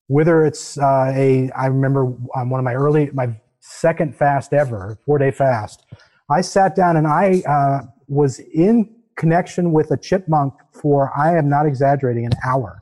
Whether 0.06 0.46
it's 0.46 0.78
uh, 0.78 1.12
a, 1.14 1.50
I 1.50 1.66
remember 1.66 2.06
on 2.34 2.48
one 2.48 2.58
of 2.58 2.64
my 2.64 2.72
early, 2.72 3.10
my 3.12 3.38
second 3.60 4.16
fast 4.16 4.54
ever, 4.54 4.98
four 5.04 5.18
day 5.18 5.30
fast. 5.30 5.84
I 6.30 6.40
sat 6.40 6.74
down 6.74 6.96
and 6.96 7.06
I 7.06 7.42
uh, 7.46 7.82
was 8.08 8.38
in 8.38 8.94
connection 9.16 9.72
with 9.72 9.90
a 9.90 9.96
chipmunk 9.98 10.54
for, 10.72 11.12
I 11.14 11.36
am 11.36 11.50
not 11.50 11.66
exaggerating, 11.66 12.24
an 12.24 12.32
hour. 12.46 12.80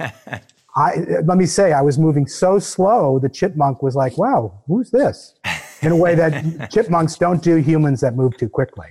I, 0.76 0.98
let 1.24 1.36
me 1.36 1.46
say, 1.46 1.72
I 1.72 1.82
was 1.82 1.98
moving 1.98 2.26
so 2.26 2.58
slow, 2.58 3.18
the 3.18 3.28
chipmunk 3.28 3.82
was 3.82 3.96
like, 3.96 4.16
wow, 4.16 4.62
who's 4.66 4.90
this? 4.90 5.34
In 5.82 5.92
a 5.92 5.96
way 5.96 6.14
that 6.14 6.70
chipmunks 6.72 7.16
don't 7.16 7.42
do 7.42 7.56
humans 7.56 8.00
that 8.02 8.14
move 8.14 8.36
too 8.36 8.48
quickly. 8.48 8.86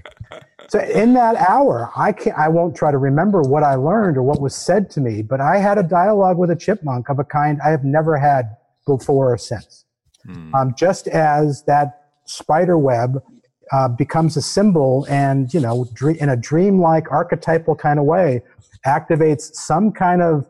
So 0.67 0.79
in 0.79 1.13
that 1.13 1.35
hour, 1.35 1.89
I 1.95 2.11
can't, 2.11 2.37
I 2.37 2.47
won't 2.47 2.75
try 2.75 2.91
to 2.91 2.97
remember 2.97 3.41
what 3.41 3.63
I 3.63 3.75
learned 3.75 4.17
or 4.17 4.23
what 4.23 4.41
was 4.41 4.55
said 4.55 4.89
to 4.91 5.01
me, 5.01 5.21
but 5.21 5.41
I 5.41 5.57
had 5.57 5.77
a 5.77 5.83
dialogue 5.83 6.37
with 6.37 6.51
a 6.51 6.55
chipmunk 6.55 7.09
of 7.09 7.17
a 7.17 7.23
kind 7.23 7.59
I 7.65 7.69
have 7.69 7.83
never 7.83 8.17
had 8.17 8.55
before 8.85 9.33
or 9.33 9.37
since. 9.37 9.85
Hmm. 10.25 10.53
Um, 10.53 10.75
just 10.77 11.07
as 11.07 11.63
that 11.63 12.09
spider 12.25 12.77
web 12.77 13.23
uh, 13.71 13.87
becomes 13.87 14.37
a 14.37 14.41
symbol 14.41 15.07
and, 15.09 15.51
you 15.53 15.59
know, 15.59 15.87
in 16.19 16.29
a 16.29 16.35
dreamlike 16.35 17.11
archetypal 17.11 17.75
kind 17.75 17.99
of 17.99 18.05
way, 18.05 18.41
activates 18.85 19.53
some 19.53 19.91
kind 19.91 20.21
of 20.21 20.45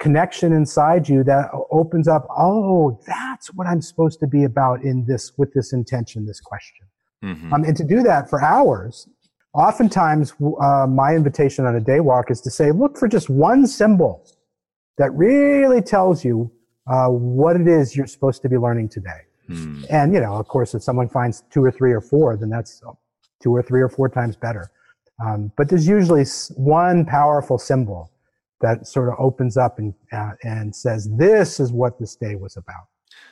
connection 0.00 0.52
inside 0.52 1.08
you 1.08 1.22
that 1.22 1.50
opens 1.70 2.08
up, 2.08 2.26
oh, 2.36 2.98
that's 3.06 3.48
what 3.54 3.66
I'm 3.66 3.82
supposed 3.82 4.18
to 4.20 4.26
be 4.26 4.44
about 4.44 4.82
in 4.82 5.04
this, 5.06 5.32
with 5.36 5.52
this 5.52 5.72
intention, 5.72 6.26
this 6.26 6.40
question. 6.40 6.86
Mm-hmm. 7.22 7.52
Um, 7.52 7.64
and 7.64 7.76
to 7.76 7.84
do 7.84 8.02
that 8.02 8.28
for 8.28 8.42
hours, 8.42 9.06
oftentimes 9.52 10.32
uh, 10.60 10.86
my 10.88 11.14
invitation 11.14 11.66
on 11.66 11.76
a 11.76 11.80
day 11.80 12.00
walk 12.00 12.30
is 12.30 12.40
to 12.40 12.50
say, 12.50 12.72
look 12.72 12.96
for 12.96 13.08
just 13.08 13.28
one 13.28 13.66
symbol 13.66 14.26
that 14.96 15.12
really 15.12 15.82
tells 15.82 16.24
you 16.24 16.50
uh, 16.90 17.08
what 17.08 17.56
it 17.56 17.68
is 17.68 17.94
you're 17.94 18.06
supposed 18.06 18.40
to 18.42 18.48
be 18.48 18.56
learning 18.56 18.88
today. 18.88 19.20
Hmm. 19.48 19.84
And, 19.90 20.14
you 20.14 20.20
know, 20.20 20.34
of 20.34 20.48
course, 20.48 20.74
if 20.74 20.82
someone 20.82 21.08
finds 21.08 21.42
two 21.50 21.62
or 21.62 21.70
three 21.70 21.92
or 21.92 22.00
four, 22.00 22.36
then 22.36 22.48
that's 22.48 22.82
two 23.42 23.54
or 23.54 23.62
three 23.62 23.82
or 23.82 23.88
four 23.88 24.08
times 24.08 24.34
better. 24.34 24.70
Um, 25.24 25.52
but 25.58 25.68
there's 25.68 25.86
usually 25.86 26.24
one 26.56 27.04
powerful 27.04 27.58
symbol 27.58 28.10
that 28.60 28.86
sort 28.86 29.08
of 29.08 29.14
opens 29.18 29.56
up 29.56 29.78
and, 29.78 29.94
uh, 30.12 30.32
and 30.42 30.74
says, 30.74 31.08
this 31.16 31.60
is 31.60 31.72
what 31.72 31.98
this 31.98 32.16
day 32.16 32.34
was 32.36 32.56
about. 32.56 32.86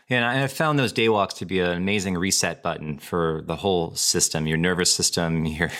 Yeah, 0.08 0.30
and 0.30 0.42
I 0.42 0.46
found 0.46 0.78
those 0.78 0.92
day 0.92 1.10
walks 1.10 1.34
to 1.34 1.44
be 1.44 1.60
an 1.60 1.76
amazing 1.76 2.16
reset 2.16 2.62
button 2.62 2.98
for 2.98 3.42
the 3.46 3.56
whole 3.56 3.94
system, 3.94 4.46
your 4.46 4.56
nervous 4.56 4.90
system, 4.92 5.44
your 5.46 5.70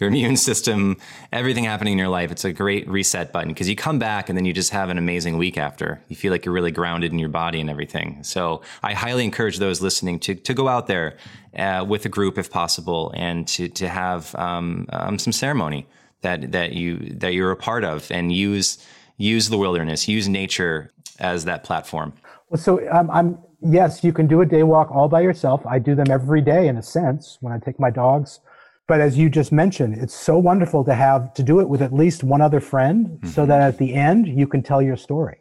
your 0.00 0.08
immune 0.08 0.38
system, 0.38 0.96
everything 1.30 1.64
happening 1.64 1.92
in 1.92 1.98
your 1.98 2.08
life. 2.08 2.30
It's 2.30 2.46
a 2.46 2.54
great 2.54 2.88
reset 2.88 3.32
button 3.32 3.48
because 3.48 3.68
you 3.68 3.76
come 3.76 3.98
back 3.98 4.30
and 4.30 4.38
then 4.38 4.46
you 4.46 4.54
just 4.54 4.70
have 4.70 4.88
an 4.88 4.96
amazing 4.96 5.36
week 5.36 5.58
after. 5.58 6.02
You 6.08 6.16
feel 6.16 6.32
like 6.32 6.46
you're 6.46 6.54
really 6.54 6.70
grounded 6.70 7.12
in 7.12 7.18
your 7.18 7.28
body 7.28 7.60
and 7.60 7.68
everything. 7.68 8.22
So 8.22 8.62
I 8.82 8.94
highly 8.94 9.24
encourage 9.24 9.58
those 9.58 9.82
listening 9.82 10.20
to 10.20 10.34
to 10.34 10.54
go 10.54 10.66
out 10.66 10.86
there 10.86 11.18
uh, 11.54 11.84
with 11.86 12.06
a 12.06 12.08
group 12.08 12.38
if 12.38 12.50
possible 12.50 13.12
and 13.14 13.46
to 13.48 13.68
to 13.68 13.88
have 13.90 14.34
um, 14.36 14.86
um, 14.90 15.18
some 15.18 15.34
ceremony 15.34 15.86
that 16.22 16.52
that 16.52 16.72
you 16.72 16.98
that 17.16 17.34
you're 17.34 17.50
a 17.50 17.56
part 17.56 17.84
of 17.84 18.10
and 18.10 18.32
use 18.32 18.84
use 19.16 19.48
the 19.48 19.58
wilderness, 19.58 20.08
use 20.08 20.28
nature 20.28 20.90
as 21.18 21.44
that 21.44 21.64
platform. 21.64 22.12
Well, 22.48 22.60
so 22.60 22.88
um, 22.90 23.10
I'm 23.10 23.38
yes, 23.62 24.02
you 24.02 24.12
can 24.12 24.26
do 24.26 24.40
a 24.40 24.46
day 24.46 24.62
walk 24.62 24.90
all 24.90 25.08
by 25.08 25.20
yourself. 25.20 25.64
I 25.66 25.78
do 25.78 25.94
them 25.94 26.10
every 26.10 26.40
day 26.40 26.68
in 26.68 26.76
a 26.76 26.82
sense 26.82 27.38
when 27.40 27.52
I 27.52 27.58
take 27.58 27.78
my 27.78 27.90
dogs. 27.90 28.40
But 28.88 29.00
as 29.00 29.16
you 29.16 29.30
just 29.30 29.52
mentioned, 29.52 29.94
it's 29.94 30.14
so 30.14 30.36
wonderful 30.36 30.84
to 30.84 30.94
have 30.94 31.32
to 31.34 31.44
do 31.44 31.60
it 31.60 31.68
with 31.68 31.80
at 31.80 31.92
least 31.92 32.24
one 32.24 32.40
other 32.40 32.58
friend 32.58 33.06
mm-hmm. 33.06 33.28
so 33.28 33.46
that 33.46 33.60
at 33.62 33.78
the 33.78 33.94
end 33.94 34.26
you 34.26 34.48
can 34.48 34.62
tell 34.62 34.82
your 34.82 34.96
story 34.96 35.38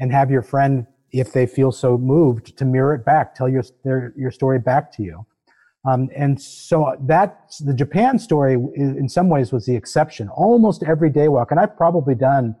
and 0.00 0.10
have 0.10 0.32
your 0.32 0.42
friend, 0.42 0.86
if 1.12 1.32
they 1.32 1.46
feel 1.46 1.70
so 1.70 1.96
moved, 1.96 2.56
to 2.58 2.64
mirror 2.64 2.94
it 2.94 3.04
back, 3.04 3.36
tell 3.36 3.48
your, 3.48 3.62
their, 3.84 4.12
your 4.16 4.32
story 4.32 4.58
back 4.58 4.90
to 4.96 5.02
you. 5.04 5.24
Um, 5.84 6.10
and 6.14 6.40
so 6.40 6.94
that 7.08 7.52
the 7.60 7.74
Japan 7.74 8.18
story 8.18 8.54
in 8.76 9.08
some 9.08 9.28
ways 9.28 9.52
was 9.52 9.66
the 9.66 9.74
exception. 9.74 10.28
Almost 10.28 10.84
every 10.84 11.10
day 11.10 11.28
walk, 11.28 11.50
and 11.50 11.58
I've 11.58 11.76
probably 11.76 12.14
done 12.14 12.54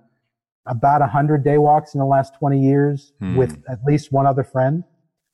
about 0.66 1.00
100 1.00 1.44
day 1.44 1.58
walks 1.58 1.94
in 1.94 2.00
the 2.00 2.06
last 2.06 2.34
20 2.38 2.60
years 2.60 3.12
hmm. 3.18 3.36
with 3.36 3.62
at 3.68 3.78
least 3.84 4.12
one 4.12 4.26
other 4.26 4.44
friend 4.44 4.84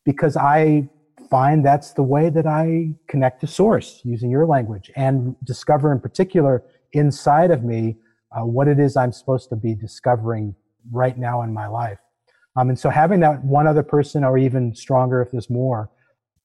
because 0.04 0.36
I 0.36 0.88
find 1.30 1.64
that's 1.64 1.92
the 1.92 2.02
way 2.02 2.30
that 2.30 2.46
I 2.46 2.94
connect 3.08 3.40
to 3.42 3.46
source 3.46 4.00
using 4.04 4.30
your 4.30 4.46
language 4.46 4.90
and 4.96 5.36
discover 5.44 5.92
in 5.92 6.00
particular 6.00 6.64
inside 6.92 7.50
of 7.50 7.64
me 7.64 7.96
uh, 8.32 8.44
what 8.44 8.68
it 8.68 8.78
is 8.78 8.96
I'm 8.96 9.12
supposed 9.12 9.48
to 9.50 9.56
be 9.56 9.74
discovering 9.74 10.54
right 10.90 11.18
now 11.18 11.42
in 11.42 11.52
my 11.52 11.66
life. 11.66 11.98
Um, 12.56 12.70
and 12.70 12.78
so 12.78 12.88
having 12.88 13.20
that 13.20 13.44
one 13.44 13.66
other 13.66 13.82
person 13.82 14.24
or 14.24 14.38
even 14.38 14.74
stronger 14.74 15.20
if 15.20 15.30
there's 15.30 15.50
more 15.50 15.90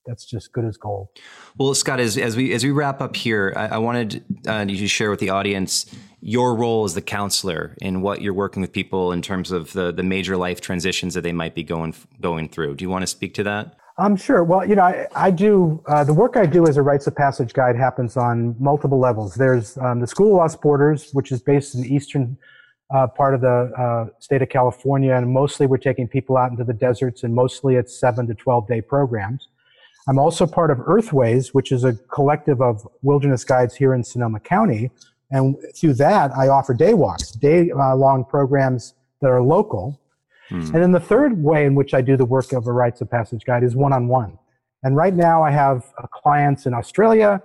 that's 0.05 0.25
just 0.25 0.51
good 0.51 0.65
as 0.65 0.77
gold. 0.77 1.09
Well, 1.57 1.73
Scott, 1.73 1.99
as, 1.99 2.17
as 2.17 2.35
we 2.35 2.53
as 2.53 2.63
we 2.63 2.71
wrap 2.71 3.01
up 3.01 3.15
here, 3.15 3.53
I, 3.55 3.67
I 3.67 3.77
wanted 3.77 4.23
uh, 4.47 4.65
you 4.67 4.77
to 4.77 4.87
share 4.87 5.09
with 5.09 5.19
the 5.19 5.29
audience 5.29 5.85
your 6.21 6.55
role 6.55 6.85
as 6.85 6.93
the 6.93 7.01
counselor 7.01 7.75
in 7.81 8.01
what 8.01 8.21
you're 8.21 8.33
working 8.33 8.61
with 8.61 8.71
people 8.71 9.11
in 9.11 9.21
terms 9.21 9.51
of 9.51 9.73
the 9.73 9.91
the 9.91 10.03
major 10.03 10.37
life 10.37 10.61
transitions 10.61 11.13
that 11.13 11.21
they 11.21 11.33
might 11.33 11.55
be 11.55 11.63
going 11.63 11.95
going 12.21 12.49
through. 12.49 12.75
Do 12.75 12.83
you 12.83 12.89
want 12.89 13.03
to 13.03 13.07
speak 13.07 13.33
to 13.35 13.43
that? 13.43 13.75
Um, 13.99 14.15
sure. 14.15 14.43
Well, 14.43 14.67
you 14.67 14.75
know, 14.75 14.81
I, 14.81 15.07
I 15.15 15.29
do 15.29 15.81
uh, 15.87 16.03
the 16.03 16.13
work 16.13 16.35
I 16.35 16.47
do 16.47 16.67
as 16.67 16.77
a 16.77 16.81
rites 16.81 17.05
of 17.05 17.15
passage 17.15 17.53
guide 17.53 17.75
happens 17.75 18.17
on 18.17 18.55
multiple 18.59 18.99
levels. 18.99 19.35
There's 19.35 19.77
um, 19.77 19.99
the 19.99 20.07
School 20.07 20.31
of 20.31 20.37
Lost 20.37 20.61
Borders, 20.61 21.11
which 21.13 21.31
is 21.31 21.41
based 21.41 21.75
in 21.75 21.81
the 21.81 21.93
eastern 21.93 22.35
uh, 22.93 23.07
part 23.07 23.35
of 23.35 23.41
the 23.41 23.71
uh, 23.77 24.05
state 24.19 24.41
of 24.41 24.49
California, 24.49 25.15
and 25.15 25.31
mostly 25.31 25.67
we're 25.67 25.77
taking 25.77 26.07
people 26.07 26.37
out 26.37 26.49
into 26.49 26.63
the 26.63 26.73
deserts, 26.73 27.23
and 27.23 27.35
mostly 27.35 27.75
it's 27.75 27.97
seven 27.97 28.25
to 28.27 28.33
twelve 28.33 28.67
day 28.67 28.81
programs. 28.81 29.47
I'm 30.07 30.19
also 30.19 30.45
part 30.45 30.71
of 30.71 30.79
Earthways, 30.79 31.53
which 31.53 31.71
is 31.71 31.83
a 31.83 31.93
collective 31.93 32.61
of 32.61 32.87
wilderness 33.01 33.43
guides 33.43 33.75
here 33.75 33.93
in 33.93 34.03
Sonoma 34.03 34.39
County. 34.39 34.91
And 35.31 35.55
through 35.75 35.95
that, 35.95 36.31
I 36.37 36.49
offer 36.49 36.73
day 36.73 36.93
walks, 36.93 37.31
day 37.31 37.71
uh, 37.71 37.95
long 37.95 38.25
programs 38.25 38.93
that 39.21 39.29
are 39.29 39.41
local. 39.41 39.99
Hmm. 40.49 40.61
And 40.61 40.75
then 40.75 40.91
the 40.91 40.99
third 40.99 41.41
way 41.41 41.65
in 41.65 41.73
which 41.75 41.93
I 41.93 42.01
do 42.01 42.17
the 42.17 42.25
work 42.25 42.51
of 42.51 42.67
a 42.67 42.71
rites 42.71 43.01
of 43.01 43.09
passage 43.09 43.45
guide 43.45 43.63
is 43.63 43.75
one 43.75 43.93
on 43.93 44.07
one. 44.07 44.37
And 44.83 44.95
right 44.95 45.13
now 45.13 45.41
I 45.41 45.51
have 45.51 45.85
uh, 45.97 46.07
clients 46.07 46.65
in 46.65 46.73
Australia, 46.73 47.41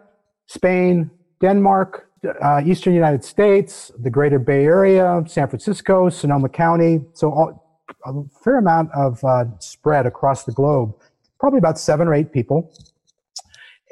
Spain, 0.47 1.11
Denmark, 1.41 2.11
uh, 2.43 2.61
Eastern 2.65 2.95
United 2.95 3.25
States, 3.25 3.93
the 4.01 4.11
greater 4.11 4.41
Bay 4.41 4.65
Area, 4.65 5.23
San 5.27 5.49
Francisco, 5.49 6.09
Sonoma 6.09 6.49
County. 6.49 7.01
So 7.15 7.31
all, 7.31 7.65
a 8.05 8.13
fair 8.43 8.59
amount 8.59 8.91
of 8.93 9.23
uh, 9.25 9.45
spread 9.61 10.05
across 10.07 10.45
the 10.45 10.53
globe, 10.53 10.95
probably 11.41 11.59
about 11.59 11.79
seven 11.79 12.09
or 12.09 12.15
eight 12.15 12.33
people. 12.33 12.73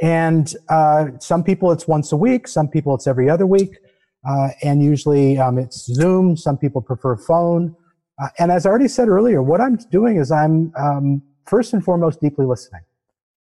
And 0.03 0.53
uh, 0.69 1.07
some 1.21 1.43
people 1.43 1.73
it's 1.73 1.89
once 1.89 2.13
a 2.13 2.17
week, 2.17 2.49
some 2.49 2.69
people 2.69 2.95
it's 2.95 3.07
every 3.07 3.31
other 3.31 3.47
week, 3.47 3.79
uh, 4.29 4.49
and 4.63 4.83
usually 4.83 5.39
um, 5.39 5.59
it's 5.59 5.87
Zoom. 5.87 6.37
Some 6.37 6.59
people 6.59 6.83
prefer 6.83 7.17
phone. 7.17 7.75
Uh, 8.23 8.29
and 8.39 8.51
as 8.51 8.67
I 8.67 8.71
already 8.71 8.89
said 8.89 9.09
earlier, 9.09 9.43
what 9.43 9.61
I'm 9.61 9.77
doing 9.91 10.17
is 10.17 10.31
I'm 10.31 10.73
um, 10.77 11.23
first 11.47 11.73
and 11.73 11.85
foremost 11.85 12.21
deeply 12.21 12.47
listening 12.47 12.83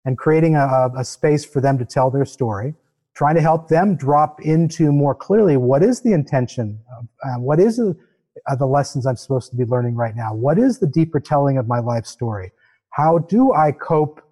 and 0.04 0.18
creating 0.18 0.56
a, 0.56 0.90
a 0.96 1.04
space 1.04 1.44
for 1.44 1.60
them 1.60 1.78
to 1.78 1.84
tell 1.84 2.10
their 2.10 2.24
story 2.24 2.74
trying 3.14 3.34
to 3.34 3.40
help 3.40 3.68
them 3.68 3.96
drop 3.96 4.40
into 4.42 4.92
more 4.92 5.14
clearly 5.14 5.56
what 5.56 5.82
is 5.82 6.00
the 6.00 6.12
intention, 6.12 6.78
of, 6.98 7.08
uh, 7.24 7.38
what 7.38 7.60
is 7.60 7.78
uh, 7.78 8.56
the 8.56 8.66
lessons 8.66 9.06
I'm 9.06 9.16
supposed 9.16 9.50
to 9.50 9.56
be 9.56 9.64
learning 9.64 9.96
right 9.96 10.16
now, 10.16 10.34
what 10.34 10.58
is 10.58 10.78
the 10.78 10.86
deeper 10.86 11.20
telling 11.20 11.58
of 11.58 11.68
my 11.68 11.78
life 11.78 12.06
story, 12.06 12.52
how 12.92 13.18
do 13.18 13.52
I 13.52 13.72
cope 13.72 14.22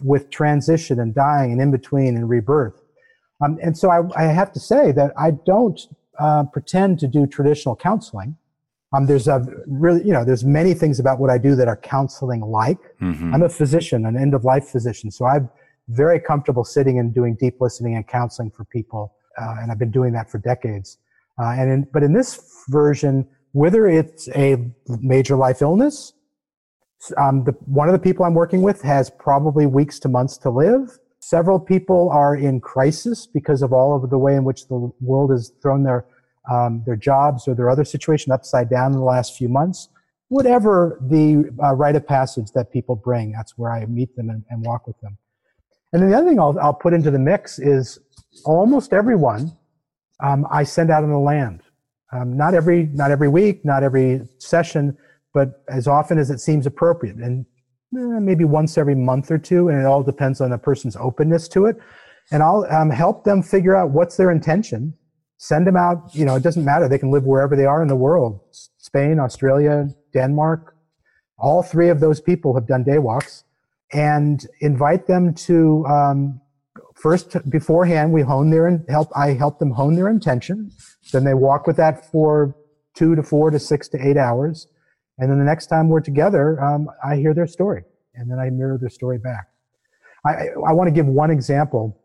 with 0.00 0.30
transition 0.30 1.00
and 1.00 1.14
dying 1.14 1.52
and 1.52 1.60
in 1.60 1.70
between 1.70 2.16
and 2.16 2.28
rebirth. 2.28 2.82
Um, 3.40 3.58
and 3.62 3.76
so 3.76 3.90
I, 3.90 4.00
I, 4.16 4.24
have 4.24 4.52
to 4.52 4.60
say 4.60 4.90
that 4.92 5.12
I 5.16 5.30
don't 5.30 5.80
uh, 6.18 6.44
pretend 6.52 6.98
to 7.00 7.06
do 7.06 7.26
traditional 7.26 7.76
counseling. 7.76 8.36
Um, 8.92 9.06
there's 9.06 9.28
a 9.28 9.46
really, 9.66 10.04
you 10.04 10.12
know, 10.12 10.24
there's 10.24 10.44
many 10.44 10.74
things 10.74 10.98
about 10.98 11.20
what 11.20 11.30
I 11.30 11.38
do 11.38 11.54
that 11.54 11.68
are 11.68 11.76
counseling 11.76 12.40
like. 12.40 12.78
Mm-hmm. 13.00 13.34
I'm 13.34 13.42
a 13.42 13.48
physician, 13.48 14.06
an 14.06 14.16
end 14.16 14.34
of 14.34 14.44
life 14.44 14.66
physician. 14.66 15.10
So 15.10 15.26
I'm 15.26 15.48
very 15.88 16.18
comfortable 16.18 16.64
sitting 16.64 16.98
and 16.98 17.14
doing 17.14 17.36
deep 17.36 17.60
listening 17.60 17.94
and 17.94 18.06
counseling 18.06 18.50
for 18.50 18.64
people. 18.64 19.14
Uh, 19.40 19.56
and 19.60 19.70
I've 19.70 19.78
been 19.78 19.92
doing 19.92 20.12
that 20.14 20.28
for 20.28 20.38
decades. 20.38 20.98
Uh, 21.40 21.50
and 21.50 21.70
in, 21.70 21.88
but 21.92 22.02
in 22.02 22.12
this 22.12 22.64
version, 22.68 23.28
whether 23.52 23.86
it's 23.86 24.28
a 24.30 24.56
major 25.00 25.36
life 25.36 25.62
illness, 25.62 26.14
um, 27.16 27.44
the, 27.44 27.52
one 27.66 27.88
of 27.88 27.92
the 27.92 27.98
people 27.98 28.24
I'm 28.24 28.34
working 28.34 28.62
with 28.62 28.82
has 28.82 29.10
probably 29.10 29.66
weeks 29.66 29.98
to 30.00 30.08
months 30.08 30.36
to 30.38 30.50
live. 30.50 30.98
Several 31.20 31.58
people 31.58 32.10
are 32.10 32.34
in 32.34 32.60
crisis 32.60 33.26
because 33.26 33.62
of 33.62 33.72
all 33.72 33.94
of 33.96 34.10
the 34.10 34.18
way 34.18 34.34
in 34.34 34.44
which 34.44 34.68
the 34.68 34.92
world 35.00 35.30
has 35.30 35.52
thrown 35.62 35.82
their 35.82 36.06
um, 36.50 36.82
their 36.86 36.96
jobs 36.96 37.46
or 37.46 37.54
their 37.54 37.68
other 37.68 37.84
situation 37.84 38.32
upside 38.32 38.70
down 38.70 38.92
in 38.92 38.98
the 38.98 39.04
last 39.04 39.36
few 39.36 39.48
months. 39.48 39.88
Whatever 40.28 40.98
the 41.02 41.44
uh, 41.62 41.74
rite 41.74 41.96
of 41.96 42.06
passage 42.06 42.52
that 42.54 42.72
people 42.72 42.96
bring, 42.96 43.32
that's 43.32 43.58
where 43.58 43.70
I 43.70 43.84
meet 43.84 44.16
them 44.16 44.30
and, 44.30 44.44
and 44.48 44.64
walk 44.64 44.86
with 44.86 44.98
them. 45.00 45.18
And 45.92 46.02
then 46.02 46.10
the 46.10 46.16
other 46.16 46.28
thing 46.28 46.40
I'll, 46.40 46.58
I'll 46.58 46.74
put 46.74 46.94
into 46.94 47.10
the 47.10 47.18
mix 47.18 47.58
is 47.58 47.98
almost 48.44 48.92
everyone 48.92 49.52
um, 50.20 50.46
I 50.50 50.64
send 50.64 50.90
out 50.90 51.04
on 51.04 51.10
the 51.10 51.18
land. 51.18 51.62
Um, 52.12 52.36
not 52.36 52.54
every 52.54 52.84
not 52.86 53.10
every 53.10 53.28
week, 53.28 53.64
not 53.64 53.82
every 53.82 54.26
session, 54.38 54.96
but 55.34 55.62
as 55.68 55.86
often 55.86 56.18
as 56.18 56.30
it 56.30 56.38
seems 56.38 56.66
appropriate, 56.66 57.16
and 57.16 57.44
eh, 57.96 58.18
maybe 58.20 58.44
once 58.44 58.78
every 58.78 58.94
month 58.94 59.30
or 59.30 59.38
two. 59.38 59.68
And 59.68 59.80
it 59.80 59.86
all 59.86 60.02
depends 60.02 60.40
on 60.40 60.50
the 60.50 60.58
person's 60.58 60.96
openness 60.96 61.48
to 61.48 61.66
it. 61.66 61.76
And 62.30 62.42
I'll 62.42 62.66
um, 62.70 62.90
help 62.90 63.24
them 63.24 63.42
figure 63.42 63.76
out 63.76 63.90
what's 63.90 64.16
their 64.16 64.30
intention. 64.30 64.94
Send 65.38 65.66
them 65.66 65.76
out. 65.76 66.14
You 66.14 66.24
know, 66.24 66.36
it 66.36 66.42
doesn't 66.42 66.64
matter. 66.64 66.88
They 66.88 66.98
can 66.98 67.10
live 67.10 67.24
wherever 67.24 67.56
they 67.56 67.64
are 67.64 67.82
in 67.82 67.88
the 67.88 67.96
world: 67.96 68.40
Spain, 68.78 69.18
Australia, 69.20 69.88
Denmark. 70.12 70.74
All 71.38 71.62
three 71.62 71.88
of 71.88 72.00
those 72.00 72.20
people 72.20 72.54
have 72.54 72.66
done 72.66 72.82
day 72.82 72.98
walks 72.98 73.44
and 73.92 74.46
invite 74.60 75.06
them 75.06 75.32
to 75.32 75.86
um, 75.86 76.40
first 76.94 77.36
beforehand 77.48 78.12
we 78.12 78.22
hone 78.22 78.50
their 78.50 78.66
and 78.66 78.84
help 78.88 79.08
i 79.16 79.28
help 79.28 79.58
them 79.58 79.70
hone 79.70 79.94
their 79.94 80.08
intention 80.08 80.70
then 81.12 81.24
they 81.24 81.34
walk 81.34 81.66
with 81.66 81.76
that 81.76 82.04
for 82.10 82.54
two 82.94 83.14
to 83.14 83.22
four 83.22 83.50
to 83.50 83.58
six 83.58 83.88
to 83.88 83.98
eight 84.06 84.16
hours 84.16 84.66
and 85.18 85.30
then 85.30 85.38
the 85.38 85.44
next 85.44 85.66
time 85.66 85.88
we're 85.88 86.00
together 86.00 86.62
um, 86.62 86.88
i 87.04 87.16
hear 87.16 87.34
their 87.34 87.46
story 87.46 87.82
and 88.14 88.30
then 88.30 88.38
i 88.38 88.50
mirror 88.50 88.78
their 88.78 88.88
story 88.88 89.18
back 89.18 89.48
i, 90.24 90.48
I 90.66 90.72
want 90.72 90.88
to 90.88 90.92
give 90.92 91.06
one 91.06 91.30
example 91.30 92.00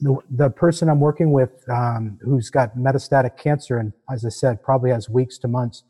the, 0.00 0.16
the 0.30 0.50
person 0.50 0.88
i'm 0.88 1.00
working 1.00 1.32
with 1.32 1.64
um, 1.68 2.18
who's 2.22 2.50
got 2.50 2.76
metastatic 2.76 3.36
cancer 3.36 3.78
and 3.78 3.92
as 4.10 4.24
i 4.24 4.28
said 4.28 4.62
probably 4.62 4.90
has 4.90 5.08
weeks 5.08 5.38
to 5.38 5.48
months 5.48 5.84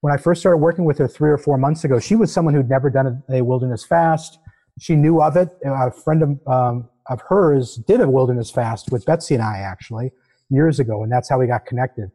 when 0.00 0.12
i 0.12 0.16
first 0.16 0.40
started 0.40 0.58
working 0.58 0.84
with 0.84 0.98
her 0.98 1.08
three 1.08 1.30
or 1.30 1.38
four 1.38 1.58
months 1.58 1.84
ago 1.84 1.98
she 1.98 2.14
was 2.14 2.32
someone 2.32 2.54
who'd 2.54 2.68
never 2.68 2.90
done 2.90 3.22
a, 3.28 3.36
a 3.36 3.44
wilderness 3.44 3.84
fast 3.84 4.38
she 4.78 4.94
knew 4.94 5.22
of 5.22 5.36
it. 5.36 5.48
A 5.64 5.90
friend 5.90 6.22
of, 6.22 6.48
um, 6.48 6.88
of 7.06 7.20
hers 7.22 7.76
did 7.76 8.00
a 8.00 8.08
wilderness 8.08 8.50
fast 8.50 8.90
with 8.92 9.04
Betsy 9.06 9.34
and 9.34 9.42
I 9.42 9.58
actually 9.58 10.12
years 10.50 10.78
ago, 10.78 11.02
and 11.02 11.10
that's 11.10 11.28
how 11.28 11.38
we 11.38 11.46
got 11.46 11.66
connected. 11.66 12.10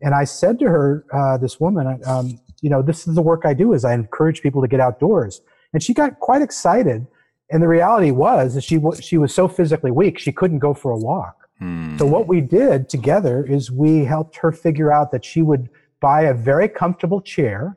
And 0.00 0.14
I 0.14 0.24
said 0.24 0.58
to 0.58 0.66
her, 0.66 1.06
uh, 1.12 1.38
this 1.38 1.60
woman, 1.60 2.00
um, 2.06 2.40
you 2.62 2.70
know, 2.70 2.80
this 2.80 3.06
is 3.06 3.14
the 3.14 3.22
work 3.22 3.42
I 3.44 3.52
do 3.52 3.74
is 3.74 3.84
I 3.84 3.92
encourage 3.92 4.40
people 4.40 4.62
to 4.62 4.68
get 4.68 4.80
outdoors. 4.80 5.42
And 5.74 5.82
she 5.82 5.92
got 5.92 6.20
quite 6.20 6.40
excited. 6.40 7.06
And 7.50 7.62
the 7.62 7.68
reality 7.68 8.12
was 8.12 8.54
that 8.54 8.62
she, 8.62 8.80
she 9.00 9.18
was 9.18 9.34
so 9.34 9.48
physically 9.48 9.90
weak, 9.90 10.18
she 10.18 10.32
couldn't 10.32 10.60
go 10.60 10.72
for 10.72 10.92
a 10.92 10.98
walk. 10.98 11.36
Hmm. 11.58 11.98
So 11.98 12.06
what 12.06 12.26
we 12.26 12.40
did 12.40 12.88
together 12.88 13.44
is 13.44 13.70
we 13.70 14.04
helped 14.04 14.36
her 14.36 14.52
figure 14.52 14.92
out 14.92 15.12
that 15.12 15.24
she 15.24 15.42
would 15.42 15.68
buy 16.00 16.22
a 16.22 16.34
very 16.34 16.68
comfortable 16.68 17.20
chair. 17.20 17.76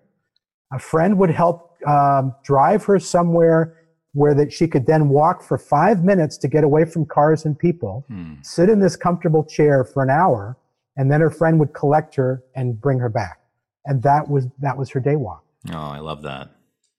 A 0.71 0.79
friend 0.79 1.17
would 1.17 1.31
help 1.31 1.75
um, 1.85 2.33
drive 2.43 2.83
her 2.85 2.99
somewhere 2.99 3.81
where 4.13 4.33
that 4.33 4.53
she 4.53 4.67
could 4.67 4.85
then 4.85 5.09
walk 5.09 5.43
for 5.43 5.57
five 5.57 6.03
minutes 6.03 6.37
to 6.37 6.47
get 6.47 6.63
away 6.63 6.85
from 6.85 7.05
cars 7.05 7.43
and 7.43 7.57
people, 7.59 8.05
hmm. 8.07 8.35
sit 8.43 8.69
in 8.69 8.79
this 8.79 8.95
comfortable 8.95 9.43
chair 9.43 9.83
for 9.83 10.01
an 10.03 10.09
hour, 10.09 10.57
and 10.95 11.11
then 11.11 11.19
her 11.19 11.29
friend 11.29 11.59
would 11.59 11.73
collect 11.73 12.15
her 12.15 12.41
and 12.55 12.79
bring 12.79 12.99
her 12.99 13.09
back. 13.09 13.39
And 13.85 14.01
that 14.03 14.29
was 14.29 14.47
that 14.59 14.77
was 14.77 14.89
her 14.91 14.99
day 14.99 15.15
walk. 15.15 15.43
Oh, 15.71 15.77
I 15.77 15.99
love 15.99 16.23
that. 16.23 16.49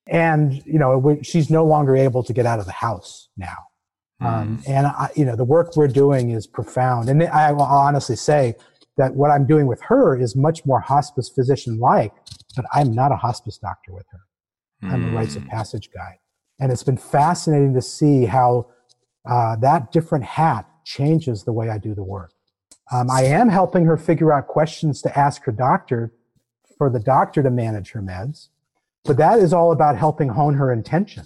And 0.07 0.63
you 0.65 0.79
know, 0.79 1.19
she's 1.23 1.51
no 1.51 1.65
longer 1.65 1.97
able 1.97 2.23
to 2.23 2.33
get 2.33 2.47
out 2.47 2.59
of 2.59 2.67
the 2.67 2.73
house 2.73 3.29
now. 3.37 3.57
Hmm. 4.21 4.27
Um, 4.27 4.63
and 4.67 4.87
I, 4.87 5.11
you 5.17 5.25
know, 5.25 5.37
the 5.37 5.45
work 5.45 5.77
we're 5.77 5.89
doing 5.89 6.31
is 6.31 6.47
profound. 6.47 7.09
And 7.09 7.23
I 7.25 7.53
will 7.53 7.63
honestly 7.63 8.17
say 8.17 8.55
that 8.97 9.15
what 9.15 9.31
I'm 9.31 9.47
doing 9.47 9.67
with 9.67 9.81
her 9.83 10.19
is 10.19 10.35
much 10.35 10.65
more 10.65 10.81
hospice 10.81 11.29
physician 11.29 11.79
like, 11.79 12.13
but 12.55 12.65
I'm 12.73 12.93
not 12.93 13.13
a 13.13 13.17
hospice 13.17 13.59
doctor 13.59 13.93
with 13.93 14.07
her. 14.11 14.21
I'm 14.83 15.09
a 15.09 15.17
rites 15.17 15.37
of 15.37 15.43
hmm. 15.43 15.49
passage 15.49 15.91
guide. 15.93 16.19
And 16.61 16.73
it's 16.73 16.83
been 16.83 16.97
fascinating 16.97 17.75
to 17.75 17.83
see 17.83 18.25
how 18.25 18.69
uh, 19.29 19.57
that 19.57 19.93
different 19.93 20.25
hat 20.25 20.67
changes 20.85 21.45
the 21.45 21.53
way 21.53 21.69
I 21.69 21.79
do 21.79 21.95
the 21.95 22.05
work. 22.05 22.33
Um, 22.93 23.11
I 23.11 23.25
am 23.25 23.49
helping 23.49 23.85
her 23.85 23.97
figure 23.97 24.33
out 24.33 24.47
questions 24.47 25.03
to 25.03 25.19
ask 25.19 25.43
her 25.45 25.53
doctor 25.53 26.13
for 26.77 26.91
the 26.91 27.01
doctor 27.01 27.43
to 27.43 27.51
manage 27.51 27.93
her 27.93 28.03
meds, 28.03 28.49
but 29.05 29.17
that 29.17 29.39
is 29.39 29.53
all 29.53 29.73
about 29.73 29.97
helping 29.97 30.29
hone 30.29 30.55
her 30.55 30.73
intention. 30.73 31.25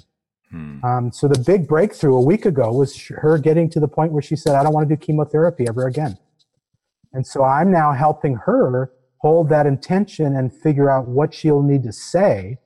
Hmm. 0.50 0.84
Um, 0.84 1.12
so 1.12 1.28
the 1.28 1.38
big 1.38 1.68
breakthrough 1.68 2.16
a 2.16 2.20
week 2.20 2.44
ago 2.44 2.72
was 2.72 2.96
her 3.08 3.38
getting 3.38 3.70
to 3.70 3.80
the 3.80 3.88
point 3.88 4.12
where 4.12 4.22
she 4.22 4.36
said, 4.36 4.54
I 4.54 4.62
don't 4.62 4.72
want 4.72 4.88
to 4.88 4.96
do 4.96 5.00
chemotherapy 5.00 5.66
ever 5.68 5.86
again. 5.86 6.18
And 7.12 7.26
so 7.26 7.44
I'm 7.44 7.70
now 7.70 7.92
helping 7.92 8.36
her 8.46 8.92
hold 9.18 9.48
that 9.50 9.66
intention 9.66 10.36
and 10.36 10.52
figure 10.52 10.90
out 10.90 11.06
what 11.08 11.34
she'll 11.34 11.62
need 11.62 11.82
to 11.84 11.92
say 11.92 12.58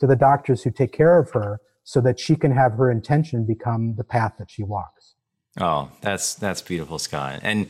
to 0.00 0.06
the 0.06 0.16
doctors 0.16 0.62
who 0.62 0.70
take 0.70 0.92
care 0.92 1.18
of 1.18 1.30
her 1.30 1.60
so 1.84 2.00
that 2.00 2.18
she 2.18 2.36
can 2.36 2.52
have 2.52 2.72
her 2.72 2.90
intention 2.90 3.44
become 3.44 3.94
the 3.96 4.04
path 4.04 4.34
that 4.38 4.50
she 4.50 4.62
walks. 4.62 5.14
Oh, 5.60 5.90
that's 6.00 6.34
that's 6.34 6.62
beautiful, 6.62 6.98
Scott. 6.98 7.40
And 7.42 7.68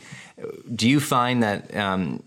do 0.75 0.89
you 0.89 1.01
find 1.01 1.43
that 1.43 1.75
um, 1.75 2.23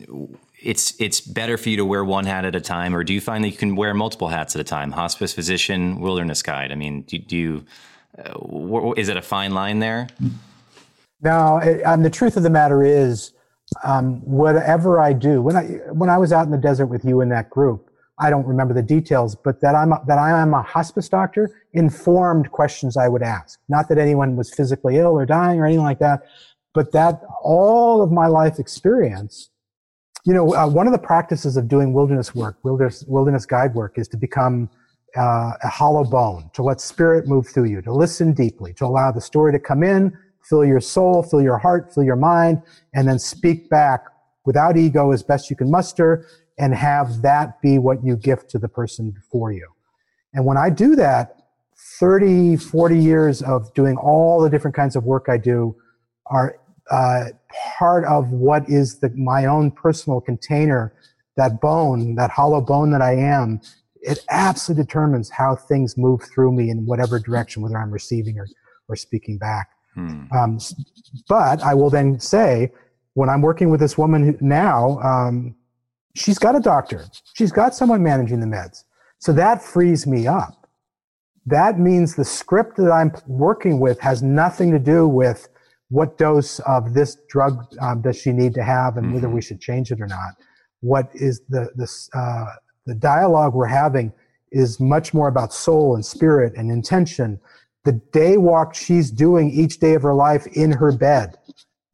it's 0.64 1.00
it's 1.00 1.22
better 1.22 1.58
for 1.58 1.70
you 1.70 1.78
to 1.78 1.86
wear 1.86 2.04
one 2.04 2.26
hat 2.26 2.46
at 2.46 2.56
a 2.56 2.62
time, 2.62 2.96
or 2.96 3.04
do 3.04 3.14
you 3.14 3.22
find 3.22 3.44
that 3.44 3.50
you 3.50 3.58
can 3.58 3.76
wear 3.76 3.94
multiple 3.94 4.30
hats 4.30 4.56
at 4.56 4.62
a 4.62 4.64
time? 4.64 4.92
Hospice 4.92 5.34
physician, 5.34 6.00
wilderness 6.00 6.42
guide. 6.42 6.72
I 6.72 6.76
mean, 6.76 7.02
do, 7.04 7.20
do 7.20 7.38
you 7.38 7.66
uh, 8.18 8.94
is 8.94 9.10
it 9.10 9.18
a 9.18 9.22
fine 9.22 9.54
line 9.54 9.80
there? 9.80 10.08
No, 11.22 11.58
it, 11.58 11.84
um, 11.84 12.04
the 12.04 12.10
truth 12.10 12.38
of 12.38 12.44
the 12.44 12.50
matter 12.50 12.84
is, 12.84 13.34
um, 13.84 14.22
whatever 14.22 15.00
I 15.02 15.14
do, 15.14 15.42
when 15.42 15.56
I 15.56 15.64
when 15.92 16.10
I 16.10 16.18
was 16.18 16.32
out 16.32 16.46
in 16.46 16.52
the 16.52 16.58
desert 16.58 16.88
with 16.88 17.04
you 17.04 17.22
in 17.22 17.30
that 17.30 17.50
group, 17.50 17.90
I 18.20 18.30
don't 18.30 18.46
remember 18.46 18.74
the 18.74 18.84
details, 18.84 19.36
but 19.36 19.62
that 19.62 19.76
I'm 19.76 19.90
that 20.08 20.18
I 20.18 20.40
am 20.40 20.54
a 20.54 20.62
hospice 20.62 21.10
doctor 21.10 21.50
informed 21.74 22.52
questions 22.52 22.98
I 22.98 23.08
would 23.08 23.24
ask. 23.24 23.60
Not 23.68 23.90
that 23.90 23.98
anyone 23.98 24.36
was 24.36 24.54
physically 24.54 24.98
ill 24.98 25.18
or 25.18 25.26
dying 25.26 25.60
or 25.60 25.66
anything 25.66 25.84
like 25.84 26.00
that, 26.00 26.24
but 26.74 26.92
that 26.92 27.22
all 27.42 28.02
of 28.02 28.12
my 28.12 28.28
life 28.28 28.60
experience. 28.60 29.50
You 30.26 30.34
know, 30.34 30.56
uh, 30.56 30.68
one 30.68 30.88
of 30.88 30.94
the 30.94 31.00
practices 31.00 31.58
of 31.58 31.68
doing 31.68 31.94
wilderness 31.94 32.34
work, 32.34 32.58
wilderness 32.64 33.04
wilderness 33.08 33.46
guide 33.46 33.76
work, 33.76 33.98
is 33.98 34.08
to 34.10 34.18
become 34.18 34.70
uh, 35.18 35.52
a 35.62 35.68
hollow 35.68 36.06
bone, 36.06 36.50
to 36.54 36.64
let 36.64 36.80
spirit 36.80 37.28
move 37.28 37.48
through 37.48 37.66
you, 37.66 37.82
to 37.82 37.94
listen 37.94 38.34
deeply, 38.34 38.74
to 38.74 38.86
allow 38.86 39.12
the 39.12 39.20
story 39.20 39.52
to 39.52 39.60
come 39.60 39.84
in, 39.84 40.18
fill 40.42 40.64
your 40.64 40.80
soul, 40.80 41.24
fill 41.24 41.42
your 41.42 41.58
heart, 41.58 41.94
fill 41.94 42.04
your 42.04 42.16
mind, 42.16 42.62
and 42.94 43.08
then 43.08 43.20
speak 43.20 43.70
back 43.70 44.06
without 44.46 44.78
ego 44.78 45.12
as 45.12 45.24
best 45.24 45.50
you 45.50 45.56
can 45.56 45.70
muster 45.70 46.26
and 46.58 46.74
have 46.74 47.22
that 47.22 47.62
be 47.62 47.78
what 47.78 48.04
you 48.04 48.16
gift 48.16 48.50
to 48.50 48.60
the 48.60 48.68
person 48.68 49.12
before 49.12 49.52
you. 49.52 49.68
And 50.34 50.46
when 50.46 50.58
I 50.58 50.70
do 50.70 50.96
that, 50.96 51.36
30, 52.00 52.58
40 52.58 52.98
years 52.98 53.42
of 53.42 53.74
doing 53.74 53.98
all 53.98 54.42
the 54.42 54.50
different 54.50 54.76
kinds 54.76 54.96
of 54.96 55.04
work 55.04 55.26
I 55.28 55.38
do 55.38 55.76
are 56.28 56.58
uh, 56.92 57.26
part 57.78 58.06
of 58.06 58.30
what 58.32 58.68
is 58.70 59.00
the, 59.00 59.10
my 59.10 59.46
own 59.46 59.72
personal 59.72 60.22
container, 60.22 60.94
that 61.38 61.62
bone, 61.62 62.16
that 62.16 62.30
hollow 62.30 62.62
bone 62.62 62.92
that 62.92 63.02
I 63.02 63.16
am. 63.16 63.62
It 64.02 64.20
absolutely 64.30 64.84
determines 64.84 65.30
how 65.30 65.56
things 65.56 65.98
move 65.98 66.22
through 66.24 66.52
me 66.52 66.70
in 66.70 66.86
whatever 66.86 67.20
direction, 67.20 67.64
whether 67.64 67.78
I'm 67.78 67.92
receiving 67.92 68.38
or, 68.38 68.48
or 68.90 68.96
speaking 68.96 69.38
back. 69.38 69.70
Hmm. 69.94 70.24
Um, 70.36 70.60
but 71.30 71.62
I 71.64 71.74
will 71.74 71.90
then 71.90 72.20
say, 72.20 72.72
when 73.14 73.30
I'm 73.30 73.42
working 73.42 73.70
with 73.70 73.80
this 73.80 73.98
woman 73.98 74.24
who, 74.24 74.38
now, 74.42 75.00
um, 75.00 75.56
she's 76.16 76.40
got 76.40 76.56
a 76.56 76.60
doctor, 76.60 77.06
she's 77.34 77.52
got 77.52 77.76
someone 77.76 78.04
managing 78.04 78.40
the 78.40 78.48
meds. 78.48 78.84
So 79.20 79.32
that 79.34 79.64
frees 79.64 80.06
me 80.06 80.28
up. 80.28 80.68
That 81.46 81.80
means 81.80 82.16
the 82.16 82.26
script 82.26 82.78
that 82.78 82.92
I'm 82.92 83.14
working 83.28 83.80
with 83.80 84.00
has 84.00 84.22
nothing 84.22 84.72
to 84.72 84.80
do 84.80 85.08
with 85.08 85.48
what 85.94 86.18
dose 86.18 86.58
of 86.62 86.96
this 86.96 87.18
drug 87.30 87.68
um, 87.80 88.02
does 88.02 88.20
she 88.20 88.32
need 88.32 88.52
to 88.56 88.64
have 88.64 88.98
and 88.98 89.06
mm-hmm. 89.06 89.14
whether 89.14 89.30
we 89.30 89.44
should 89.44 89.62
change 89.62 89.92
it 89.92 90.02
or 90.02 90.08
not. 90.08 90.34
What 90.82 91.08
is 91.14 91.42
the, 91.50 91.70
the, 91.76 91.88
uh, 92.18 92.56
the 92.88 92.96
dialogue 92.96 93.54
we're 93.54 93.68
having 93.68 94.12
is 94.52 94.80
much 94.80 95.14
more 95.14 95.28
about 95.28 95.54
soul 95.54 95.94
and 95.94 96.04
spirit 96.04 96.54
and 96.58 96.72
intention. 96.72 97.40
The 97.86 97.92
day 98.12 98.38
walk 98.38 98.74
she's 98.74 99.12
doing 99.12 99.52
each 99.52 99.80
day 99.80 99.94
of 99.94 100.02
her 100.02 100.16
life 100.16 100.48
in 100.48 100.72
her 100.72 100.92
bed. 100.92 101.36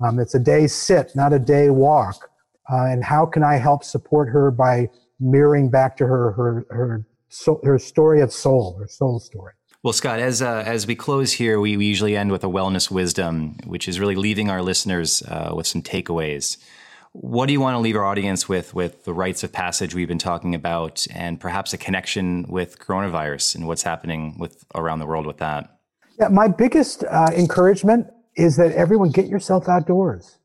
Um, 0.01 0.17
it's 0.17 0.33
a 0.33 0.39
day 0.39 0.67
sit, 0.67 1.13
not 1.13 1.33
a 1.33 1.39
day 1.39 1.69
walk. 1.69 2.29
Uh, 2.71 2.85
and 2.85 3.03
how 3.03 3.25
can 3.25 3.43
I 3.43 3.55
help 3.55 3.83
support 3.83 4.29
her 4.29 4.49
by 4.49 4.87
mirroring 5.19 5.69
back 5.69 5.97
to 5.97 6.05
her 6.05 6.31
her 6.31 6.65
her, 6.69 7.05
so, 7.27 7.59
her 7.65 7.77
story 7.77 8.21
of 8.21 8.31
soul, 8.31 8.77
her 8.79 8.87
soul 8.87 9.19
story? 9.19 9.53
Well, 9.81 9.93
Scott, 9.93 10.19
as 10.19 10.41
uh, 10.41 10.63
as 10.65 10.85
we 10.85 10.95
close 10.95 11.31
here, 11.31 11.57
we, 11.57 11.77
we 11.77 11.85
usually 11.85 12.17
end 12.17 12.33
with 12.33 12.43
a 12.43 12.47
wellness 12.47 12.91
wisdom, 12.91 13.55
which 13.65 13.87
is 13.87 13.97
really 13.97 14.15
leaving 14.15 14.49
our 14.49 14.61
listeners 14.61 15.23
uh, 15.23 15.53
with 15.55 15.67
some 15.67 15.81
takeaways. 15.81 16.57
What 17.13 17.45
do 17.45 17.53
you 17.53 17.61
want 17.61 17.75
to 17.75 17.79
leave 17.79 17.95
our 17.95 18.03
audience 18.03 18.49
with, 18.49 18.73
with 18.73 19.05
the 19.05 19.13
rites 19.13 19.41
of 19.41 19.53
passage 19.53 19.95
we've 19.95 20.09
been 20.09 20.19
talking 20.19 20.53
about, 20.53 21.07
and 21.13 21.39
perhaps 21.39 21.71
a 21.71 21.77
connection 21.77 22.45
with 22.49 22.77
coronavirus 22.77 23.55
and 23.55 23.67
what's 23.67 23.83
happening 23.83 24.35
with 24.37 24.65
around 24.75 24.99
the 24.99 25.05
world 25.05 25.25
with 25.25 25.37
that? 25.37 25.79
Yeah, 26.19 26.27
my 26.27 26.49
biggest 26.49 27.05
uh, 27.05 27.29
encouragement 27.33 28.07
is 28.35 28.57
that 28.57 28.73
everyone 28.73 29.11
get 29.11 29.27
yourself 29.27 29.69
outdoors. 29.69 30.39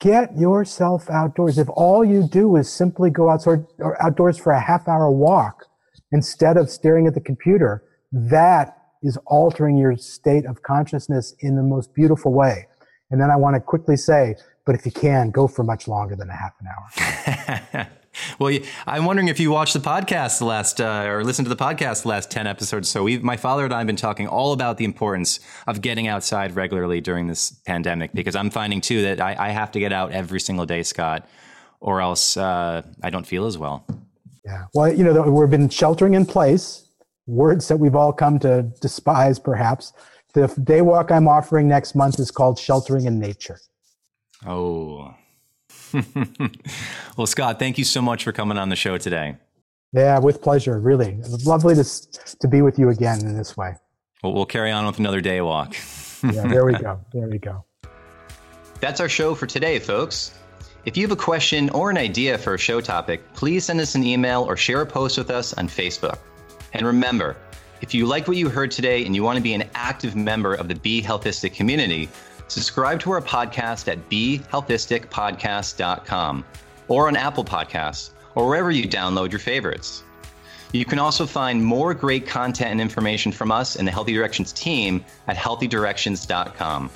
Get 0.00 0.38
yourself 0.38 1.10
outdoors. 1.10 1.58
If 1.58 1.68
all 1.70 2.04
you 2.04 2.28
do 2.28 2.54
is 2.54 2.72
simply 2.72 3.10
go 3.10 3.30
outside 3.30 3.66
or 3.78 4.00
outdoors 4.00 4.38
for 4.38 4.52
a 4.52 4.60
half 4.60 4.86
hour 4.86 5.10
walk 5.10 5.64
instead 6.12 6.56
of 6.56 6.70
staring 6.70 7.08
at 7.08 7.14
the 7.14 7.20
computer, 7.20 7.82
that 8.14 8.78
is 9.02 9.18
altering 9.26 9.76
your 9.76 9.96
state 9.96 10.46
of 10.46 10.62
consciousness 10.62 11.34
in 11.40 11.56
the 11.56 11.62
most 11.62 11.92
beautiful 11.94 12.32
way. 12.32 12.66
And 13.10 13.20
then 13.20 13.30
I 13.30 13.36
want 13.36 13.54
to 13.54 13.60
quickly 13.60 13.96
say, 13.96 14.36
but 14.64 14.74
if 14.74 14.86
you 14.86 14.92
can, 14.92 15.30
go 15.30 15.46
for 15.46 15.62
much 15.62 15.86
longer 15.88 16.16
than 16.16 16.30
a 16.30 16.34
half 16.34 16.52
an 16.60 16.68
hour. 16.68 17.90
Well, 18.38 18.56
I'm 18.86 19.04
wondering 19.04 19.28
if 19.28 19.40
you 19.40 19.50
watched 19.50 19.74
the 19.74 19.80
podcast 19.80 20.38
the 20.38 20.44
last, 20.44 20.80
uh, 20.80 21.06
or 21.08 21.24
listened 21.24 21.46
to 21.46 21.54
the 21.54 21.62
podcast 21.62 22.02
the 22.02 22.08
last 22.08 22.30
10 22.30 22.46
episodes. 22.46 22.88
So 22.88 23.02
we 23.02 23.18
my 23.18 23.36
father 23.36 23.64
and 23.64 23.74
I 23.74 23.78
have 23.78 23.86
been 23.86 23.96
talking 23.96 24.28
all 24.28 24.52
about 24.52 24.76
the 24.76 24.84
importance 24.84 25.40
of 25.66 25.80
getting 25.80 26.06
outside 26.06 26.54
regularly 26.54 27.00
during 27.00 27.26
this 27.26 27.50
pandemic, 27.66 28.12
because 28.12 28.36
I'm 28.36 28.50
finding 28.50 28.80
too 28.80 29.02
that 29.02 29.20
I, 29.20 29.48
I 29.48 29.48
have 29.50 29.72
to 29.72 29.80
get 29.80 29.92
out 29.92 30.12
every 30.12 30.40
single 30.40 30.66
day, 30.66 30.82
Scott, 30.82 31.28
or 31.80 32.00
else 32.00 32.36
uh, 32.36 32.82
I 33.02 33.10
don't 33.10 33.26
feel 33.26 33.46
as 33.46 33.58
well. 33.58 33.84
Yeah. 34.44 34.66
Well, 34.74 34.92
you 34.92 35.04
know, 35.04 35.22
we've 35.22 35.50
been 35.50 35.68
sheltering 35.68 36.14
in 36.14 36.26
place, 36.26 36.83
words 37.26 37.68
that 37.68 37.78
we've 37.78 37.94
all 37.94 38.12
come 38.12 38.38
to 38.40 38.62
despise, 38.80 39.38
perhaps. 39.38 39.92
The 40.32 40.48
day 40.62 40.82
walk 40.82 41.10
I'm 41.10 41.28
offering 41.28 41.68
next 41.68 41.94
month 41.94 42.18
is 42.18 42.30
called 42.30 42.58
Sheltering 42.58 43.06
in 43.06 43.18
Nature. 43.20 43.58
Oh, 44.46 45.14
well, 47.16 47.26
Scott, 47.26 47.58
thank 47.58 47.78
you 47.78 47.84
so 47.84 48.02
much 48.02 48.24
for 48.24 48.32
coming 48.32 48.58
on 48.58 48.68
the 48.68 48.76
show 48.76 48.98
today. 48.98 49.36
Yeah, 49.92 50.18
with 50.18 50.42
pleasure. 50.42 50.78
Really, 50.78 51.18
lovely 51.44 51.74
to 51.76 51.84
to 52.40 52.48
be 52.48 52.62
with 52.62 52.78
you 52.78 52.88
again 52.88 53.20
in 53.20 53.36
this 53.36 53.56
way. 53.56 53.76
Well, 54.22 54.32
we'll 54.32 54.46
carry 54.46 54.72
on 54.72 54.86
with 54.86 54.98
another 54.98 55.20
day 55.20 55.40
walk. 55.40 55.74
yeah, 56.24 56.46
there 56.46 56.64
we 56.64 56.72
go. 56.74 57.00
There 57.12 57.28
we 57.28 57.38
go. 57.38 57.64
That's 58.80 59.00
our 59.00 59.08
show 59.08 59.34
for 59.34 59.46
today, 59.46 59.78
folks. 59.78 60.36
If 60.84 60.96
you 60.96 61.04
have 61.04 61.12
a 61.12 61.20
question 61.20 61.70
or 61.70 61.90
an 61.90 61.96
idea 61.96 62.36
for 62.36 62.54
a 62.54 62.58
show 62.58 62.80
topic, 62.80 63.22
please 63.34 63.64
send 63.64 63.80
us 63.80 63.94
an 63.94 64.04
email 64.04 64.42
or 64.42 64.56
share 64.56 64.82
a 64.82 64.86
post 64.86 65.16
with 65.16 65.30
us 65.30 65.54
on 65.54 65.68
Facebook. 65.68 66.18
And 66.74 66.86
remember, 66.86 67.36
if 67.80 67.94
you 67.94 68.06
like 68.06 68.28
what 68.28 68.36
you 68.36 68.48
heard 68.48 68.70
today 68.70 69.06
and 69.06 69.14
you 69.14 69.22
want 69.22 69.36
to 69.36 69.42
be 69.42 69.54
an 69.54 69.68
active 69.74 70.14
member 70.14 70.54
of 70.54 70.68
the 70.68 70.74
Be 70.74 71.02
Healthistic 71.02 71.54
community, 71.54 72.08
Subscribe 72.48 73.00
to 73.00 73.10
our 73.10 73.22
podcast 73.22 73.90
at 73.90 74.08
behealthisticpodcast.com 74.10 76.44
or 76.88 77.08
on 77.08 77.16
Apple 77.16 77.44
Podcasts 77.44 78.10
or 78.34 78.46
wherever 78.46 78.70
you 78.70 78.86
download 78.88 79.32
your 79.32 79.40
favorites. 79.40 80.04
You 80.72 80.84
can 80.84 80.98
also 80.98 81.24
find 81.26 81.64
more 81.64 81.94
great 81.94 82.26
content 82.26 82.72
and 82.72 82.80
information 82.80 83.30
from 83.32 83.52
us 83.52 83.76
and 83.76 83.88
the 83.88 83.92
Healthy 83.92 84.12
Directions 84.12 84.52
team 84.52 85.02
at 85.28 85.36
healthydirections.com. 85.36 86.90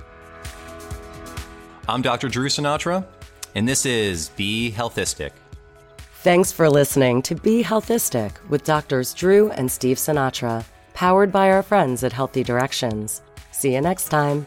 I'm 1.89 2.03
Dr. 2.03 2.29
Drew 2.29 2.49
Sinatra, 2.49 3.07
and 3.55 3.69
this 3.69 3.87
is 3.87 4.31
Be 4.31 4.71
Healthistic. 4.71 5.31
Thanks 6.23 6.51
for 6.51 6.69
listening 6.69 7.23
to 7.23 7.37
Be 7.37 7.63
Healthistic 7.63 8.33
with 8.49 8.65
Doctors 8.65 9.15
Drew 9.15 9.53
and 9.53 9.71
Steve 9.71 9.99
Sinatra, 9.99 10.65
powered 10.93 11.31
by 11.31 11.49
our 11.53 11.63
friends 11.63 12.03
at 12.03 12.13
Healthy 12.13 12.43
Directions. 12.43 13.23
See 13.53 13.75
you 13.75 13.81
next 13.81 14.09
time. 14.09 14.45